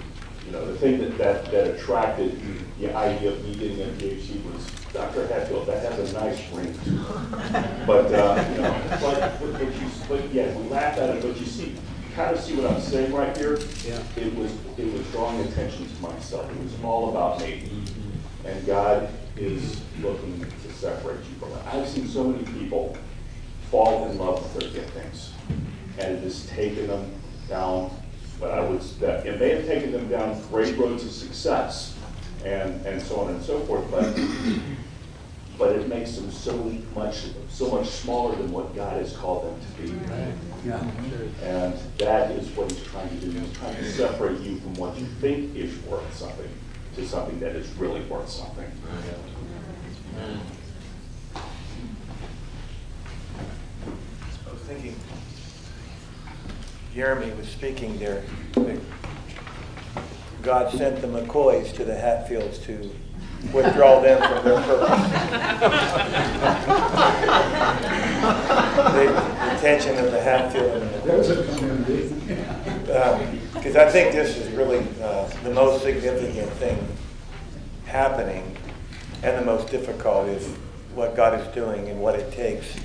You 0.46 0.52
know, 0.52 0.66
the 0.66 0.78
thing 0.78 1.00
that, 1.00 1.18
that, 1.18 1.52
that 1.52 1.68
attracted 1.74 2.38
the 2.80 2.94
idea 2.94 3.32
of 3.32 3.46
me 3.46 3.56
getting 3.56 3.80
a 3.82 3.86
PhD 3.86 4.44
was 4.52 4.70
Dr. 4.96 5.28
Hatfield, 5.28 5.68
that 5.68 5.92
has 5.92 6.14
a 6.14 6.20
nice 6.20 6.52
ring 6.54 6.74
to 6.86 6.90
it. 6.90 7.86
But, 7.86 8.14
uh, 8.14 8.50
you 8.56 8.62
know, 8.62 8.82
but, 9.02 9.40
but 9.40 9.62
you, 9.62 9.88
but 10.08 10.34
yeah, 10.34 10.58
we 10.58 10.70
laugh 10.70 10.98
at 10.98 11.10
it, 11.18 11.22
but 11.22 11.38
you 11.38 11.46
see, 11.46 11.76
kind 12.16 12.34
of 12.34 12.42
see 12.42 12.56
what 12.56 12.72
I'm 12.72 12.80
saying 12.80 13.12
right 13.12 13.36
here? 13.36 13.60
Yeah. 13.86 14.02
It 14.16 14.34
was, 14.36 14.54
it 14.78 14.92
was 14.94 15.06
drawing 15.12 15.42
attention 15.42 15.86
to 15.90 16.02
myself. 16.02 16.50
It 16.50 16.64
was 16.64 16.74
all 16.82 17.10
about 17.10 17.42
me. 17.42 17.70
And 18.46 18.66
God 18.66 19.10
is 19.36 19.82
looking 20.02 20.40
to 20.40 20.74
separate 20.74 21.18
you 21.18 21.36
from 21.40 21.52
it. 21.52 21.60
I've 21.74 21.90
seen 21.90 22.08
so 22.08 22.24
many 22.24 22.46
people 22.58 22.96
fall 23.70 24.10
in 24.10 24.18
love 24.18 24.56
with 24.56 24.74
their 24.74 24.82
giftings, 24.84 25.32
and 26.00 26.16
it 26.16 26.24
has 26.24 26.46
taken 26.48 26.88
them 26.88 27.12
down 27.50 27.92
what 28.40 28.52
I 28.52 28.62
would, 28.62 28.82
that 29.00 29.26
it 29.26 29.40
may 29.40 29.50
have 29.56 29.66
taken 29.66 29.92
them 29.92 30.08
down 30.08 30.42
great 30.50 30.78
roads 30.78 31.04
of 31.04 31.12
success, 31.12 31.98
and, 32.46 32.86
and 32.86 33.02
so 33.02 33.20
on 33.22 33.32
and 33.32 33.44
so 33.44 33.60
forth, 33.62 33.90
but, 33.92 34.18
but 35.58 35.72
it 35.72 35.88
makes 35.88 36.16
them 36.16 36.30
so 36.32 36.56
much, 36.96 37.24
so 37.50 37.70
much 37.70 37.88
smaller 37.88 38.36
than 38.36 38.52
what 38.52 38.76
God 38.76 38.98
has 38.98 39.16
called 39.16 39.46
them 39.46 39.58
to 39.60 39.68
be. 39.82 39.94
Yeah. 40.66 40.84
And 41.44 41.74
that 41.98 42.32
is 42.32 42.50
what 42.50 42.72
he's 42.72 42.84
trying 42.84 43.10
to 43.10 43.16
do. 43.16 43.32
He's 43.32 43.58
trying 43.58 43.76
to 43.76 43.92
separate 43.92 44.42
you 44.42 44.58
from 44.58 44.74
what 44.76 44.96
you 44.98 45.06
think 45.22 45.56
is 45.56 45.76
worth 45.84 46.14
something 46.16 46.50
to 46.96 47.08
something 47.08 47.40
that 47.42 47.56
is 47.56 47.70
really 47.74 48.02
worth 48.02 48.30
something. 48.30 48.72
I 50.18 50.40
was 54.52 54.62
thinking, 54.62 54.96
Jeremy 56.94 57.32
was 57.34 57.50
speaking 57.50 58.00
there, 58.00 58.24
God 60.42 60.72
sent 60.72 61.02
the 61.02 61.08
McCoys 61.08 61.74
to 61.74 61.84
the 61.84 61.96
Hatfields 61.96 62.60
to 62.60 62.90
withdraw 63.54 64.02
them 64.02 64.22
from 64.22 64.44
their 64.46 64.62
purpose. 64.64 66.06
The 68.94 69.56
attention 69.58 69.98
of 69.98 70.12
the 70.12 70.22
Hatfield 70.22 70.82
and 70.82 70.90
the 71.04 71.42
a 71.42 71.58
community. 71.58 72.10
because 73.54 73.76
I 73.76 73.90
think 73.90 74.14
this 74.14 74.38
is 74.38 74.52
really 74.54 74.86
uh, 75.02 75.28
the 75.44 75.52
most 75.52 75.84
significant 75.84 76.50
thing 76.54 76.78
happening, 77.86 78.56
and 79.24 79.38
the 79.38 79.46
most 79.46 79.70
difficult 79.70 80.28
is 80.30 80.48
what 80.94 81.16
God 81.16 81.40
is 81.40 81.48
doing 81.54 81.90
and 81.90 82.00
what 82.00 82.16
it 82.16 82.32
takes, 82.32 82.76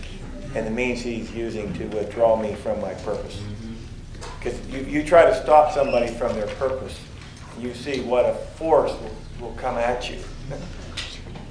and 0.55 0.67
the 0.67 0.71
means 0.71 1.01
He's 1.01 1.33
using 1.33 1.73
to 1.75 1.87
withdraw 1.87 2.41
me 2.41 2.55
from 2.55 2.81
my 2.81 2.95
purpose. 2.95 3.43
Because 4.39 4.61
you, 4.69 4.81
you 4.81 5.05
try 5.05 5.25
to 5.25 5.35
stop 5.43 5.73
somebody 5.73 6.09
from 6.09 6.35
their 6.35 6.47
purpose, 6.47 6.99
you 7.59 7.75
see 7.75 8.01
what 8.01 8.25
a 8.25 8.35
force 8.35 8.93
will, 9.41 9.53
come 9.53 9.77
at 9.79 10.11
you. 10.11 10.19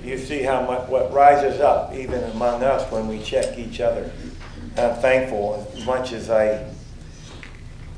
You 0.04 0.18
see 0.18 0.44
how 0.44 0.66
much 0.66 0.88
what 0.88 1.12
rises 1.12 1.60
up 1.60 1.94
even 1.94 2.24
among 2.32 2.64
us 2.64 2.90
when 2.92 3.08
we 3.08 3.22
check 3.22 3.58
each 3.58 3.82
other. 3.82 4.12
I'm 4.78 4.96
thankful 4.96 5.68
as 5.76 5.86
much 5.86 6.14
as 6.14 6.30
I 6.30 6.66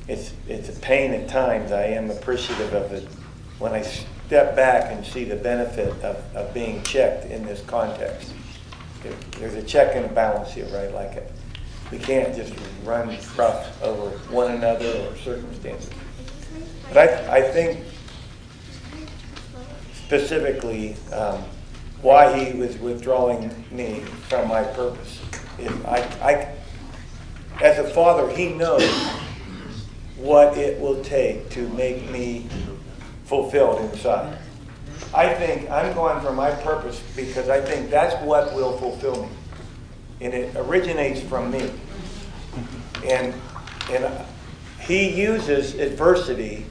it's 0.08 0.34
it's 0.48 0.70
a 0.70 0.80
pain 0.82 1.14
at 1.14 1.28
times. 1.28 1.72
I 1.72 1.84
am 1.84 2.10
appreciative 2.10 2.74
of 2.74 2.92
it 2.92 3.08
when 3.60 3.74
I 3.74 3.82
step 3.84 4.56
back 4.56 4.92
and 4.92 5.06
see 5.06 5.26
the 5.26 5.36
benefit 5.36 5.90
of, 6.04 6.36
of 6.36 6.54
being 6.54 6.82
checked 6.84 7.26
in 7.26 7.46
this 7.46 7.62
context. 7.66 8.34
There's 9.38 9.56
a 9.56 9.64
check 9.64 9.96
and 9.96 10.06
a 10.06 10.10
balance 10.10 10.52
here, 10.54 10.68
right? 10.68 10.94
Like 10.94 11.12
it, 11.18 11.32
we 11.92 12.00
can't 12.00 12.36
just 12.36 12.54
run 12.84 13.16
rough 13.36 13.82
over 13.84 14.18
one 14.30 14.52
another 14.52 15.08
or 15.08 15.16
circumstances. 15.18 15.92
But 16.90 16.98
I, 16.98 17.38
I 17.38 17.42
think 17.42 17.86
specifically 20.12 20.94
um, 21.14 21.42
why 22.02 22.38
he 22.38 22.60
was 22.60 22.78
withdrawing 22.80 23.50
me 23.72 24.02
from 24.28 24.46
my 24.50 24.62
purpose. 24.62 25.22
Is 25.58 25.72
I, 25.86 26.00
I, 26.22 27.64
as 27.64 27.80
a 27.80 27.86
father, 27.92 28.30
he 28.36 28.50
knows 28.50 28.84
what 30.18 30.58
it 30.58 30.78
will 30.82 31.02
take 31.02 31.50
to 31.52 31.66
make 31.70 32.10
me 32.10 32.46
fulfilled 33.24 33.80
inside. 33.90 34.38
I 35.14 35.34
think 35.34 35.72
I'm 35.72 35.94
going 35.94 36.20
for 36.20 36.34
my 36.34 36.52
purpose 36.52 37.02
because 37.16 37.48
I 37.48 37.62
think 37.62 37.90
that's 37.90 38.22
what 38.26 38.54
will 38.54 38.78
fulfill 38.80 39.24
me. 39.24 39.30
And 40.20 40.34
it 40.34 40.54
originates 40.58 41.22
from 41.22 41.52
me. 41.52 41.72
And, 43.06 43.34
and 43.90 44.26
he 44.82 45.10
uses 45.10 45.76
adversity 45.76 46.66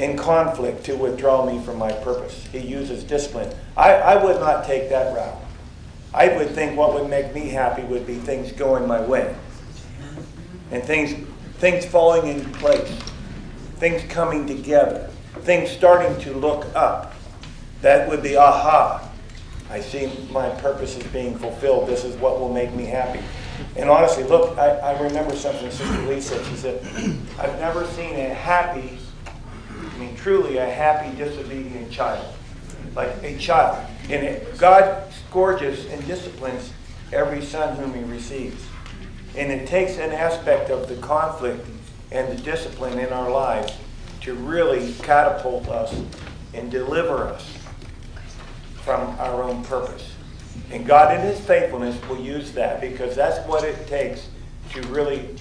and 0.00 0.18
conflict 0.18 0.84
to 0.84 0.96
withdraw 0.96 1.44
me 1.44 1.62
from 1.62 1.78
my 1.78 1.92
purpose. 1.92 2.46
He 2.50 2.58
uses 2.58 3.04
discipline. 3.04 3.54
I, 3.76 3.92
I 3.92 4.24
would 4.24 4.40
not 4.40 4.64
take 4.64 4.88
that 4.88 5.14
route. 5.14 5.36
I 6.12 6.28
would 6.36 6.50
think 6.50 6.76
what 6.76 6.94
would 6.94 7.08
make 7.08 7.34
me 7.34 7.50
happy 7.50 7.82
would 7.82 8.06
be 8.06 8.16
things 8.16 8.50
going 8.52 8.88
my 8.88 9.00
way. 9.00 9.34
And 10.70 10.82
things 10.82 11.26
things 11.58 11.84
falling 11.84 12.26
in 12.26 12.44
place, 12.54 12.90
things 13.76 14.02
coming 14.10 14.46
together, 14.46 15.10
things 15.40 15.70
starting 15.70 16.18
to 16.22 16.32
look 16.32 16.66
up. 16.74 17.14
That 17.82 18.08
would 18.08 18.22
be 18.22 18.36
aha. 18.36 19.06
I 19.68 19.80
see 19.80 20.10
my 20.30 20.48
purpose 20.48 20.96
is 20.96 21.06
being 21.08 21.36
fulfilled. 21.38 21.86
This 21.86 22.04
is 22.04 22.16
what 22.16 22.40
will 22.40 22.52
make 22.52 22.72
me 22.74 22.86
happy. 22.86 23.20
And 23.76 23.90
honestly, 23.90 24.24
look, 24.24 24.56
I, 24.58 24.70
I 24.78 25.00
remember 25.02 25.36
something 25.36 25.70
Sister 25.70 26.02
Lee 26.02 26.20
said. 26.20 26.44
She 26.46 26.56
said, 26.56 26.82
I've 27.38 27.58
never 27.60 27.86
seen 27.88 28.16
a 28.16 28.34
happy, 28.34 28.98
mean, 30.00 30.16
truly 30.16 30.56
a 30.56 30.68
happy, 30.68 31.16
disobedient 31.16 31.90
child. 31.90 32.34
Like 32.94 33.10
a 33.22 33.36
child. 33.38 33.86
And 34.04 34.24
it, 34.24 34.58
God 34.58 35.12
scourges 35.12 35.86
and 35.86 36.04
disciplines 36.06 36.72
every 37.12 37.42
son 37.42 37.76
whom 37.76 37.94
he 37.94 38.02
receives. 38.10 38.64
And 39.36 39.52
it 39.52 39.68
takes 39.68 39.98
an 39.98 40.10
aspect 40.10 40.70
of 40.70 40.88
the 40.88 40.96
conflict 40.96 41.66
and 42.10 42.36
the 42.36 42.42
discipline 42.42 42.98
in 42.98 43.12
our 43.12 43.30
lives 43.30 43.72
to 44.22 44.34
really 44.34 44.92
catapult 45.02 45.68
us 45.68 45.94
and 46.52 46.70
deliver 46.70 47.24
us 47.24 47.56
from 48.82 49.08
our 49.20 49.42
own 49.42 49.64
purpose. 49.64 50.14
And 50.70 50.86
God, 50.86 51.14
in 51.14 51.20
His 51.20 51.40
faithfulness, 51.40 51.96
will 52.08 52.20
use 52.20 52.52
that 52.52 52.80
because 52.80 53.14
that's 53.14 53.46
what 53.48 53.64
it 53.64 53.86
takes 53.86 54.28
to 54.72 54.82
really 54.88 55.36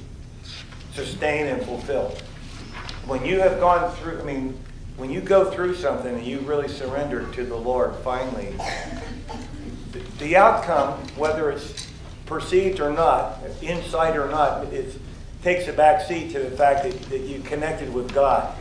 sustain 0.94 1.48
and 1.48 1.64
fulfill. 1.64 2.16
When 3.10 3.26
you 3.26 3.40
have 3.40 3.60
gone 3.60 3.92
through, 3.96 4.20
I 4.20 4.24
mean, 4.24 4.56
when 4.96 5.10
you 5.10 5.20
go 5.20 5.50
through 5.50 5.74
something 5.74 6.16
and 6.16 6.24
you 6.24 6.42
really 6.42 6.68
surrender 6.68 7.26
to 7.32 7.44
the 7.44 7.56
Lord 7.56 7.96
finally, 8.04 8.54
the 10.20 10.38
outcome, 10.38 10.94
whether 11.18 11.50
it's 11.50 11.88
perceived 12.28 12.80
or 12.80 12.92
not, 12.92 13.40
insight 13.64 14.16
or 14.16 14.30
not, 14.30 14.72
it 14.72 14.96
takes 15.42 15.68
a 15.68 15.74
back 15.74 16.08
seat 16.08 16.32
to 16.34 16.40
the 16.40 16.52
fact 16.56 16.84
that, 16.84 17.02
that 17.10 17.22
you 17.22 17.40
connected 17.40 17.92
with 17.92 18.14
God 18.14 18.56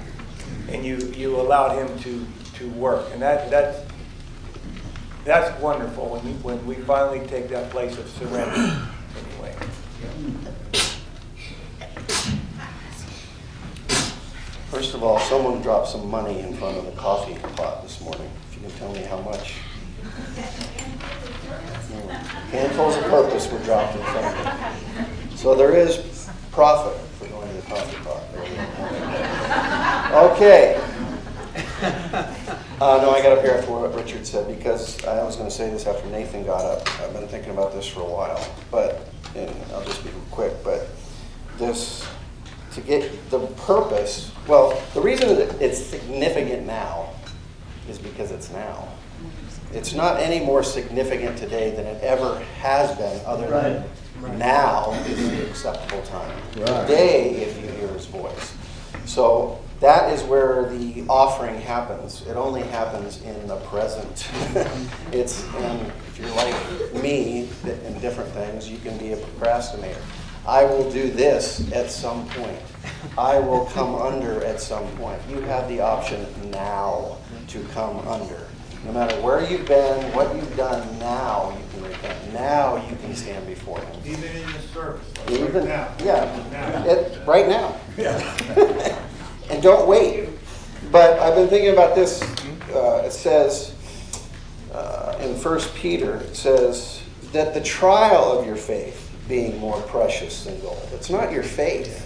and 0.70 0.82
you, 0.82 0.96
you 1.14 1.38
allowed 1.38 1.76
Him 1.76 1.98
to, 1.98 2.26
to 2.54 2.70
work. 2.70 3.06
And 3.12 3.20
that, 3.20 3.50
that's, 3.50 3.86
that's 5.26 5.60
wonderful 5.60 6.08
when, 6.08 6.26
you, 6.26 6.32
when 6.36 6.66
we 6.66 6.76
finally 6.76 7.20
take 7.26 7.50
that 7.50 7.70
place 7.70 7.98
of 7.98 8.08
surrender. 8.08 8.88
Anyway. 9.34 9.54
First 14.78 14.94
of 14.94 15.02
all, 15.02 15.18
someone 15.18 15.60
dropped 15.60 15.88
some 15.88 16.08
money 16.08 16.38
in 16.38 16.54
front 16.54 16.76
of 16.76 16.84
the 16.84 16.92
coffee 16.92 17.34
pot 17.56 17.82
this 17.82 18.00
morning. 18.00 18.30
If 18.48 18.54
you 18.54 18.68
can 18.68 18.78
tell 18.78 18.92
me 18.92 19.00
how 19.00 19.20
much. 19.22 19.54
Handfuls 22.52 22.94
of 22.94 23.02
purpose 23.06 23.50
were 23.50 23.58
dropped 23.64 23.96
in 23.96 24.02
front 24.02 24.38
of 24.38 25.32
it. 25.32 25.36
So 25.36 25.56
there 25.56 25.74
is 25.74 26.30
profit 26.52 26.96
for 27.18 27.26
going 27.26 27.48
to 27.48 27.54
the 27.54 27.62
coffee 27.62 27.96
pot. 28.04 28.22
Okay. 30.30 30.80
Uh, 32.80 33.00
no, 33.02 33.10
I 33.10 33.20
got 33.20 33.36
up 33.36 33.44
here 33.44 33.54
after 33.54 33.72
what 33.72 33.92
Richard 33.92 34.24
said 34.24 34.46
because 34.46 35.04
I 35.04 35.24
was 35.24 35.34
going 35.34 35.48
to 35.48 35.54
say 35.54 35.68
this 35.68 35.84
after 35.84 36.08
Nathan 36.10 36.46
got 36.46 36.64
up. 36.64 36.88
I've 37.00 37.12
been 37.12 37.26
thinking 37.26 37.50
about 37.50 37.72
this 37.72 37.88
for 37.88 38.02
a 38.02 38.08
while, 38.08 38.38
but 38.70 39.08
I'll 39.34 39.84
just 39.84 40.04
be 40.04 40.10
quick. 40.30 40.52
But 40.62 40.86
this 41.56 42.06
to 42.78 42.86
get 42.86 43.30
the 43.30 43.40
purpose. 43.66 44.30
Well, 44.46 44.80
the 44.94 45.00
reason 45.00 45.36
that 45.36 45.60
it's 45.60 45.78
significant 45.78 46.66
now 46.66 47.10
is 47.88 47.98
because 47.98 48.30
it's 48.30 48.50
now. 48.50 48.88
It's 49.72 49.92
not 49.92 50.20
any 50.20 50.44
more 50.44 50.62
significant 50.62 51.36
today 51.36 51.70
than 51.74 51.86
it 51.86 52.02
ever 52.02 52.38
has 52.60 52.96
been, 52.96 53.20
other 53.26 53.48
than 53.48 53.84
Right. 54.20 54.36
now 54.36 54.92
is 55.06 55.30
the 55.30 55.48
acceptable 55.48 56.02
time. 56.02 56.36
Right. 56.56 56.86
Today, 56.86 57.30
if 57.36 57.62
you 57.62 57.68
hear 57.70 57.88
his 57.88 58.06
voice. 58.06 58.52
So 59.04 59.60
that 59.80 60.12
is 60.12 60.22
where 60.24 60.70
the 60.70 61.04
offering 61.08 61.60
happens. 61.60 62.26
It 62.26 62.36
only 62.36 62.62
happens 62.62 63.22
in 63.22 63.46
the 63.46 63.56
present. 63.56 64.28
it's 65.12 65.44
and 65.54 65.92
if 66.08 66.18
you're 66.18 66.30
like 66.30 67.02
me 67.02 67.48
in 67.64 68.00
different 68.00 68.30
things, 68.30 68.68
you 68.68 68.78
can 68.78 68.98
be 68.98 69.12
a 69.12 69.16
procrastinator. 69.16 70.00
I 70.46 70.64
will 70.64 70.90
do 70.90 71.10
this 71.10 71.70
at 71.72 71.90
some 71.90 72.26
point. 72.30 72.58
I 73.16 73.38
will 73.38 73.66
come 73.66 73.94
under 73.94 74.44
at 74.44 74.60
some 74.60 74.86
point. 74.96 75.20
You 75.28 75.40
have 75.42 75.68
the 75.68 75.80
option 75.80 76.26
now 76.50 77.18
to 77.48 77.62
come 77.74 77.98
under. 78.08 78.46
No 78.84 78.92
matter 78.92 79.20
where 79.20 79.44
you've 79.48 79.66
been, 79.66 80.12
what 80.14 80.34
you've 80.36 80.56
done, 80.56 80.98
now 80.98 81.56
you 81.58 81.64
can 81.72 81.90
repent. 81.90 82.32
Now 82.32 82.76
you 82.88 82.96
can 82.96 83.14
stand 83.14 83.46
before 83.46 83.80
Him. 83.80 84.00
Even 84.04 84.24
in 84.24 84.52
the 84.52 84.58
service, 84.72 85.04
like 85.18 85.30
Even, 85.30 85.54
right 85.54 85.64
now. 85.64 85.94
yeah, 86.04 86.48
Now. 86.52 86.84
it, 86.86 87.26
right 87.26 87.48
now. 87.48 87.76
Yeah. 87.96 88.98
and 89.50 89.62
don't 89.62 89.88
wait. 89.88 90.28
But 90.92 91.18
I've 91.18 91.34
been 91.34 91.48
thinking 91.48 91.72
about 91.72 91.94
this 91.96 92.22
uh, 92.74 93.02
it 93.04 93.12
says 93.12 93.74
uh, 94.72 95.16
in 95.20 95.34
First 95.36 95.74
Peter, 95.74 96.16
it 96.16 96.36
says 96.36 97.02
that 97.32 97.54
the 97.54 97.60
trial 97.62 98.38
of 98.38 98.46
your 98.46 98.56
faith 98.56 99.10
being 99.28 99.58
more 99.58 99.80
precious 99.82 100.44
than 100.44 100.60
gold. 100.60 100.88
It's 100.92 101.10
not 101.10 101.32
your 101.32 101.42
faith. 101.42 102.04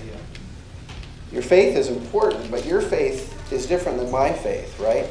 Your 1.33 1.43
faith 1.43 1.77
is 1.77 1.89
important, 1.89 2.51
but 2.51 2.67
your 2.67 2.81
faith 2.81 3.53
is 3.53 3.67
different 3.67 3.99
than 3.99 4.11
my 4.11 4.33
faith, 4.33 4.79
right? 4.79 5.07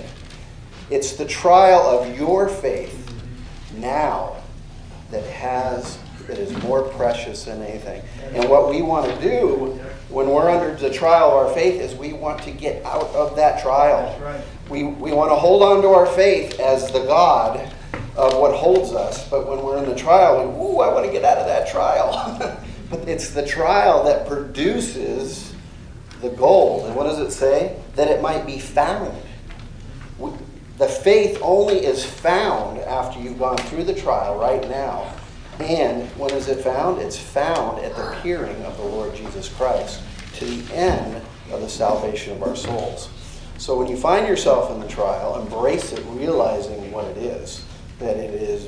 It's 0.89 1.13
the 1.15 1.25
trial 1.25 1.81
of 1.81 2.17
your 2.17 2.47
faith 2.47 2.97
now 3.77 4.37
that 5.09 5.23
has 5.25 5.97
that 6.27 6.37
is 6.37 6.55
more 6.63 6.83
precious 6.83 7.45
than 7.45 7.61
anything. 7.61 8.01
And 8.33 8.49
what 8.49 8.69
we 8.69 8.81
want 8.81 9.13
to 9.13 9.21
do 9.21 9.79
when 10.09 10.29
we're 10.29 10.49
under 10.49 10.75
the 10.75 10.93
trial 10.93 11.29
of 11.29 11.47
our 11.47 11.53
faith 11.53 11.81
is 11.81 11.95
we 11.95 12.13
want 12.13 12.41
to 12.43 12.51
get 12.51 12.85
out 12.85 13.07
of 13.07 13.35
that 13.35 13.61
trial. 13.61 14.43
We, 14.69 14.83
we 14.83 15.11
want 15.11 15.31
to 15.31 15.35
hold 15.35 15.63
on 15.63 15.81
to 15.81 15.89
our 15.89 16.05
faith 16.05 16.59
as 16.59 16.91
the 16.91 17.03
God 17.05 17.59
of 18.15 18.37
what 18.37 18.55
holds 18.55 18.93
us. 18.93 19.27
But 19.29 19.47
when 19.47 19.61
we're 19.61 19.77
in 19.77 19.89
the 19.89 19.95
trial, 19.95 20.47
we, 20.47 20.53
ooh, 20.53 20.79
I 20.79 20.93
want 20.93 21.05
to 21.05 21.11
get 21.11 21.25
out 21.25 21.37
of 21.37 21.47
that 21.47 21.67
trial. 21.69 22.57
but 22.89 23.07
it's 23.07 23.31
the 23.31 23.45
trial 23.45 24.03
that 24.03 24.27
produces 24.27 25.50
the 26.21 26.29
gold. 26.29 26.85
And 26.87 26.95
what 26.95 27.03
does 27.03 27.19
it 27.19 27.31
say? 27.31 27.77
That 27.95 28.07
it 28.07 28.21
might 28.21 28.45
be 28.45 28.59
found. 28.59 29.15
The 30.77 30.87
faith 30.87 31.37
only 31.41 31.85
is 31.85 32.03
found 32.03 32.79
after 32.79 33.19
you've 33.19 33.39
gone 33.39 33.57
through 33.57 33.83
the 33.83 33.93
trial 33.93 34.39
right 34.39 34.67
now. 34.69 35.13
And 35.59 36.07
when 36.17 36.31
is 36.31 36.47
it 36.47 36.63
found? 36.63 36.99
It's 36.99 37.17
found 37.17 37.79
at 37.79 37.95
the 37.95 38.17
appearing 38.17 38.63
of 38.63 38.77
the 38.77 38.83
Lord 38.83 39.15
Jesus 39.15 39.47
Christ 39.49 40.01
to 40.35 40.45
the 40.45 40.73
end 40.73 41.21
of 41.51 41.61
the 41.61 41.69
salvation 41.69 42.33
of 42.33 42.43
our 42.43 42.55
souls. 42.55 43.09
So 43.57 43.77
when 43.77 43.87
you 43.87 43.97
find 43.97 44.27
yourself 44.27 44.71
in 44.71 44.79
the 44.79 44.87
trial, 44.87 45.39
embrace 45.39 45.91
it, 45.91 46.03
realizing 46.07 46.91
what 46.91 47.05
it 47.05 47.17
is, 47.17 47.63
that 47.99 48.17
it 48.17 48.33
is 48.33 48.67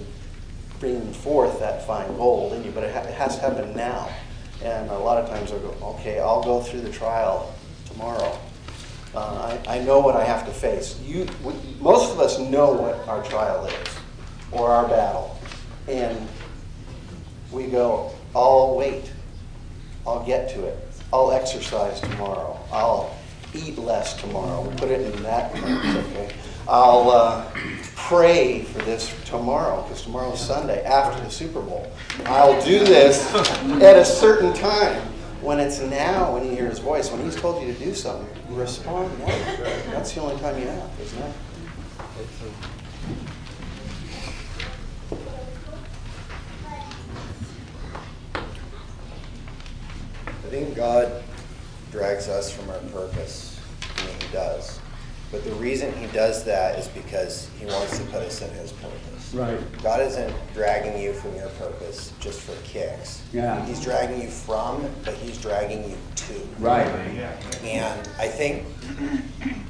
bringing 0.80 1.14
forth 1.14 1.60
that 1.60 1.88
fine 1.88 2.16
gold 2.18 2.54
in 2.54 2.64
you, 2.64 2.70
but 2.70 2.84
it, 2.84 2.94
ha- 2.94 3.02
it 3.02 3.14
has 3.16 3.38
to 3.38 3.42
happen 3.42 3.76
now. 3.76 4.08
And 4.64 4.90
a 4.90 4.98
lot 4.98 5.18
of 5.18 5.30
times 5.30 5.52
I 5.52 5.58
go, 5.58 5.76
okay, 5.82 6.20
I'll 6.20 6.44
go 6.44 6.62
through 6.62 6.82
the 6.82 6.92
trial 6.92 7.54
tomorrow. 7.86 8.38
Uh, 9.14 9.60
I, 9.68 9.78
I 9.78 9.80
know 9.80 10.00
what 10.00 10.16
I 10.16 10.24
have 10.24 10.46
to 10.46 10.52
face. 10.52 11.00
You, 11.02 11.28
we, 11.44 11.54
most 11.80 12.12
of 12.12 12.20
us 12.20 12.40
know 12.40 12.72
what 12.72 13.08
our 13.08 13.22
trial 13.24 13.66
is 13.66 13.88
or 14.52 14.70
our 14.70 14.88
battle. 14.88 15.38
And 15.88 16.28
we 17.52 17.68
go, 17.68 18.12
I'll 18.36 18.76
wait. 18.76 19.12
I'll 20.08 20.26
get 20.26 20.50
to 20.52 20.66
it. 20.66 20.78
I'll 21.12 21.32
exercise 21.32 22.00
tomorrow. 22.00 22.60
I'll 22.72 23.16
eat 23.54 23.78
less 23.78 24.20
tomorrow. 24.20 24.62
We 24.62 24.76
put 24.78 24.90
it 24.90 25.02
in 25.14 25.24
that 25.24 25.54
terms, 25.56 25.96
okay? 26.08 26.34
I'll 26.68 27.10
uh, 27.10 27.52
pray 27.96 28.64
for 28.64 28.80
this 28.80 29.14
tomorrow 29.26 29.82
because 29.84 30.04
tomorrow's 30.04 30.40
Sunday 30.40 30.84
after 30.84 31.22
the 31.24 31.30
Super 31.30 31.62
Bowl. 31.62 31.92
I'll 32.26 32.62
do 32.64 32.80
this 32.80 33.34
at 33.82 33.98
a 33.98 34.06
certain 34.06 34.54
time. 34.54 35.02
When 35.42 35.60
it's 35.60 35.82
now, 35.82 36.34
when 36.34 36.46
you 36.46 36.52
hear 36.52 36.70
his 36.70 36.80
voice, 36.80 37.12
when 37.12 37.22
he's 37.22 37.36
told 37.36 37.62
you 37.62 37.74
to 37.74 37.78
do 37.78 37.94
something, 37.94 38.26
respond 38.56 39.12
now. 39.20 39.26
That's 39.92 40.14
the 40.14 40.22
only 40.22 40.40
time 40.40 40.58
you 40.58 40.68
have, 40.68 40.90
isn't 41.02 41.22
it? 41.22 41.34
I 50.30 50.50
think 50.50 50.76
God 50.78 51.24
drags 51.92 52.30
us 52.30 52.50
from 52.54 52.70
our 52.70 52.80
purpose. 52.94 53.60
Mean, 53.98 54.16
He 54.22 54.32
does. 54.32 54.80
But 55.34 55.44
the 55.44 55.54
reason 55.54 55.92
He 55.98 56.06
does 56.14 56.44
that 56.44 56.78
is 56.78 56.88
because 56.90 57.50
He 57.60 57.66
wants 57.66 57.98
to 57.98 58.06
put 58.06 58.22
us 58.22 58.44
in 58.44 58.52
His 58.52 58.72
purpose. 58.72 59.34
Right. 59.34 59.60
God 59.82 60.00
isn't 60.02 60.32
dragging 60.54 61.02
you 61.02 61.12
from 61.12 61.36
your 61.36 61.50
purpose 61.50 62.14
just 62.20 62.42
for 62.42 62.54
kicks. 62.64 63.24
Yeah. 63.34 63.66
He's 63.66 63.84
dragging 63.84 64.22
you 64.22 64.28
from, 64.28 64.88
but 65.04 65.16
He's 65.16 65.42
dragging 65.42 65.90
you 65.90 65.98
to. 66.16 66.34
Right. 66.60 66.86
Yeah. 67.16 67.36
And 67.64 68.08
I 68.20 68.28
think 68.28 68.68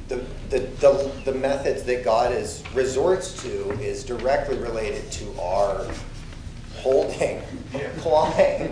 the, 0.09 0.18
the, 0.49 0.59
the, 0.82 1.11
the 1.24 1.34
methods 1.34 1.84
that 1.84 2.03
God 2.03 2.34
is 2.34 2.61
resorts 2.74 3.41
to 3.43 3.72
is 3.80 4.03
directly 4.03 4.57
related 4.57 5.09
to 5.14 5.39
our 5.39 5.88
holding, 6.76 7.41
applying 7.74 8.70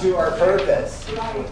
to 0.00 0.16
our 0.16 0.32
purpose. 0.32 1.08
Right. 1.16 1.46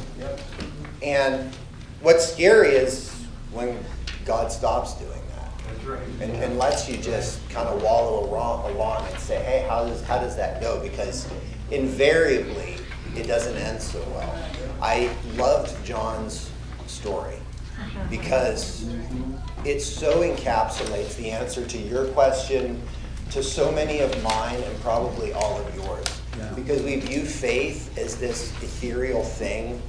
And 1.00 1.54
what's 2.02 2.32
scary 2.32 2.70
is 2.70 3.12
when 3.52 3.78
God 4.24 4.50
stops 4.50 4.94
doing 4.94 5.20
that. 5.36 5.52
That's 5.66 5.84
right. 5.84 6.02
And, 6.20 6.32
and 6.42 6.58
lets 6.58 6.88
you 6.88 6.96
just 6.96 7.46
kind 7.50 7.68
of 7.68 7.82
wallow 7.82 8.24
along, 8.24 8.70
along 8.72 9.06
and 9.06 9.18
say, 9.18 9.42
hey, 9.42 9.66
how 9.68 9.84
does, 9.84 10.02
how 10.02 10.18
does 10.18 10.36
that 10.36 10.60
go? 10.60 10.80
Because 10.82 11.28
invariably, 11.70 12.76
it 13.16 13.26
doesn't 13.26 13.56
end 13.56 13.80
so 13.80 14.00
well. 14.10 14.48
I 14.80 15.10
loved 15.36 15.84
John's 15.84 16.50
story 16.86 17.36
uh-huh. 17.78 18.06
because 18.10 18.86
it 19.64 19.80
so 19.80 20.22
encapsulates 20.22 21.16
the 21.16 21.30
answer 21.30 21.66
to 21.66 21.78
your 21.78 22.06
question, 22.08 22.80
to 23.30 23.42
so 23.42 23.72
many 23.72 24.00
of 24.00 24.22
mine, 24.22 24.60
and 24.62 24.80
probably 24.80 25.32
all 25.32 25.58
of 25.58 25.74
yours. 25.74 26.06
Yeah. 26.36 26.52
Because 26.54 26.82
we 26.82 26.96
view 26.96 27.24
faith 27.24 27.96
as 27.96 28.16
this 28.16 28.50
ethereal 28.62 29.22
thing 29.22 29.80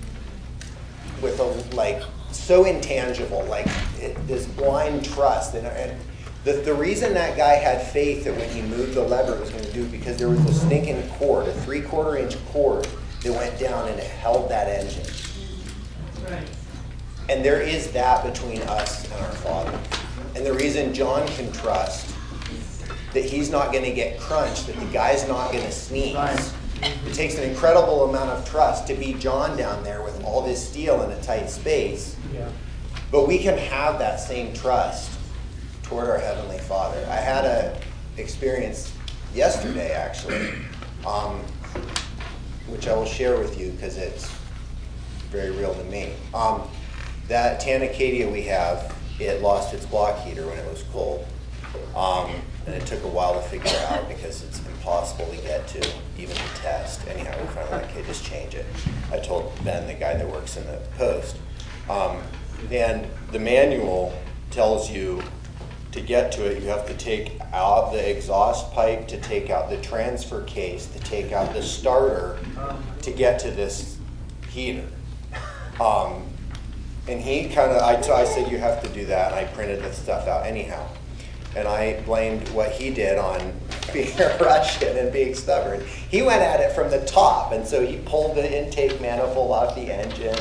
with 1.21 1.39
a 1.39 1.75
like 1.75 2.03
so 2.35 2.65
intangible, 2.65 3.43
like 3.45 3.67
it, 3.99 4.15
this 4.27 4.45
blind 4.45 5.05
trust. 5.05 5.55
And, 5.55 5.67
and 5.67 5.99
the, 6.43 6.53
the 6.53 6.73
reason 6.73 7.13
that 7.15 7.37
guy 7.37 7.53
had 7.53 7.81
faith 7.81 8.23
that 8.25 8.35
when 8.37 8.49
he 8.49 8.61
moved 8.61 8.93
the 8.93 9.01
lever 9.01 9.35
it 9.35 9.41
was 9.41 9.49
going 9.49 9.63
to 9.63 9.73
do 9.73 9.83
it 9.83 9.91
because 9.91 10.17
there 10.17 10.29
was 10.29 10.43
a 10.45 10.53
stinking 10.53 11.07
cord, 11.09 11.47
a 11.47 11.53
three 11.61 11.81
quarter 11.81 12.17
inch 12.17 12.37
cord 12.47 12.87
that 13.23 13.31
went 13.31 13.59
down 13.59 13.87
and 13.89 13.99
it 13.99 14.05
held 14.05 14.49
that 14.49 14.67
engine. 14.67 15.05
And 17.27 17.43
there 17.43 17.61
is 17.61 17.91
that 17.91 18.23
between 18.23 18.61
us 18.63 19.11
and 19.11 19.25
our 19.25 19.31
Father. 19.31 19.79
And 20.35 20.45
the 20.45 20.53
reason 20.53 20.93
John 20.93 21.27
can 21.29 21.51
trust 21.51 22.13
that 23.13 23.23
he's 23.23 23.49
not 23.49 23.71
going 23.71 23.85
to 23.85 23.93
get 23.93 24.19
crunched, 24.19 24.67
that 24.67 24.75
the 24.75 24.85
guy's 24.87 25.27
not 25.27 25.51
going 25.51 25.63
to 25.63 25.71
sneeze. 25.71 26.53
It 26.83 27.13
takes 27.13 27.37
an 27.37 27.49
incredible 27.49 28.09
amount 28.09 28.29
of 28.29 28.47
trust 28.47 28.85
to 28.87 28.93
be 28.93 29.13
John 29.13 29.57
down 29.57 29.83
there 29.83 30.03
with 30.03 30.23
all 30.23 30.41
this 30.41 30.69
steel 30.69 31.01
in 31.03 31.11
a 31.11 31.21
tight 31.23 31.49
space. 31.49 32.15
But 33.11 33.27
we 33.27 33.37
can 33.37 33.57
have 33.57 33.99
that 33.99 34.19
same 34.19 34.53
trust 34.53 35.17
toward 35.83 36.09
our 36.09 36.17
Heavenly 36.17 36.57
Father. 36.59 37.05
I 37.09 37.15
had 37.15 37.45
a 37.45 37.79
experience 38.17 38.91
yesterday, 39.33 39.91
actually, 39.93 40.51
um, 41.05 41.41
which 42.67 42.87
I 42.87 42.95
will 42.95 43.05
share 43.05 43.37
with 43.37 43.59
you 43.59 43.71
because 43.71 43.97
it's 43.97 44.29
very 45.29 45.51
real 45.51 45.73
to 45.73 45.83
me. 45.85 46.13
Um, 46.33 46.63
that 47.27 47.61
Tanacadia 47.61 48.31
we 48.31 48.43
have, 48.43 48.95
it 49.19 49.41
lost 49.41 49.73
its 49.73 49.85
block 49.85 50.19
heater 50.19 50.45
when 50.45 50.57
it 50.57 50.69
was 50.69 50.83
cold. 50.91 51.25
Um, 51.95 52.31
and 52.65 52.75
it 52.75 52.85
took 52.85 53.03
a 53.03 53.07
while 53.07 53.33
to 53.35 53.47
figure 53.47 53.77
out 53.89 54.07
because 54.07 54.43
it's 54.43 54.59
impossible 54.65 55.25
to 55.27 55.37
get 55.37 55.67
to, 55.69 55.89
even 56.17 56.35
to 56.35 56.43
test. 56.55 57.07
Anyhow, 57.07 57.39
we 57.39 57.47
finally 57.47 57.83
like, 57.83 57.91
okay, 57.91 58.03
just 58.05 58.25
change 58.25 58.55
it. 58.55 58.65
I 59.11 59.19
told 59.19 59.51
Ben, 59.63 59.87
the 59.87 59.93
guy 59.93 60.15
that 60.15 60.29
works 60.29 60.57
in 60.57 60.65
the 60.65 60.81
post. 60.97 61.37
Um, 61.89 62.21
and 62.71 63.07
the 63.31 63.39
manual 63.39 64.17
tells 64.51 64.89
you 64.89 65.21
to 65.91 66.01
get 66.01 66.31
to 66.33 66.45
it, 66.45 66.61
you 66.61 66.67
have 66.69 66.87
to 66.87 66.93
take 66.95 67.39
out 67.53 67.91
the 67.91 68.09
exhaust 68.09 68.71
pipe, 68.73 69.07
to 69.07 69.19
take 69.21 69.49
out 69.49 69.69
the 69.69 69.77
transfer 69.77 70.43
case, 70.43 70.87
to 70.87 70.99
take 70.99 71.31
out 71.31 71.53
the 71.53 71.61
starter 71.61 72.37
to 73.01 73.11
get 73.11 73.39
to 73.39 73.51
this 73.51 73.97
heater. 74.49 74.87
Um, 75.79 76.27
and 77.07 77.21
he 77.21 77.49
kind 77.49 77.71
of, 77.71 77.81
I, 77.81 77.95
I 78.13 78.25
said, 78.25 78.51
you 78.51 78.57
have 78.57 78.81
to 78.83 78.89
do 78.89 79.05
that, 79.05 79.31
and 79.31 79.39
I 79.39 79.51
printed 79.53 79.83
the 79.83 79.93
stuff 79.93 80.27
out 80.27 80.45
anyhow. 80.45 80.85
And 81.55 81.67
I 81.67 82.01
blamed 82.01 82.49
what 82.49 82.71
he 82.71 82.93
did 82.93 83.17
on 83.17 83.53
being 83.93 84.19
a 84.19 84.37
Russian 84.39 84.97
and 84.97 85.11
being 85.11 85.33
stubborn. 85.35 85.85
He 86.09 86.21
went 86.21 86.41
at 86.41 86.59
it 86.59 86.73
from 86.73 86.91
the 86.91 87.05
top, 87.05 87.53
and 87.53 87.65
so 87.65 87.85
he 87.85 87.97
pulled 87.99 88.35
the 88.35 88.65
intake 88.65 88.99
manifold 88.99 89.51
off 89.51 89.75
the 89.75 89.89
engine 89.89 90.37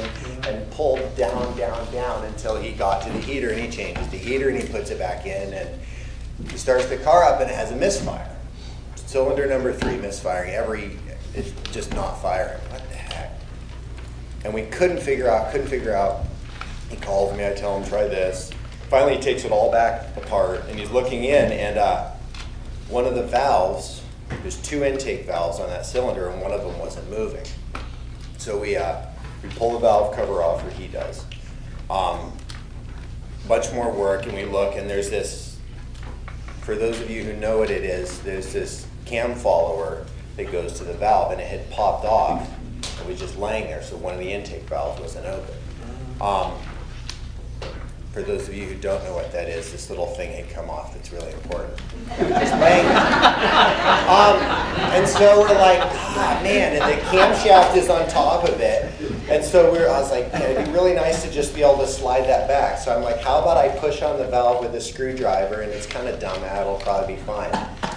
and 0.48 0.70
pulled 0.72 1.16
down, 1.16 1.56
down, 1.56 1.92
down 1.92 2.24
until 2.24 2.56
he 2.56 2.72
got 2.72 3.02
to 3.02 3.10
the 3.10 3.20
heater, 3.20 3.50
and 3.50 3.60
he 3.60 3.70
changes 3.70 4.08
the 4.08 4.18
heater 4.18 4.48
and 4.48 4.58
he 4.58 4.68
puts 4.68 4.90
it 4.90 4.98
back 4.98 5.24
in, 5.24 5.52
and 5.52 5.80
he 6.50 6.58
starts 6.58 6.86
the 6.86 6.96
car 6.98 7.22
up 7.24 7.40
and 7.40 7.50
it 7.50 7.54
has 7.54 7.70
a 7.70 7.76
misfire. 7.76 8.30
Cylinder 8.96 9.46
number 9.46 9.72
three 9.72 9.96
misfiring. 9.96 10.54
Every, 10.54 10.98
it's 11.34 11.52
just 11.70 11.94
not 11.94 12.20
firing. 12.20 12.60
What 12.70 12.88
the 12.88 12.96
heck? 12.96 13.38
And 14.44 14.52
we 14.52 14.62
couldn't 14.62 15.00
figure 15.00 15.30
out, 15.30 15.52
couldn't 15.52 15.68
figure 15.68 15.94
out. 15.94 16.24
He 16.90 16.96
calls 16.96 17.36
me, 17.36 17.46
I 17.46 17.52
tell 17.52 17.80
him, 17.80 17.88
try 17.88 18.08
this. 18.08 18.50
Finally, 18.94 19.16
he 19.16 19.20
takes 19.20 19.44
it 19.44 19.50
all 19.50 19.72
back 19.72 20.16
apart 20.16 20.62
and 20.68 20.78
he's 20.78 20.92
looking 20.92 21.24
in, 21.24 21.50
and 21.50 21.78
uh, 21.78 22.12
one 22.88 23.04
of 23.04 23.16
the 23.16 23.24
valves, 23.24 24.00
there's 24.42 24.62
two 24.62 24.84
intake 24.84 25.26
valves 25.26 25.58
on 25.58 25.68
that 25.68 25.84
cylinder, 25.84 26.28
and 26.28 26.40
one 26.40 26.52
of 26.52 26.60
them 26.60 26.78
wasn't 26.78 27.10
moving. 27.10 27.44
So 28.38 28.56
we, 28.56 28.76
uh, 28.76 29.04
we 29.42 29.48
pull 29.48 29.72
the 29.72 29.80
valve 29.80 30.14
cover 30.14 30.44
off, 30.44 30.64
or 30.64 30.70
he 30.70 30.86
does. 30.86 31.24
Um, 31.90 32.34
much 33.48 33.72
more 33.72 33.90
work, 33.90 34.26
and 34.26 34.32
we 34.32 34.44
look, 34.44 34.76
and 34.76 34.88
there's 34.88 35.10
this 35.10 35.58
for 36.60 36.76
those 36.76 37.00
of 37.00 37.10
you 37.10 37.24
who 37.24 37.32
know 37.32 37.58
what 37.58 37.70
it 37.70 37.82
is, 37.82 38.20
there's 38.20 38.52
this 38.52 38.86
cam 39.06 39.34
follower 39.34 40.06
that 40.36 40.52
goes 40.52 40.74
to 40.74 40.84
the 40.84 40.94
valve, 40.94 41.32
and 41.32 41.40
it 41.40 41.48
had 41.48 41.68
popped 41.72 42.04
off. 42.04 42.48
It 43.00 43.08
was 43.08 43.18
just 43.18 43.36
laying 43.38 43.64
there, 43.64 43.82
so 43.82 43.96
one 43.96 44.14
of 44.14 44.20
the 44.20 44.30
intake 44.30 44.62
valves 44.68 45.00
wasn't 45.00 45.26
open. 45.26 45.54
Um, 46.20 46.52
for 48.14 48.22
those 48.22 48.46
of 48.48 48.54
you 48.54 48.64
who 48.64 48.76
don't 48.76 49.02
know 49.02 49.12
what 49.12 49.32
that 49.32 49.48
is, 49.48 49.72
this 49.72 49.90
little 49.90 50.06
thing 50.06 50.30
had 50.30 50.48
come 50.48 50.70
off 50.70 50.94
that's 50.94 51.10
really 51.10 51.32
important. 51.32 51.76
Um, 54.04 54.36
and 54.92 55.08
so 55.08 55.40
we're 55.40 55.48
like, 55.58 55.80
ah, 55.82 56.38
man, 56.40 56.80
and 56.80 56.92
the 56.92 57.02
camshaft 57.06 57.76
is 57.76 57.88
on 57.88 58.06
top 58.08 58.44
of 58.44 58.60
it. 58.60 58.84
And 59.28 59.44
so 59.44 59.72
we're, 59.72 59.88
I 59.88 59.98
was 60.00 60.12
like, 60.12 60.32
it'd 60.32 60.64
be 60.64 60.70
really 60.70 60.94
nice 60.94 61.24
to 61.24 61.30
just 61.30 61.56
be 61.56 61.62
able 61.62 61.78
to 61.78 61.88
slide 61.88 62.24
that 62.28 62.46
back. 62.46 62.78
So 62.78 62.94
I'm 62.94 63.02
like, 63.02 63.20
how 63.20 63.40
about 63.40 63.56
I 63.56 63.70
push 63.80 64.00
on 64.02 64.16
the 64.18 64.28
valve 64.28 64.62
with 64.64 64.76
a 64.76 64.80
screwdriver? 64.80 65.62
And 65.62 65.72
it's 65.72 65.86
kind 65.86 66.06
of 66.06 66.20
dumb, 66.20 66.44
it'll 66.44 66.78
probably 66.78 67.16
be 67.16 67.22
fine. 67.22 67.52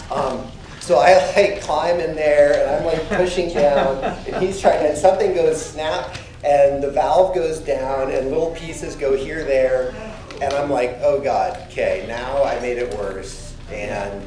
Um, 0.09 0.49
so 0.79 0.97
I 0.97 1.13
like 1.35 1.61
climb 1.61 1.99
in 1.99 2.15
there 2.15 2.65
and 2.65 2.75
I'm 2.77 2.85
like 2.85 3.07
pushing 3.09 3.53
down 3.53 4.03
and 4.03 4.43
he's 4.43 4.59
trying, 4.59 4.83
and 4.83 4.97
something 4.97 5.35
goes 5.35 5.63
snap 5.63 6.17
and 6.43 6.81
the 6.81 6.91
valve 6.91 7.35
goes 7.35 7.59
down 7.59 8.11
and 8.11 8.29
little 8.29 8.51
pieces 8.51 8.95
go 8.95 9.15
here, 9.15 9.43
there. 9.43 9.93
And 10.41 10.53
I'm 10.53 10.69
like, 10.69 10.97
oh 11.01 11.19
God, 11.19 11.57
okay, 11.67 12.05
now 12.07 12.43
I 12.43 12.59
made 12.59 12.77
it 12.77 12.93
worse. 12.95 13.55
And 13.71 14.23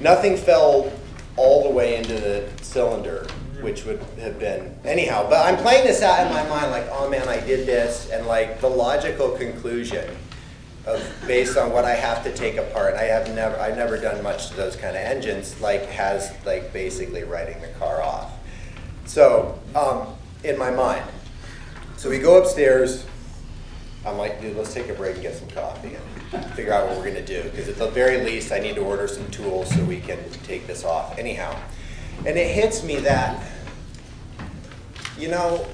nothing 0.00 0.36
fell 0.36 0.92
all 1.36 1.64
the 1.64 1.70
way 1.70 1.96
into 1.96 2.14
the 2.14 2.48
cylinder, 2.62 3.26
which 3.60 3.84
would 3.84 4.00
have 4.18 4.38
been 4.38 4.76
anyhow. 4.84 5.28
But 5.28 5.44
I'm 5.46 5.56
playing 5.56 5.86
this 5.86 6.02
out 6.02 6.26
in 6.26 6.32
my 6.32 6.46
mind, 6.48 6.70
like, 6.70 6.86
oh 6.90 7.08
man, 7.08 7.28
I 7.28 7.40
did 7.40 7.66
this, 7.66 8.08
and 8.10 8.26
like 8.26 8.60
the 8.60 8.68
logical 8.68 9.30
conclusion 9.32 10.16
of 10.86 11.02
based 11.26 11.56
on 11.56 11.72
what 11.72 11.84
I 11.84 11.94
have 11.94 12.22
to 12.24 12.34
take 12.34 12.56
apart. 12.56 12.94
I 12.94 13.04
have 13.04 13.34
never, 13.34 13.58
I've 13.58 13.76
never 13.76 13.98
done 13.98 14.22
much 14.22 14.48
to 14.48 14.54
those 14.54 14.76
kind 14.76 14.96
of 14.96 15.02
engines. 15.02 15.60
Like 15.60 15.86
has 15.86 16.32
like 16.44 16.72
basically 16.72 17.24
writing 17.24 17.60
the 17.60 17.68
car 17.78 18.02
off. 18.02 18.32
So 19.06 19.58
um, 19.74 20.08
in 20.44 20.58
my 20.58 20.70
mind, 20.70 21.04
so 21.96 22.10
we 22.10 22.18
go 22.18 22.40
upstairs. 22.40 23.06
I'm 24.06 24.18
like, 24.18 24.40
dude, 24.40 24.56
let's 24.56 24.74
take 24.74 24.88
a 24.88 24.94
break 24.94 25.14
and 25.14 25.22
get 25.22 25.34
some 25.34 25.48
coffee 25.48 25.96
and 26.32 26.44
figure 26.52 26.72
out 26.72 26.88
what 26.88 26.98
we're 26.98 27.06
gonna 27.06 27.24
do. 27.24 27.42
Because 27.44 27.68
at 27.68 27.76
the 27.76 27.88
very 27.88 28.24
least, 28.24 28.52
I 28.52 28.58
need 28.58 28.74
to 28.74 28.82
order 28.82 29.08
some 29.08 29.28
tools 29.30 29.74
so 29.74 29.82
we 29.84 30.00
can 30.00 30.18
take 30.42 30.66
this 30.66 30.84
off. 30.84 31.18
Anyhow, 31.18 31.56
and 32.26 32.36
it 32.36 32.54
hits 32.54 32.82
me 32.82 32.96
that, 32.96 33.42
you 35.18 35.28
know, 35.28 35.66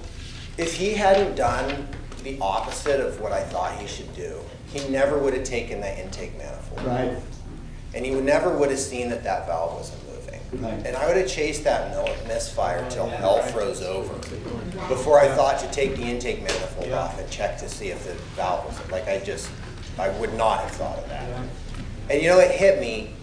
if 0.58 0.74
he 0.74 0.92
hadn't 0.92 1.34
done 1.34 1.88
the 2.22 2.38
opposite 2.40 3.00
of 3.00 3.20
what 3.20 3.32
I 3.32 3.42
thought 3.42 3.78
he 3.78 3.86
should 3.86 4.14
do, 4.14 4.38
he 4.72 4.86
never 4.88 5.18
would 5.18 5.34
have 5.34 5.44
taken 5.44 5.80
that 5.80 5.98
intake 5.98 6.36
manifold. 6.38 6.84
Right. 6.84 7.16
And 7.94 8.04
he 8.04 8.14
would 8.14 8.24
never 8.24 8.56
would 8.56 8.70
have 8.70 8.78
seen 8.78 9.08
that 9.10 9.24
that 9.24 9.46
valve 9.46 9.74
wasn't 9.74 9.98
moving. 10.04 10.09
And 10.52 10.96
I 10.96 11.06
would 11.06 11.16
have 11.16 11.28
chased 11.28 11.64
that 11.64 11.96
misfire 12.26 12.84
till 12.90 13.08
hell 13.08 13.40
froze 13.42 13.82
over 13.82 14.12
before 14.88 15.20
I 15.20 15.28
thought 15.28 15.58
to 15.60 15.70
take 15.70 15.94
the 15.96 16.02
intake 16.02 16.42
manifold 16.42 16.92
off 16.92 17.20
and 17.20 17.30
check 17.30 17.56
to 17.58 17.68
see 17.68 17.88
if 17.88 18.04
the 18.04 18.14
valve 18.34 18.64
was, 18.66 18.90
like 18.90 19.06
I 19.08 19.18
just, 19.20 19.48
I 19.98 20.08
would 20.18 20.34
not 20.34 20.60
have 20.60 20.70
thought 20.72 20.98
of 20.98 21.08
that. 21.08 21.28
And 22.08 22.20
you 22.20 22.28
know, 22.28 22.38
it 22.40 22.50
hit 22.50 22.80
me, 22.80 23.14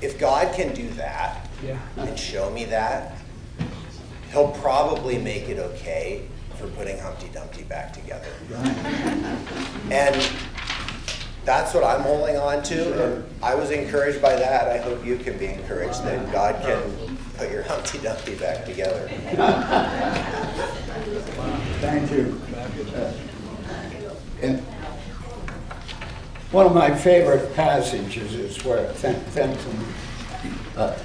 if 0.00 0.18
God 0.18 0.54
can 0.54 0.72
do 0.74 0.88
that 0.90 1.48
Yeah. 1.64 1.78
and 1.96 2.18
show 2.18 2.50
me 2.50 2.64
that, 2.66 3.18
he'll 4.30 4.52
probably 4.52 5.18
make 5.18 5.48
it 5.48 5.58
okay 5.58 6.26
for 6.56 6.68
putting 6.68 6.98
Humpty 6.98 7.28
Dumpty 7.32 7.64
back 7.64 7.92
together. 7.92 8.28
And 9.90 10.14
that's 11.46 11.72
what 11.72 11.84
I'm 11.84 12.02
holding 12.02 12.36
on 12.36 12.62
to. 12.64 13.04
And 13.04 13.24
I 13.40 13.54
was 13.54 13.70
encouraged 13.70 14.20
by 14.20 14.34
that. 14.34 14.68
I 14.68 14.78
hope 14.78 15.06
you 15.06 15.16
can 15.16 15.38
be 15.38 15.46
encouraged 15.46 16.02
that 16.04 16.30
God 16.32 16.60
can 16.60 17.16
put 17.38 17.50
your 17.52 17.62
Humpty 17.70 17.98
Dumpty 17.98 18.34
back 18.34 18.64
together. 18.66 19.08
Thank 21.80 22.10
you. 22.10 22.40
Uh, 22.94 23.12
and 24.42 24.60
one 26.50 26.66
of 26.66 26.74
my 26.74 26.92
favorite 26.94 27.54
passages 27.54 28.34
is 28.34 28.64
where 28.64 28.88
Fen- 28.94 29.20
Fenton, 29.26 29.84
uh, 30.76 30.98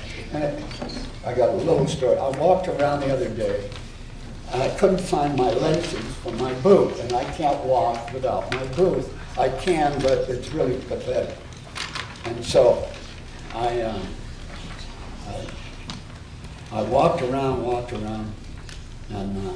I 1.26 1.34
got 1.34 1.50
a 1.50 1.54
little 1.54 1.88
story. 1.88 2.18
I 2.18 2.30
walked 2.30 2.68
around 2.68 3.02
the 3.02 3.14
other 3.14 3.30
day, 3.30 3.70
and 4.52 4.64
I 4.64 4.70
couldn't 4.78 5.02
find 5.02 5.36
my 5.38 5.52
laces 5.52 6.16
for 6.16 6.32
my 6.34 6.54
boot, 6.62 6.98
and 7.00 7.14
I 7.14 7.26
can't 7.34 7.64
walk 7.64 8.12
without 8.12 8.52
my 8.54 8.66
boot. 8.68 9.06
I 9.38 9.50
can, 9.50 10.00
but 10.02 10.30
it's 10.30 10.50
really 10.50 10.78
pathetic. 10.82 11.36
And 12.26 12.44
so 12.44 12.88
I, 13.54 13.82
um, 13.82 14.02
I, 15.28 16.80
I 16.80 16.82
walked 16.84 17.22
around, 17.22 17.64
walked 17.64 17.94
around, 17.94 18.34
and, 19.10 19.50
uh, 19.50 19.54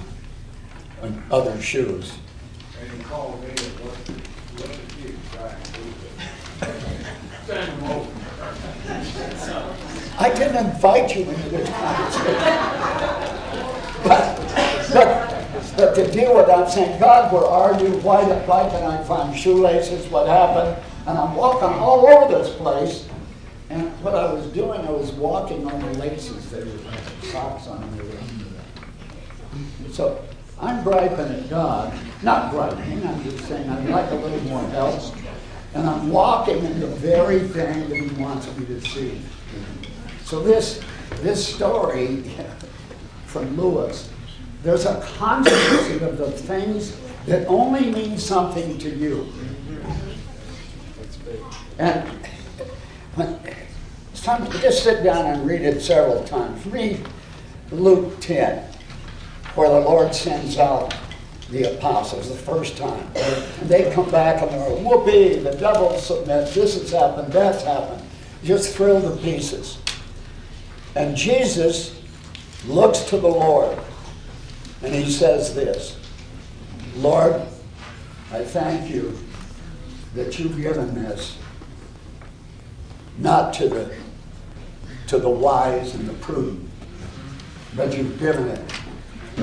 and 1.01 1.21
other 1.31 1.61
shoes. 1.61 2.13
And 2.81 2.97
you 2.97 3.03
call 3.05 3.37
me 3.37 3.49
and 3.49 3.59
look, 3.83 3.97
look 4.57 4.69
at 4.69 5.03
you, 5.03 5.15
try 5.31 5.49
and 5.49 5.73
do 5.73 5.81
it. 5.81 6.71
Send 7.45 7.81
them 7.81 7.91
over. 7.91 8.11
I 10.17 10.33
didn't 10.33 10.65
invite 10.65 11.15
you 11.15 11.23
into 11.23 11.49
this 11.49 11.69
conversation. 11.77 12.35
But, 14.03 15.61
but, 15.77 15.95
to 15.95 16.11
deal 16.11 16.35
with, 16.35 16.49
I'm 16.49 16.69
saying, 16.69 16.99
God, 16.99 17.31
where 17.31 17.43
are 17.43 17.79
you? 17.81 17.97
Why, 17.99 18.23
why 18.23 18.69
can 18.69 18.83
I 18.83 19.03
find 19.03 19.37
shoelaces? 19.37 20.07
What 20.07 20.27
happened? 20.27 20.81
And 21.07 21.17
I'm 21.17 21.35
walking 21.35 21.69
all 21.79 22.07
over 22.07 22.37
this 22.37 22.55
place. 22.55 23.07
And 23.69 23.89
what 24.03 24.15
I 24.15 24.31
was 24.31 24.45
doing, 24.47 24.81
I 24.81 24.91
was 24.91 25.11
walking 25.13 25.65
on 25.69 25.79
the 25.81 25.99
laces. 25.99 26.49
They 26.49 26.63
were 26.63 26.77
socks 27.23 27.67
on 27.67 27.97
there. 27.97 28.05
So 29.91 30.23
I'm 30.59 30.83
griping 30.83 31.19
at 31.19 31.49
God, 31.49 31.97
not 32.23 32.51
griping, 32.51 33.05
I'm 33.05 33.23
just 33.23 33.45
saying 33.45 33.69
I'd 33.69 33.89
like 33.89 34.09
a 34.11 34.15
little 34.15 34.41
more 34.41 34.61
help. 34.69 35.01
And 35.73 35.89
I'm 35.89 36.09
walking 36.09 36.63
in 36.63 36.79
the 36.79 36.87
very 36.87 37.39
thing 37.39 37.89
that 37.89 37.97
he 37.97 38.07
wants 38.21 38.47
me 38.57 38.65
to 38.67 38.81
see. 38.81 39.21
So 40.23 40.41
this, 40.41 40.81
this 41.21 41.55
story 41.55 42.23
from 43.25 43.57
Lewis, 43.57 44.09
there's 44.65 44.85
a 44.85 44.99
constancy 45.17 46.03
of 46.03 46.17
the 46.17 46.31
things 46.31 46.97
that 47.27 47.47
only 47.47 47.91
mean 47.91 48.17
something 48.17 48.79
to 48.79 48.89
you. 48.89 49.31
And 51.77 52.09
when, 53.13 53.39
it's 54.11 54.23
time 54.23 54.49
to 54.49 54.59
just 54.59 54.83
sit 54.83 55.03
down 55.03 55.27
and 55.27 55.47
read 55.47 55.61
it 55.61 55.81
several 55.81 56.23
times. 56.23 56.65
Read 56.65 57.07
Luke 57.71 58.19
10, 58.21 58.67
where 59.53 59.69
the 59.69 59.81
Lord 59.81 60.15
sends 60.15 60.57
out 60.57 60.95
the 61.51 61.75
apostles 61.75 62.29
the 62.29 62.35
first 62.35 62.75
time. 62.75 63.07
And 63.15 63.69
they 63.69 63.91
come 63.91 64.09
back 64.09 64.41
and 64.41 64.49
they're, 64.49 64.77
whoopee, 64.77 65.43
the 65.43 65.55
devil 65.57 65.95
submits, 65.99 66.55
this 66.55 66.73
has 66.73 66.91
happened, 66.91 67.31
that's 67.31 67.61
happened. 67.61 68.01
Just 68.43 68.75
thrilled 68.75 69.03
to 69.03 69.21
pieces. 69.21 69.77
And 70.95 71.15
Jesus 71.15 72.01
looks 72.65 73.01
to 73.09 73.17
the 73.17 73.27
Lord 73.27 73.77
and 74.83 74.93
he 74.93 75.11
says 75.11 75.55
this 75.55 75.97
Lord, 76.95 77.41
I 78.31 78.43
thank 78.43 78.89
you 78.89 79.17
that 80.13 80.39
you've 80.39 80.57
given 80.57 80.95
this 80.95 81.37
not 83.17 83.53
to 83.55 83.69
the 83.69 83.95
to 85.07 85.19
the 85.19 85.29
wise 85.29 85.93
and 85.93 86.07
the 86.07 86.13
prudent, 86.13 86.69
but 87.75 87.95
you've 87.95 88.19
given 88.19 88.47
it 88.47 88.73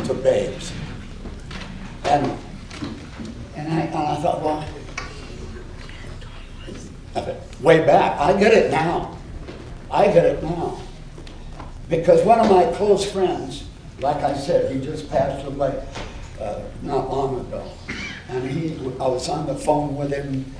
to 0.04 0.14
babes. 0.14 0.72
And 2.04 2.38
and 3.54 3.72
I, 3.72 3.80
and 3.80 3.94
I 3.94 4.16
thought, 4.16 4.42
well, 4.42 4.66
way 7.60 7.84
back, 7.84 8.18
I 8.18 8.38
get 8.38 8.52
it 8.52 8.70
now. 8.70 9.16
I 9.90 10.06
get 10.06 10.24
it 10.24 10.42
now. 10.42 10.80
Because 11.88 12.24
one 12.24 12.40
of 12.40 12.50
my 12.50 12.72
close 12.72 13.10
friends, 13.10 13.64
like 14.03 14.23
I 14.23 14.37
said, 14.37 14.73
he 14.73 14.81
just 14.81 15.09
passed 15.11 15.47
away 15.47 15.87
uh, 16.41 16.62
not 16.83 17.09
long 17.11 17.41
ago. 17.41 17.70
And 18.29 18.51
he, 18.51 18.74
I 18.99 19.07
was 19.07 19.29
on 19.29 19.47
the 19.47 19.55
phone 19.55 19.97
with 19.97 20.12
him 20.12 20.53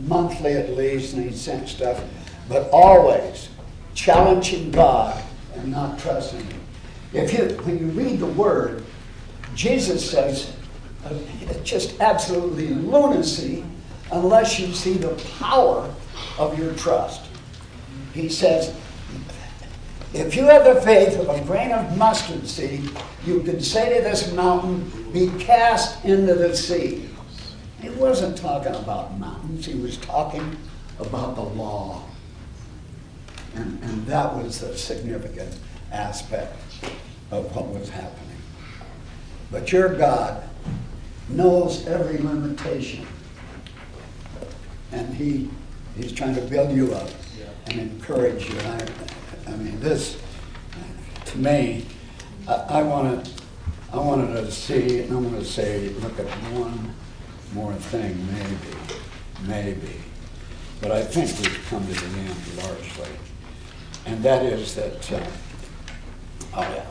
monthly 0.00 0.52
at 0.54 0.70
least, 0.70 1.14
and 1.14 1.28
he 1.28 1.34
sent 1.34 1.68
stuff, 1.68 2.02
but 2.48 2.68
always 2.70 3.48
challenging 3.94 4.70
God 4.70 5.22
and 5.54 5.70
not 5.70 5.98
trusting 5.98 6.40
Him. 6.40 6.60
If 7.12 7.32
you, 7.32 7.56
when 7.64 7.78
you 7.78 7.86
read 7.88 8.20
the 8.20 8.26
Word, 8.26 8.84
Jesus 9.54 10.08
says 10.08 10.54
uh, 11.04 11.14
it's 11.42 11.68
just 11.68 12.00
absolutely 12.00 12.68
lunacy 12.68 13.64
unless 14.10 14.58
you 14.58 14.72
see 14.72 14.94
the 14.94 15.14
power 15.38 15.92
of 16.38 16.58
your 16.58 16.72
trust. 16.74 17.26
He 18.14 18.28
says, 18.28 18.74
if 20.14 20.36
you 20.36 20.44
have 20.44 20.64
the 20.64 20.80
faith 20.82 21.18
of 21.18 21.28
a 21.28 21.42
grain 21.44 21.72
of 21.72 21.96
mustard 21.96 22.46
seed, 22.46 22.90
you 23.24 23.40
can 23.40 23.60
say 23.60 23.96
to 23.96 24.02
this 24.02 24.32
mountain, 24.32 24.90
be 25.12 25.28
cast 25.38 26.04
into 26.04 26.34
the 26.34 26.54
sea. 26.54 27.08
He 27.80 27.88
wasn't 27.90 28.36
talking 28.36 28.74
about 28.74 29.18
mountains, 29.18 29.66
he 29.66 29.74
was 29.74 29.96
talking 29.98 30.56
about 30.98 31.34
the 31.34 31.42
law. 31.42 32.04
And, 33.54 33.82
and 33.82 34.06
that 34.06 34.34
was 34.34 34.62
a 34.62 34.76
significant 34.76 35.58
aspect 35.90 36.56
of 37.30 37.54
what 37.54 37.68
was 37.68 37.88
happening. 37.88 38.36
But 39.50 39.72
your 39.72 39.94
God 39.94 40.48
knows 41.28 41.86
every 41.86 42.18
limitation. 42.18 43.06
And 44.92 45.14
he, 45.14 45.50
he's 45.96 46.12
trying 46.12 46.34
to 46.34 46.42
build 46.42 46.72
you 46.72 46.94
up 46.94 47.10
and 47.66 47.80
encourage 47.80 48.48
you. 48.48 48.58
I 49.46 49.50
mean, 49.56 49.80
this, 49.80 50.20
to 51.26 51.38
me, 51.38 51.86
I, 52.48 52.54
I 52.54 52.82
wanted, 52.82 53.28
I 53.92 53.96
wanted 53.96 54.34
to 54.34 54.50
see, 54.50 55.00
and 55.00 55.12
I'm 55.12 55.24
gonna 55.24 55.44
say, 55.44 55.88
look 55.88 56.18
at 56.18 56.26
one 56.52 56.94
more 57.54 57.74
thing, 57.74 58.26
maybe, 58.32 58.76
maybe. 59.46 60.00
But 60.80 60.92
I 60.92 61.02
think 61.02 61.28
we've 61.38 61.66
come 61.68 61.86
to 61.86 61.92
the 61.92 62.18
end 62.18 62.56
largely. 62.56 63.10
And 64.06 64.22
that 64.22 64.44
is 64.44 64.74
that, 64.74 65.12
uh, 65.12 65.20
oh 66.54 66.62
yeah. 66.62 66.86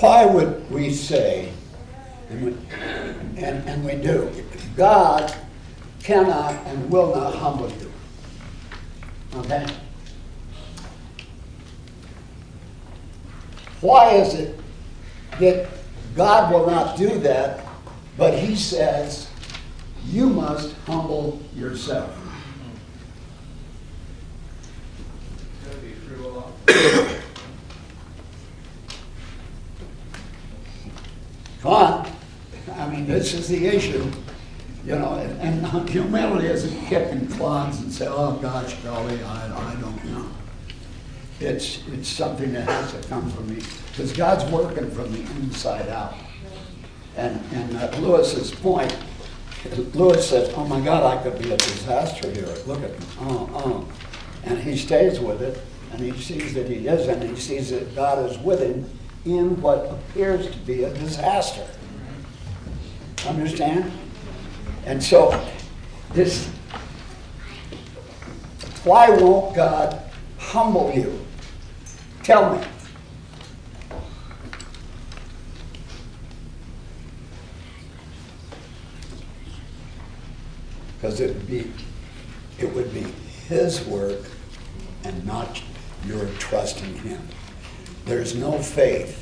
Why 0.00 0.26
would 0.26 0.68
we 0.68 0.92
say, 0.92 1.52
and 2.28 2.44
we, 2.44 2.56
and, 3.36 3.68
and 3.68 3.84
we 3.84 3.94
do, 3.94 4.32
God 4.76 5.32
cannot 6.02 6.54
and 6.66 6.90
will 6.90 7.14
not 7.14 7.36
humble 7.36 7.70
you? 7.70 7.92
Okay? 9.36 9.64
Why 13.92 14.14
is 14.14 14.32
it 14.32 14.58
that 15.38 15.68
God 16.16 16.50
will 16.50 16.66
not 16.66 16.96
do 16.96 17.18
that, 17.18 17.60
but 18.16 18.32
He 18.32 18.56
says, 18.56 19.28
you 20.06 20.30
must 20.30 20.74
humble 20.86 21.38
yourself? 21.54 22.10
Come 31.60 31.72
on. 31.74 32.10
I 32.74 32.88
mean, 32.88 33.06
this 33.06 33.34
is 33.34 33.46
the 33.48 33.66
issue, 33.66 34.10
you 34.86 34.98
know, 34.98 35.16
and, 35.16 35.38
and 35.66 35.90
humility 35.90 36.46
isn't 36.46 36.86
kicking 36.86 37.26
clods 37.28 37.80
and 37.80 37.92
say, 37.92 38.06
oh 38.08 38.38
gosh, 38.40 38.72
golly, 38.76 39.22
I, 39.22 39.72
I 39.72 39.74
don't 39.74 40.02
know. 40.06 40.30
It's, 41.44 41.86
it's 41.88 42.08
something 42.08 42.52
that 42.52 42.68
has 42.68 42.92
to 42.92 43.08
come 43.08 43.30
from 43.30 43.48
me, 43.48 43.62
because 43.90 44.12
God's 44.12 44.44
working 44.52 44.90
from 44.90 45.12
the 45.12 45.20
inside 45.42 45.88
out. 45.88 46.14
And, 47.16 47.40
and 47.52 47.76
uh, 47.76 47.96
Lewis's 47.98 48.52
point, 48.52 48.96
Lewis 49.94 50.28
said, 50.28 50.52
oh 50.56 50.66
my 50.66 50.80
God, 50.80 51.04
I 51.04 51.22
could 51.22 51.40
be 51.42 51.52
a 51.52 51.56
disaster 51.56 52.30
here, 52.30 52.54
look 52.66 52.82
at 52.82 52.98
me, 52.98 53.06
oh, 53.20 53.50
oh. 53.54 53.92
And 54.44 54.58
he 54.58 54.76
stays 54.76 55.20
with 55.20 55.42
it, 55.42 55.60
and 55.92 56.00
he 56.00 56.12
sees 56.20 56.54
that 56.54 56.68
he 56.68 56.88
is, 56.88 57.08
and 57.08 57.22
he 57.22 57.36
sees 57.36 57.70
that 57.70 57.94
God 57.94 58.30
is 58.30 58.38
with 58.38 58.60
him 58.60 58.88
in 59.24 59.60
what 59.60 59.90
appears 59.90 60.50
to 60.50 60.58
be 60.58 60.84
a 60.84 60.94
disaster. 60.94 61.66
Understand? 63.26 63.92
And 64.84 65.02
so, 65.02 65.40
this, 66.12 66.48
why 68.84 69.10
won't 69.10 69.54
God 69.54 70.02
humble 70.38 70.92
you? 70.92 71.24
Tell 72.22 72.56
me. 72.56 72.64
Because 80.96 81.20
it 81.20 81.34
would 81.34 81.48
be, 81.48 81.72
it 82.60 82.72
would 82.72 82.94
be 82.94 83.06
His 83.48 83.84
work 83.86 84.20
and 85.02 85.26
not 85.26 85.60
your 86.06 86.26
trust 86.38 86.80
in 86.82 86.94
Him. 86.94 87.20
There's 88.04 88.36
no 88.36 88.56
faith. 88.58 89.18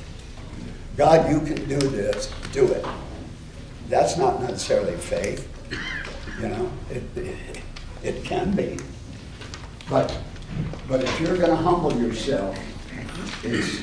God, 0.98 1.30
you 1.30 1.40
can 1.40 1.66
do 1.66 1.78
this, 1.78 2.30
do 2.52 2.66
it. 2.66 2.84
That's 3.88 4.18
not 4.18 4.42
necessarily 4.42 4.96
faith, 4.96 5.48
you 6.38 6.48
know. 6.48 6.70
It, 6.90 7.02
it, 7.16 7.62
it 8.02 8.24
can 8.24 8.54
be. 8.54 8.78
But, 9.88 10.16
but 10.86 11.02
if 11.02 11.20
you're 11.20 11.38
going 11.38 11.50
to 11.50 11.56
humble 11.56 11.92
yourself, 11.98 12.58
it's, 13.42 13.80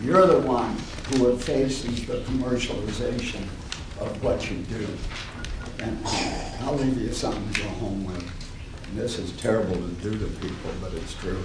you're 0.00 0.26
the 0.26 0.40
one 0.40 0.76
who 1.08 1.36
faces 1.36 2.06
the 2.06 2.20
commercialization 2.20 3.42
of 4.00 4.22
what 4.22 4.50
you 4.50 4.58
do. 4.58 4.86
And 5.80 5.98
I'll 6.62 6.74
leave 6.74 6.98
you 6.98 7.12
something 7.12 7.52
to 7.52 7.62
go 7.62 7.68
home 7.68 8.04
with. 8.04 8.22
And 8.88 8.98
this 8.98 9.18
is 9.18 9.32
terrible 9.32 9.74
to 9.74 9.88
do 10.02 10.18
to 10.18 10.26
people, 10.40 10.70
but 10.80 10.92
it's 10.94 11.14
true. 11.14 11.42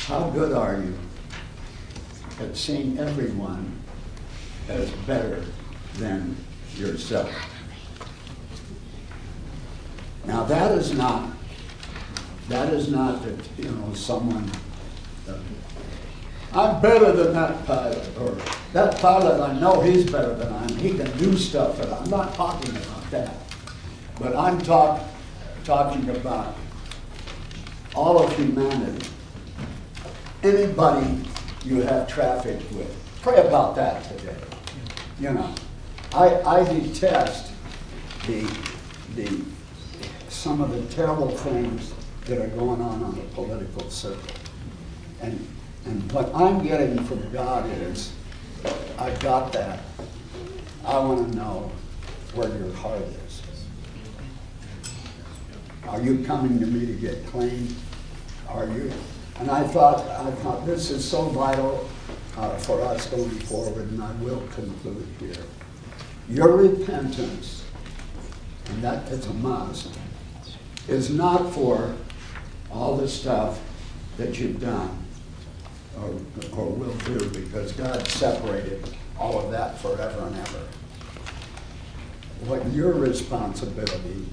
How 0.00 0.30
good 0.30 0.52
are 0.52 0.76
you 0.76 0.96
at 2.40 2.56
seeing 2.56 2.98
everyone 2.98 3.80
as 4.68 4.90
better 5.06 5.44
than 5.94 6.36
yourself? 6.76 7.30
Now, 10.26 10.44
that 10.44 10.72
is 10.72 10.92
not, 10.92 11.30
that 12.48 12.72
is 12.72 12.90
not 12.90 13.22
that, 13.24 13.38
you 13.58 13.70
know, 13.70 13.94
someone, 13.94 14.50
uh, 15.28 15.38
I'm 16.56 16.80
better 16.80 17.12
than 17.12 17.34
that 17.34 17.66
pilot, 17.66 18.08
or 18.18 18.34
that 18.72 18.98
pilot, 18.98 19.42
I 19.42 19.60
know 19.60 19.82
he's 19.82 20.10
better 20.10 20.34
than 20.34 20.50
I 20.50 20.62
am, 20.62 20.76
he 20.78 20.96
can 20.96 21.14
do 21.18 21.36
stuff, 21.36 21.78
and 21.80 21.92
I'm 21.92 22.08
not 22.08 22.32
talking 22.32 22.70
about 22.70 23.10
that. 23.10 23.34
But 24.18 24.34
I'm 24.34 24.58
talk, 24.62 25.02
talking 25.64 26.08
about 26.08 26.56
all 27.94 28.24
of 28.24 28.34
humanity. 28.38 29.06
Anybody 30.42 31.28
you 31.62 31.82
have 31.82 32.08
traffic 32.08 32.58
with, 32.72 33.20
pray 33.20 33.36
about 33.46 33.76
that 33.76 34.04
today. 34.04 34.36
You 35.20 35.34
know, 35.34 35.54
I, 36.14 36.40
I 36.40 36.64
detest 36.64 37.52
the, 38.26 38.50
the, 39.14 39.44
some 40.28 40.62
of 40.62 40.70
the 40.70 40.94
terrible 40.94 41.28
things 41.28 41.92
that 42.24 42.38
are 42.38 42.48
going 42.48 42.80
on 42.80 43.04
on 43.04 43.14
the 43.14 43.22
political 43.34 43.90
circuit. 43.90 44.38
And, 45.20 45.46
and 45.86 46.12
what 46.12 46.34
I'm 46.34 46.66
getting 46.66 47.02
from 47.04 47.30
God 47.30 47.70
is, 47.70 48.12
I 48.98 49.10
got 49.16 49.52
that. 49.52 49.80
I 50.84 50.98
want 50.98 51.30
to 51.30 51.36
know 51.36 51.70
where 52.34 52.48
your 52.58 52.72
heart 52.74 53.02
is. 53.26 53.42
Are 55.86 56.02
you 56.02 56.24
coming 56.24 56.58
to 56.58 56.66
me 56.66 56.86
to 56.86 56.92
get 56.92 57.24
clean? 57.28 57.74
Are 58.48 58.66
you? 58.66 58.92
And 59.38 59.48
I 59.48 59.64
thought, 59.64 60.00
I 60.00 60.30
thought 60.32 60.66
this 60.66 60.90
is 60.90 61.08
so 61.08 61.26
vital 61.26 61.88
uh, 62.36 62.56
for 62.58 62.80
us 62.82 63.06
going 63.06 63.30
forward, 63.30 63.88
and 63.88 64.02
I 64.02 64.10
will 64.14 64.40
conclude 64.48 65.06
here. 65.20 65.44
Your 66.28 66.56
repentance, 66.56 67.64
and 68.70 68.82
that 68.82 69.06
is 69.12 69.26
a 69.26 69.34
must, 69.34 69.96
is 70.88 71.10
not 71.10 71.52
for 71.52 71.94
all 72.72 72.96
the 72.96 73.08
stuff 73.08 73.60
that 74.16 74.40
you've 74.40 74.60
done 74.60 75.05
or, 76.02 76.66
will 76.66 76.94
do, 76.94 77.28
because 77.30 77.72
God 77.72 78.06
separated 78.08 78.88
all 79.18 79.38
of 79.38 79.50
that 79.50 79.78
forever 79.78 80.26
and 80.26 80.36
ever. 80.36 80.62
What 82.44 82.70
your 82.72 82.92
responsibility 82.92 84.26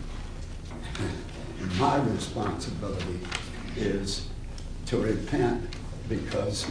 my 1.80 1.98
responsibility 2.04 3.20
is 3.76 4.28
to 4.88 4.98
repent 4.98 5.76
because 6.10 6.68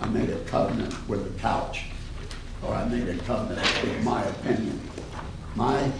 I 0.00 0.06
made 0.08 0.30
a 0.30 0.38
covenant 0.44 1.08
with 1.08 1.26
a 1.26 1.38
couch, 1.40 1.84
or 2.62 2.74
I 2.74 2.84
made 2.86 3.08
a 3.08 3.18
covenant 3.18 3.66
with 3.82 4.02
my 4.02 4.24
opinion, 4.24 4.80
my 5.54 5.90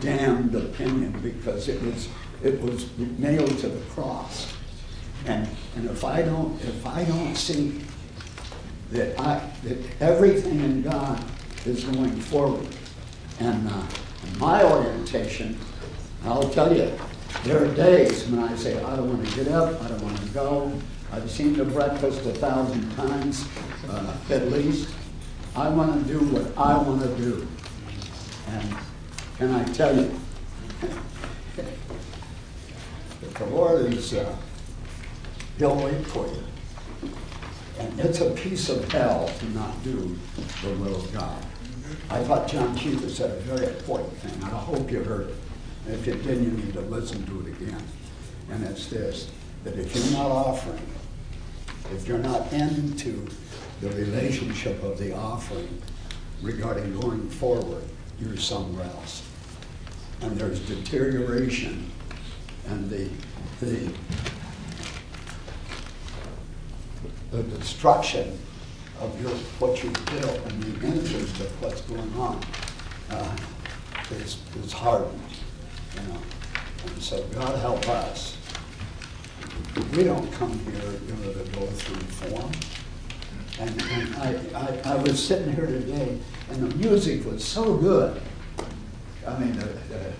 damned 0.00 0.54
opinion, 0.54 1.18
because 1.22 1.68
it 1.68 1.82
was 1.82 2.08
it 2.42 2.60
was 2.60 2.88
nailed 2.98 3.58
to 3.58 3.68
the 3.68 3.80
cross. 3.90 4.54
And 5.26 5.48
if 5.76 6.04
I 6.04 6.22
don't 6.22 7.34
see 7.36 7.80
that 8.92 9.42
everything 10.00 10.60
in 10.60 10.82
God 10.82 11.22
is 11.64 11.84
going 11.84 12.20
forward, 12.20 12.66
and 13.38 13.68
uh, 13.68 13.82
my 14.38 14.62
orientation, 14.64 15.58
I'll 16.24 16.50
tell 16.50 16.76
you, 16.76 16.92
there 17.44 17.64
are 17.64 17.74
days 17.74 18.26
when 18.28 18.40
I 18.40 18.54
say, 18.56 18.82
I 18.82 18.96
don't 18.96 19.08
want 19.08 19.26
to 19.26 19.36
get 19.36 19.48
up, 19.48 19.80
I 19.82 19.88
don't 19.88 20.02
want 20.02 20.18
to 20.18 20.28
go. 20.28 20.72
I've 21.12 21.30
seen 21.30 21.54
the 21.54 21.64
breakfast 21.64 22.20
a 22.26 22.32
thousand 22.34 22.94
times, 22.96 23.46
uh, 23.88 24.16
at 24.30 24.50
least. 24.50 24.88
I 25.56 25.68
want 25.68 26.06
to 26.06 26.12
do 26.12 26.20
what 26.26 26.56
I 26.56 26.76
want 26.76 27.02
to 27.02 27.16
do. 27.16 27.48
And 28.48 28.76
can 29.38 29.52
I 29.54 29.64
tell 29.64 29.96
you, 29.96 30.14
the 33.34 33.46
Lord 33.46 33.92
is, 33.92 34.14
uh, 34.14 34.36
He'll 35.60 35.76
wait 35.76 36.06
for 36.06 36.26
you. 36.26 36.42
And 37.78 38.00
it's 38.00 38.22
a 38.22 38.30
piece 38.30 38.70
of 38.70 38.90
hell 38.90 39.28
to 39.28 39.50
not 39.50 39.84
do 39.84 40.16
the 40.62 40.70
will 40.76 40.96
of 40.96 41.12
God. 41.12 41.44
I 42.08 42.24
thought 42.24 42.48
John 42.48 42.74
Keefer 42.74 43.10
said 43.10 43.30
a 43.30 43.40
very 43.40 43.66
important 43.66 44.16
thing, 44.16 44.42
I 44.42 44.56
hope 44.56 44.90
you 44.90 45.02
heard 45.02 45.28
it. 45.28 45.34
And 45.84 45.94
If 45.96 46.06
you 46.06 46.14
didn't, 46.14 46.44
you 46.44 46.64
need 46.64 46.72
to 46.72 46.80
listen 46.80 47.26
to 47.26 47.46
it 47.46 47.60
again. 47.60 47.82
And 48.50 48.64
it's 48.64 48.86
this, 48.86 49.30
that 49.64 49.78
if 49.78 49.94
you're 49.94 50.18
not 50.18 50.30
offering, 50.30 50.80
if 51.92 52.08
you're 52.08 52.16
not 52.16 52.50
into 52.54 53.28
the 53.82 53.90
relationship 53.90 54.82
of 54.82 54.98
the 54.98 55.14
offering 55.14 55.82
regarding 56.40 56.98
going 56.98 57.28
forward, 57.28 57.84
you're 58.18 58.38
somewhere 58.38 58.86
else. 58.86 59.28
And 60.22 60.38
there's 60.38 60.60
deterioration 60.60 61.90
and 62.66 62.88
the, 62.88 63.10
the, 63.60 63.92
the 67.30 67.42
destruction 67.42 68.38
of 69.00 69.20
your, 69.20 69.30
what 69.58 69.82
you 69.82 69.90
built 69.90 70.40
and 70.46 70.62
the 70.62 70.86
interest 70.86 71.40
of 71.40 71.62
what's 71.62 71.80
going 71.82 72.12
on 72.14 72.40
uh, 73.10 73.36
is, 74.12 74.38
is 74.62 74.72
hardened, 74.72 75.20
you 75.94 76.02
know. 76.08 76.20
And 76.86 77.02
so 77.02 77.22
God 77.26 77.58
help 77.58 77.88
us. 77.88 78.36
We 79.96 80.04
don't 80.04 80.30
come 80.32 80.58
here, 80.60 81.00
you 81.06 81.14
know, 81.14 81.32
to 81.32 81.50
go 81.50 81.66
through 81.66 82.00
form. 82.28 82.52
And, 83.60 83.82
and 83.82 84.14
I, 84.16 84.38
I, 84.54 84.92
I 84.92 85.02
was 85.02 85.24
sitting 85.24 85.54
here 85.54 85.66
today, 85.66 86.18
and 86.50 86.70
the 86.70 86.74
music 86.76 87.24
was 87.24 87.44
so 87.44 87.76
good. 87.76 88.20
I 89.26 89.38
mean, 89.38 89.52
the, 89.52 89.66
the, 89.66 90.12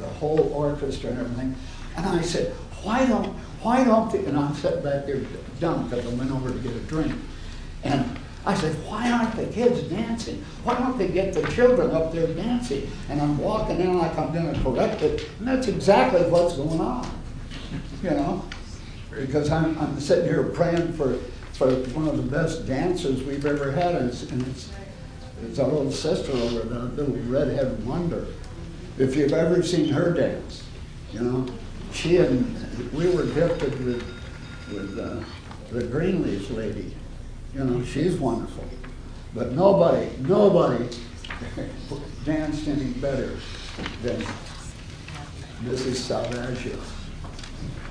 the 0.00 0.06
whole 0.06 0.52
orchestra 0.52 1.10
and 1.10 1.20
everything. 1.20 1.54
And 1.96 2.06
I 2.06 2.22
said, 2.22 2.52
why 2.82 3.06
don't, 3.06 3.36
why 3.62 3.84
don't, 3.84 4.10
the, 4.10 4.24
and 4.26 4.38
I'm 4.38 4.54
sitting 4.54 4.82
back 4.82 5.06
there 5.06 5.20
dumb 5.58 5.88
because 5.88 6.06
I 6.06 6.08
went 6.14 6.30
over 6.30 6.50
to 6.50 6.58
get 6.58 6.72
a 6.72 6.80
drink. 6.80 7.14
And 7.82 8.18
I 8.46 8.54
said, 8.54 8.74
why 8.86 9.10
aren't 9.10 9.36
the 9.36 9.46
kids 9.46 9.82
dancing? 9.82 10.42
Why 10.64 10.74
don't 10.78 10.96
they 10.96 11.08
get 11.08 11.34
the 11.34 11.42
children 11.52 11.90
up 11.90 12.12
there 12.12 12.26
dancing? 12.28 12.90
And 13.10 13.20
I'm 13.20 13.36
walking 13.38 13.80
in 13.80 13.98
like 13.98 14.16
I'm 14.18 14.32
going 14.32 14.52
to 14.54 14.60
correct 14.62 15.02
it, 15.02 15.28
and 15.38 15.48
that's 15.48 15.68
exactly 15.68 16.22
what's 16.22 16.56
going 16.56 16.80
on. 16.80 17.08
You 18.02 18.10
know, 18.10 18.44
because 19.10 19.50
I'm, 19.50 19.78
I'm 19.78 20.00
sitting 20.00 20.24
here 20.24 20.42
praying 20.42 20.94
for, 20.94 21.18
for 21.52 21.70
one 21.90 22.08
of 22.08 22.16
the 22.16 22.22
best 22.22 22.66
dancers 22.66 23.22
we've 23.24 23.44
ever 23.44 23.70
had, 23.72 23.94
and 23.94 24.08
it's, 24.08 24.22
and 24.22 24.46
it's, 24.46 24.70
it's 25.42 25.58
our 25.58 25.68
little 25.68 25.92
sister 25.92 26.32
over 26.32 26.60
there, 26.60 26.78
little 26.78 27.14
redhead 27.30 27.84
wonder. 27.86 28.26
If 28.98 29.16
you've 29.16 29.34
ever 29.34 29.62
seen 29.62 29.92
her 29.92 30.14
dance, 30.14 30.64
you 31.12 31.20
know, 31.20 31.46
she 31.92 32.16
and 32.16 32.56
we 32.92 33.08
were 33.10 33.26
gifted 33.26 33.84
with 33.84 34.04
with 34.72 34.98
uh, 34.98 35.22
the 35.72 35.84
Greenleaf 35.84 36.50
lady. 36.50 36.94
You 37.54 37.64
know, 37.64 37.84
she's 37.84 38.16
wonderful. 38.16 38.64
But 39.34 39.52
nobody, 39.52 40.10
nobody 40.20 40.88
danced 42.24 42.68
any 42.68 42.90
better 42.94 43.36
than 44.02 44.20
Mrs. 45.64 45.96
Salvaggio 45.96 46.78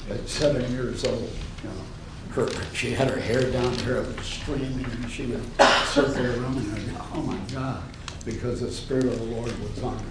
at 0.09 0.27
seven 0.27 0.69
years 0.71 1.05
old. 1.05 1.29
You 1.63 1.69
know, 1.69 2.45
her, 2.45 2.49
she 2.73 2.91
had 2.91 3.09
her 3.09 3.19
hair 3.19 3.51
down 3.51 3.73
here, 3.79 3.97
it 3.97 4.17
was 4.17 4.25
streaming, 4.25 4.85
and 4.85 5.09
she 5.09 5.27
would 5.27 5.43
sit 5.85 6.13
there 6.13 6.37
running. 6.39 6.69
And 6.71 6.95
go, 6.95 7.01
oh 7.13 7.21
my 7.21 7.37
God, 7.53 7.83
because 8.25 8.61
the 8.61 8.71
Spirit 8.71 9.05
of 9.05 9.19
the 9.19 9.25
Lord 9.25 9.57
was 9.59 9.83
on 9.83 9.97
her. 9.97 10.05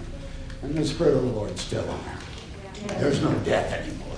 And 0.63 0.75
the 0.75 0.85
Spirit 0.85 1.15
of 1.15 1.23
the 1.23 1.29
Lord's 1.29 1.61
still 1.61 1.87
on 1.89 1.99
her. 1.99 2.19
There's 2.99 3.21
no 3.21 3.33
death 3.39 3.71
anymore. 3.73 4.08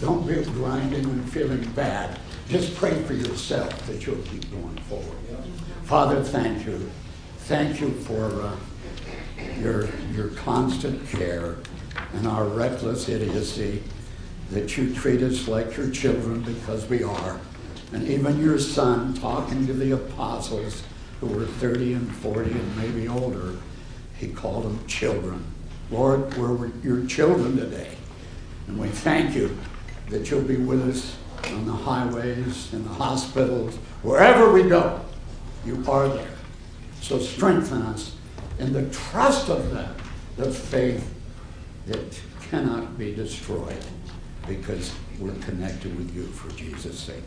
Don't 0.00 0.26
be 0.26 0.42
grinding 0.44 1.04
and 1.04 1.32
feeling 1.32 1.64
bad. 1.72 2.18
Just 2.48 2.76
pray 2.76 3.02
for 3.02 3.14
yourself 3.14 3.86
that 3.86 4.06
you'll 4.06 4.22
keep 4.22 4.50
going 4.50 4.78
forward. 4.88 5.18
Father, 5.84 6.22
thank 6.22 6.66
you. 6.66 6.90
Thank 7.38 7.80
you 7.80 7.90
for 7.92 8.42
uh, 8.42 8.56
your, 9.60 9.88
your 10.12 10.28
constant 10.30 11.08
care 11.08 11.56
and 12.14 12.26
our 12.26 12.44
reckless 12.44 13.08
idiocy 13.08 13.82
that 14.50 14.76
you 14.76 14.94
treat 14.94 15.22
us 15.22 15.48
like 15.48 15.76
your 15.76 15.90
children 15.90 16.42
because 16.42 16.88
we 16.88 17.02
are. 17.02 17.40
And 17.92 18.06
even 18.08 18.40
your 18.40 18.58
son 18.58 19.14
talking 19.14 19.66
to 19.66 19.72
the 19.72 19.92
apostles 19.92 20.82
who 21.20 21.28
were 21.28 21.46
30 21.46 21.94
and 21.94 22.14
40 22.16 22.50
and 22.50 22.76
maybe 22.76 23.08
older, 23.08 23.56
he 24.18 24.28
called 24.28 24.64
them 24.64 24.86
children. 24.86 25.44
Lord, 25.90 26.36
we're 26.36 26.68
your 26.82 27.06
children 27.06 27.56
today. 27.56 27.95
And 28.66 28.78
we 28.78 28.88
thank 28.88 29.34
you 29.34 29.56
that 30.10 30.30
you'll 30.30 30.42
be 30.42 30.56
with 30.56 30.88
us 30.88 31.16
on 31.52 31.66
the 31.66 31.72
highways, 31.72 32.72
in 32.72 32.84
the 32.84 32.90
hospitals, 32.90 33.76
wherever 34.02 34.52
we 34.52 34.64
go. 34.64 35.00
You 35.64 35.84
are 35.88 36.08
there. 36.08 36.28
So 37.00 37.18
strengthen 37.18 37.82
us 37.82 38.16
in 38.58 38.72
the 38.72 38.88
trust 38.90 39.48
of 39.48 39.70
that, 39.72 39.90
the 40.36 40.50
faith 40.50 41.12
that 41.86 42.20
cannot 42.50 42.98
be 42.98 43.14
destroyed 43.14 43.84
because 44.46 44.94
we're 45.18 45.34
connected 45.34 45.96
with 45.96 46.14
you 46.14 46.26
for 46.26 46.50
Jesus' 46.56 46.98
sake. 46.98 47.22